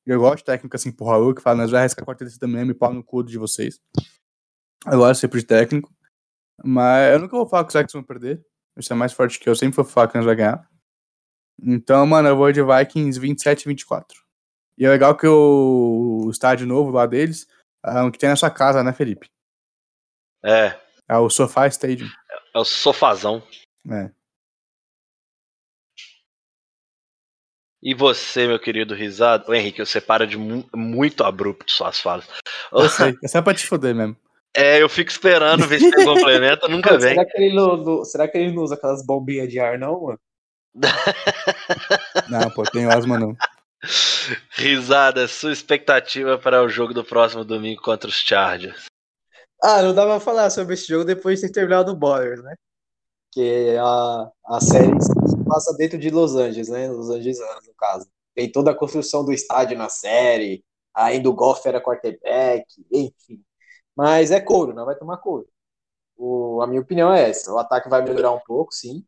[0.04, 2.64] Eu gosto de técnico assim, porra, eu que fala, nós vai arriscar a quarta também,
[2.64, 3.80] me pau no cu de vocês.
[4.86, 5.92] Eu gosto sempre de técnico.
[6.64, 8.44] Mas eu nunca vou falar que os Vikings vão perder.
[8.78, 9.54] Isso é mais forte que eu.
[9.54, 10.68] Sempre vou falar que nós vai ganhar.
[11.62, 14.22] Então, mano, eu vou de Vikings 27 e 24.
[14.78, 17.46] E é legal que o estádio novo lá deles
[17.84, 19.30] é um que tem na sua casa, né, Felipe?
[20.44, 22.08] É, É o SoFi Stadium.
[22.54, 23.42] é o sofazão.
[23.90, 24.10] É.
[27.82, 29.50] E você, meu querido risado?
[29.50, 32.26] Ô, Henrique, você para de mu muito abrupto suas falas.
[32.72, 34.16] Eu sei, é só pra te foder mesmo.
[34.58, 37.10] É, eu fico esperando ver se você complementa, nunca vem.
[37.10, 40.00] será, que ele não, não- será que ele não usa aquelas bombinhas de ar, não,
[40.04, 40.18] mano?
[42.30, 43.36] Não, pô, tem asma não.
[44.52, 48.86] Risada, sua expectativa para o jogo do próximo domingo contra os Chargers.
[49.62, 52.54] Ah, não dá pra falar sobre esse jogo depois de ter terminado o Borders, né?
[53.32, 54.90] Que a, a série
[55.48, 56.88] passa dentro de Los Angeles, né?
[56.90, 58.06] Los Angeles, no caso.
[58.34, 60.64] Tem toda a construção do estádio na série,
[60.94, 63.42] ainda o Goff era quarterback, enfim.
[63.96, 65.48] Mas é couro, não vai tomar couro.
[66.16, 67.52] O, a minha opinião é essa.
[67.52, 69.04] O ataque vai melhorar um pouco, sim.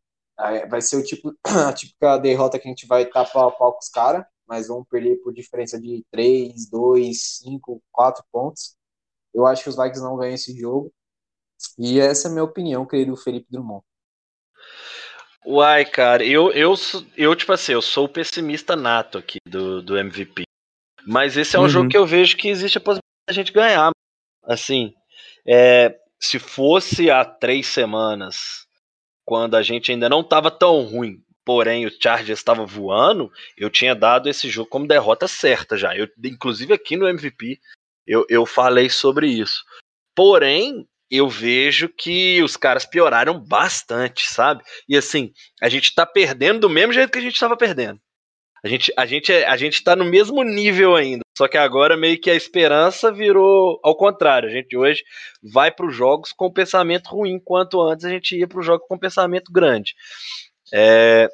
[0.70, 3.72] Vai ser o tipo, a típica derrota que a gente vai estar pau a pau
[3.72, 8.77] com os caras, mas vamos perder por diferença de 3, 2, 5, 4 pontos.
[9.39, 10.93] Eu acho que os Vikings não ganham esse jogo.
[11.78, 13.85] E essa é a minha opinião, querido Felipe Drummond.
[15.47, 16.74] Uai, cara, eu, eu,
[17.16, 20.43] eu, tipo assim, eu sou o pessimista nato aqui do, do MVP.
[21.06, 21.69] Mas esse é um Uhum.
[21.69, 23.90] jogo que eu vejo que existe a possibilidade da gente ganhar.
[24.44, 24.93] Assim,
[25.47, 28.66] é, se fosse há três semanas,
[29.24, 33.94] quando a gente ainda não estava tão ruim, porém o Chargers estava voando, eu tinha
[33.94, 35.97] dado esse jogo como derrota certa já.
[35.97, 37.59] Eu, inclusive aqui no MVP,
[38.09, 39.62] eu, eu falei sobre isso.
[40.16, 44.62] Porém, eu vejo que os caras pioraram bastante, sabe?
[44.89, 48.01] E assim, a gente tá perdendo do mesmo jeito que a gente tava perdendo.
[48.64, 51.22] A gente, a, gente, é- a gente tá no mesmo nível ainda.
[51.36, 54.48] Só que agora meio que a esperança virou ao contrário.
[54.48, 55.05] A gente hoje
[55.40, 58.86] vai para os jogos com pensamento ruim, enquanto antes a gente ia para os jogos
[58.89, 59.94] com pensamento grande.
[60.74, 61.28] É,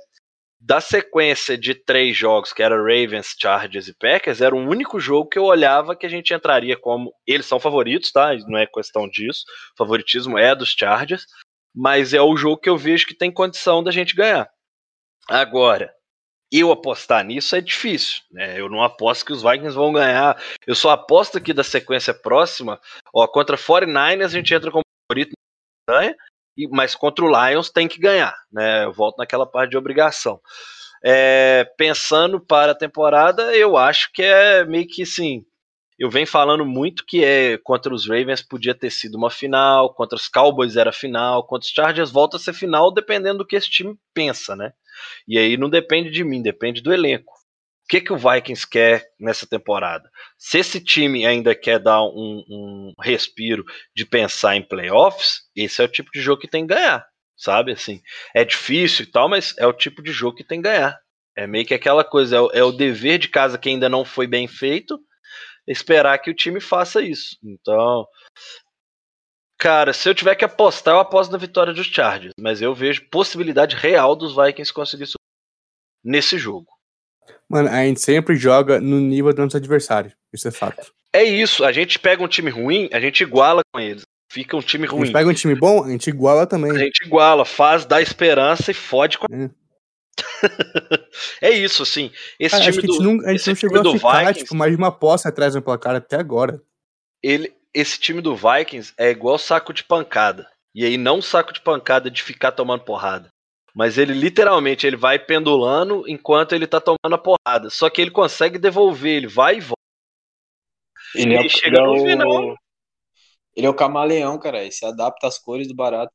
[0.66, 5.28] da sequência de três jogos, que era Ravens, Chargers e Packers, era o único jogo
[5.28, 7.12] que eu olhava que a gente entraria como.
[7.27, 8.35] Eles são favoritos, tá?
[8.47, 9.45] Não é questão disso.
[9.74, 11.27] O favoritismo é dos Chargers.
[11.77, 14.49] Mas é o jogo que eu vejo que tem condição da gente ganhar.
[15.28, 15.93] Agora,
[16.51, 18.23] eu apostar nisso é difícil.
[18.31, 18.59] Né?
[18.59, 20.43] Eu não aposto que os Vikings vão ganhar.
[20.66, 22.81] Eu só aposto que da sequência próxima,
[23.12, 25.32] ó, contra 49ers a gente entra como favorito,
[25.91, 26.16] e-
[26.71, 28.35] mas contra o Lions tem que ganhar.
[28.53, 28.85] Né?
[28.85, 30.41] Eu volto naquela parte de obrigação.
[31.05, 35.45] É, pensando para a temporada, eu acho que é meio que assim.
[35.99, 40.17] Eu venho falando muito que é contra os Ravens podia ter sido uma final, contra
[40.17, 43.71] os Cowboys era final, contra os Chargers volta a ser final, dependendo do que esse
[43.71, 44.73] time pensa, né?
[45.29, 47.34] E aí não depende de mim, depende do elenco.
[47.85, 50.11] O que, que o Vikings quer nessa temporada?
[50.39, 53.62] Se esse time ainda quer dar um, um respiro
[53.94, 57.06] de pensar em playoffs, esse é o tipo de jogo que tem que ganhar,
[57.36, 57.73] sabe?
[57.73, 58.01] Assim,
[58.35, 60.98] é difícil e tal, mas é o tipo de jogo que tem que ganhar.
[61.36, 64.02] É meio que aquela coisa, é o, é o dever de casa que ainda não
[64.02, 64.98] foi bem feito,
[65.66, 67.36] esperar que o time faça isso.
[67.44, 68.06] Então,
[69.59, 73.11] cara, se eu tiver que apostar, eu aposto na vitória dos Chargers, mas eu vejo
[73.11, 75.05] possibilidade real dos Vikings conseguir
[76.02, 76.74] nesse jogo.
[77.55, 80.13] Mano, a gente sempre joga no nível do nosso adversário.
[80.33, 80.93] Isso é fato.
[81.13, 84.03] É isso, a gente pega um time ruim, a gente iguala com eles.
[84.33, 85.05] Fica um time A ruim.
[85.07, 86.73] gente pega um time bom, a gente iguala também.
[86.73, 89.49] A gente iguala, faz, dá esperança e fode com É.
[91.41, 92.11] É isso, assim.
[92.41, 94.19] Esse Cara, time que a gente do, não, a gente não chegou a do ficar,
[94.21, 96.61] Vikings- tipo, mais de uma posse atrás do placar até agora.
[97.23, 100.49] ele, esse time do Vikings é igual saco de pancada.
[100.75, 103.29] E aí não saco de pancada de ficar tomando porrada.
[103.75, 107.69] Mas ele literalmente ele vai pendulando enquanto ele tá tomando a porrada.
[107.71, 109.75] Só que ele consegue devolver, ele vai e volta.
[111.15, 112.57] Ele, Ele chega no final.
[113.57, 114.63] Ele é o camaleão, cara.
[114.63, 116.13] Ele se adapta às cores do barato.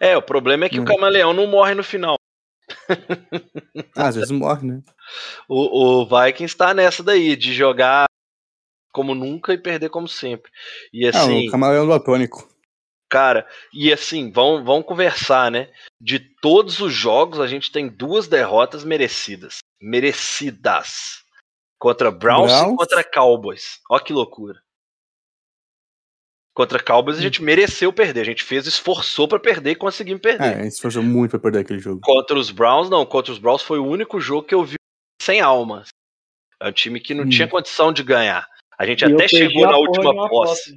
[0.00, 0.86] É, o problema é que o Hum.
[0.86, 2.16] camaleão não morre no final.
[3.94, 4.82] Ah, às vezes morre, né?
[5.48, 8.06] O, o Vikings tá nessa daí, de jogar
[8.92, 10.50] como nunca e perder como sempre.
[10.92, 11.46] E Ah, assim.
[11.46, 12.48] o camaleão do atônico.
[13.08, 15.72] Cara, e assim, vão, vão conversar, né?
[16.00, 19.58] De todos os jogos, a gente tem duas derrotas merecidas.
[19.80, 21.22] Merecidas.
[21.78, 22.76] Contra Browns, e Browns.
[22.76, 23.80] contra Cowboys.
[23.90, 24.60] Ó que loucura.
[26.54, 28.22] Contra Cowboys a gente mereceu perder.
[28.22, 30.44] A gente fez, esforçou pra perder e conseguimos perder.
[30.56, 32.00] É, a gente esforçou muito pra perder aquele jogo.
[32.02, 33.04] Contra os Browns, não.
[33.04, 34.76] Contra os Browns foi o único jogo que eu vi
[35.20, 35.84] sem alma.
[36.60, 37.28] É um time que não Hum.
[37.28, 38.48] tinha condição de ganhar.
[38.78, 40.72] A gente E até chegou na última uma posse.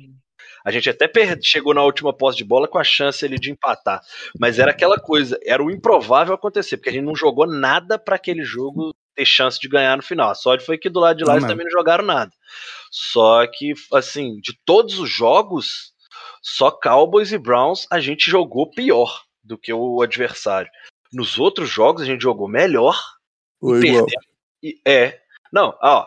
[0.70, 3.52] A gente até per- chegou na última posse de bola com a chance ali de
[3.52, 4.02] empatar.
[4.40, 8.16] Mas era aquela coisa, era o improvável acontecer, porque a gente não jogou nada para
[8.16, 10.30] aquele jogo ter chance de ganhar no final.
[10.30, 12.32] A sorte foi que do lado de lá Não eles também não jogaram nada.
[12.92, 15.92] Só que, assim, de todos os jogos,
[16.42, 20.70] só Cowboys e Browns a gente jogou pior do que o adversário.
[21.12, 23.00] Nos outros jogos a gente jogou melhor
[23.60, 24.14] Ou e perdemos.
[24.62, 25.20] E, é.
[25.52, 26.06] Não, ó,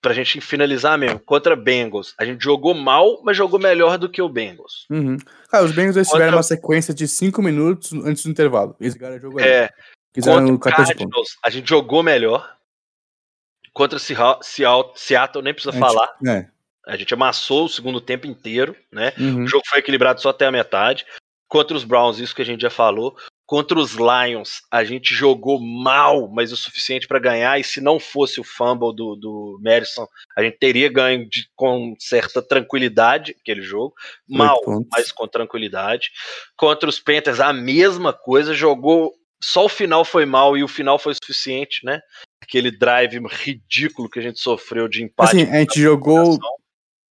[0.00, 4.20] pra gente finalizar mesmo, contra Bengals, a gente jogou mal, mas jogou melhor do que
[4.20, 4.86] o Bengals.
[4.90, 5.16] Uhum.
[5.48, 8.76] Cara, os Bengals eles Contra- tiveram uma sequência de 5 minutos antes do intervalo.
[8.80, 9.40] Eles ganharam o jogo.
[9.40, 9.70] É,
[10.12, 10.98] Quiseram contra o 14 pontos.
[11.04, 12.54] Cardinals, a gente jogou melhor.
[13.72, 16.16] contra Seattle nem precisa A gente- falar.
[16.26, 16.46] É.
[16.86, 19.12] A gente amassou o segundo tempo inteiro, né?
[19.18, 19.44] Uhum.
[19.44, 21.04] O jogo foi equilibrado só até a metade.
[21.48, 23.16] Contra os Browns, isso que a gente já falou.
[23.46, 27.60] Contra os Lions, a gente jogou mal, mas o suficiente para ganhar.
[27.60, 30.04] E se não fosse o fumble do, do Madison,
[30.36, 33.94] a gente teria ganho de- com certa tranquilidade aquele jogo.
[34.28, 34.60] Mal,
[34.92, 36.10] mas com tranquilidade.
[36.56, 38.52] Contra os Panthers, a mesma coisa.
[38.52, 39.12] Jogou.
[39.40, 42.00] Só o final foi mal e o final foi suficiente, né?
[42.42, 45.36] Aquele drive ridículo que a gente sofreu de empate.
[45.36, 46.36] Assim, a gente jogou.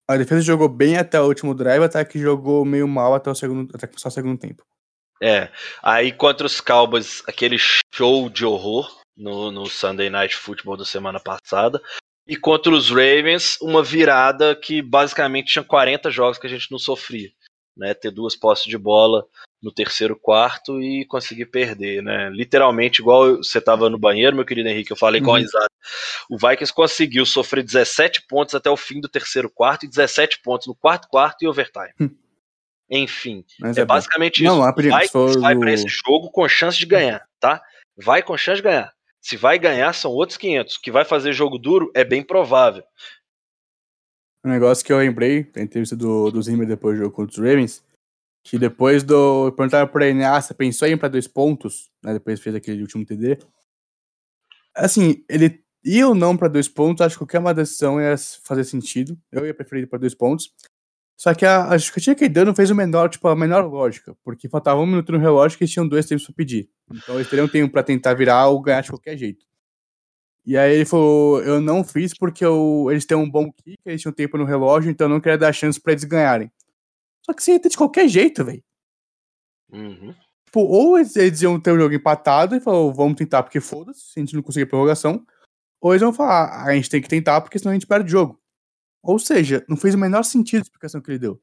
[0.07, 3.35] A defesa jogou bem até o último drive, até que jogou meio mal até o
[3.35, 4.63] segundo, até só o segundo tempo.
[5.21, 5.49] É,
[5.81, 7.57] aí contra os Cowboys, aquele
[7.93, 11.81] show de horror no, no Sunday Night Football da semana passada.
[12.27, 16.79] E contra os Ravens, uma virada que basicamente tinha 40 jogos que a gente não
[16.79, 17.29] sofria.
[17.77, 19.25] Né, ter duas posses de bola
[19.61, 22.29] no terceiro quarto e conseguir perder, né?
[22.29, 25.39] Literalmente, igual você estava no banheiro, meu querido Henrique, eu falei com a Uhum.
[25.41, 25.67] risada.
[26.29, 30.67] O Vikings conseguiu sofrer 17 pontos até o fim do terceiro quarto e 17 pontos
[30.67, 31.91] no quarto quarto e overtime.
[32.89, 34.53] Enfim, Mas é, é, basicamente isso.
[34.53, 37.61] não, rapidinho, vai, for vai pra esse jogo com chance de ganhar, tá?
[37.97, 38.93] Vai com chance de ganhar.
[39.19, 40.77] Se vai ganhar, são outros 500.
[40.77, 42.83] Que vai fazer jogo duro é bem provável.
[44.43, 47.37] Um negócio que eu lembrei da entrevista do, do Zimmer depois do jogo contra os
[47.39, 47.83] Ravens,
[48.43, 49.51] que depois do.
[49.53, 52.13] Perguntaram pra ele, ah, você pensou em ir pra dois pontos, né?
[52.13, 53.39] Depois fez aquele último TD.
[54.75, 58.63] Assim, ele ir ou não pra dois pontos, acho que qualquer uma decisão ia fazer
[58.63, 59.17] sentido.
[59.31, 60.53] Eu ia preferir ir pra dois pontos.
[61.17, 63.65] Só que a, a justificativa que ele deu não fez o menor, tipo, a menor
[63.65, 66.69] lógica, porque faltava um minuto no relógio que eles tinham dois tempos pra pedir.
[66.91, 69.45] Então eles teriam tempo pra tentar virar ou ganhar de qualquer jeito.
[70.45, 74.01] E aí ele falou, eu não fiz porque eu- eles têm um bom kick, eles
[74.01, 76.51] tinham tempo no relógio, então eu não queria dar chance pra eles ganharem.
[77.25, 78.63] Só que você ia ter de qualquer jeito, velho.
[79.71, 80.13] Uhum.
[80.45, 84.01] Tipo, ou eles, eles iam ter o jogo empatado e falou, vamos tentar porque foda-se,
[84.01, 85.25] se a gente não conseguir prorrogação.
[85.81, 88.05] Ou eles vão falar, "Ah, a gente tem que tentar porque senão a gente perde
[88.07, 88.39] o jogo.
[89.05, 91.41] Ou seja, não fez o menor sentido a explicação que ele deu.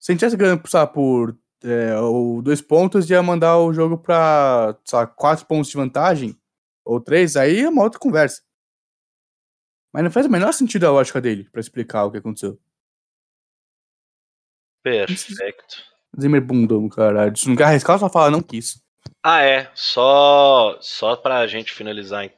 [0.00, 3.98] Se a gente tivesse ganhando, sabe, por é, ou dois pontos, ia mandar o jogo
[3.98, 6.38] pra, sabe, quatro pontos de vantagem,
[6.84, 8.42] ou três, aí é uma outra conversa.
[9.92, 12.58] Mas não faz o menor sentido a lógica dele pra explicar o que aconteceu.
[14.82, 15.82] Perfeito.
[16.18, 17.36] Zimmer bundão, caralho.
[17.36, 18.82] Se não quer arriscar, só fala, não quis.
[19.22, 19.70] Ah, é.
[19.74, 22.24] Só, só pra gente finalizar.
[22.24, 22.32] hein.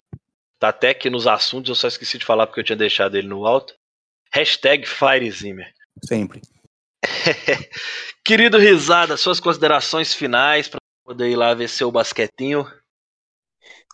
[0.59, 3.29] Tá até aqui nos assuntos, eu só esqueci de falar porque eu tinha deixado ele
[3.29, 3.78] no alto.
[4.33, 5.73] Hashtag FireZimmer.
[6.05, 6.43] Sempre.
[8.25, 12.67] Querido Risada, suas considerações finais pra poder ir lá ver seu basquetinho.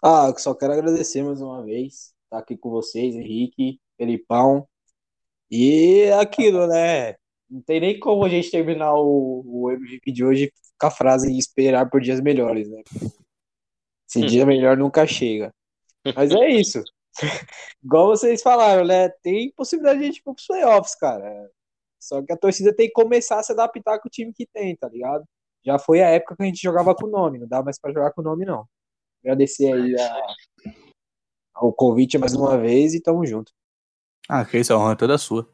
[0.03, 4.67] Ah, eu só quero agradecer mais uma vez estar aqui com vocês, Henrique, Felipão.
[5.51, 7.15] E aquilo, né?
[7.49, 11.37] Não tem nem como a gente terminar o, o MVP de hoje com a frase
[11.39, 12.83] esperar por dias melhores, né?
[14.09, 15.53] Esse dia melhor nunca chega.
[16.15, 16.83] Mas é isso.
[17.83, 19.09] Igual vocês falaram, né?
[19.23, 21.51] Tem possibilidade de a gente ir pros playoffs, cara.
[22.01, 24.77] Só que a torcida tem que começar a se adaptar com o time que tem,
[24.77, 25.25] tá ligado?
[25.65, 27.93] Já foi a época que a gente jogava com o nome, não dá mais pra
[27.93, 28.67] jogar com o nome, não.
[29.23, 33.51] Agradecer aí a, o convite mais uma vez e tamo junto.
[34.29, 35.49] Ah, que isso, a honra é toda sua.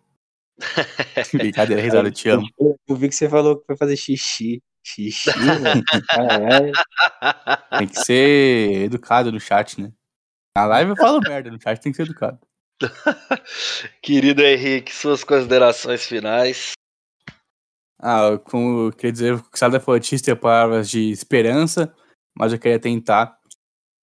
[1.33, 2.47] Brincadeira, risada, eu te amo.
[2.59, 4.61] Eu, vi que você falou que foi fazer xixi.
[4.85, 5.31] Xixi,
[5.63, 5.85] velho.
[6.09, 6.73] Caralho.
[7.79, 9.93] Tem que ser educado no chat, né?
[10.57, 12.39] Na live eu falo merda, no chat tem que ser educado.
[14.03, 16.73] Querido Henrique, suas considerações finais.
[17.99, 21.95] Ah, como eu queria dizer, o Sada falou, é palavras de esperança,
[22.35, 23.39] mas eu queria tentar.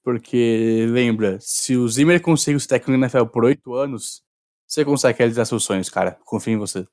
[0.03, 4.21] Porque, lembra, se o Zimmer conseguiu ser técnico na NFL por oito anos,
[4.65, 6.17] você consegue realizar seus sonhos, cara.
[6.23, 6.87] Confio em você.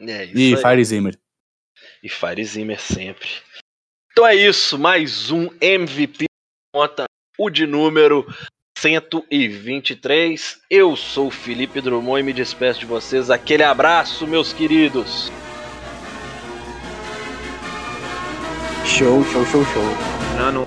[0.00, 0.60] É isso E aí.
[0.60, 1.20] Fire Zimmer.
[2.02, 3.28] E Fire Zimmer sempre.
[4.10, 6.24] Então é isso, mais um MVP
[6.72, 7.04] conta
[7.38, 8.26] o de número
[8.86, 10.58] 123.
[10.70, 13.30] Eu sou o Felipe Drummond e me despeço de vocês.
[13.30, 15.32] Aquele abraço, meus queridos.
[18.84, 19.82] Show, show, show, show.
[20.38, 20.65] Não, não.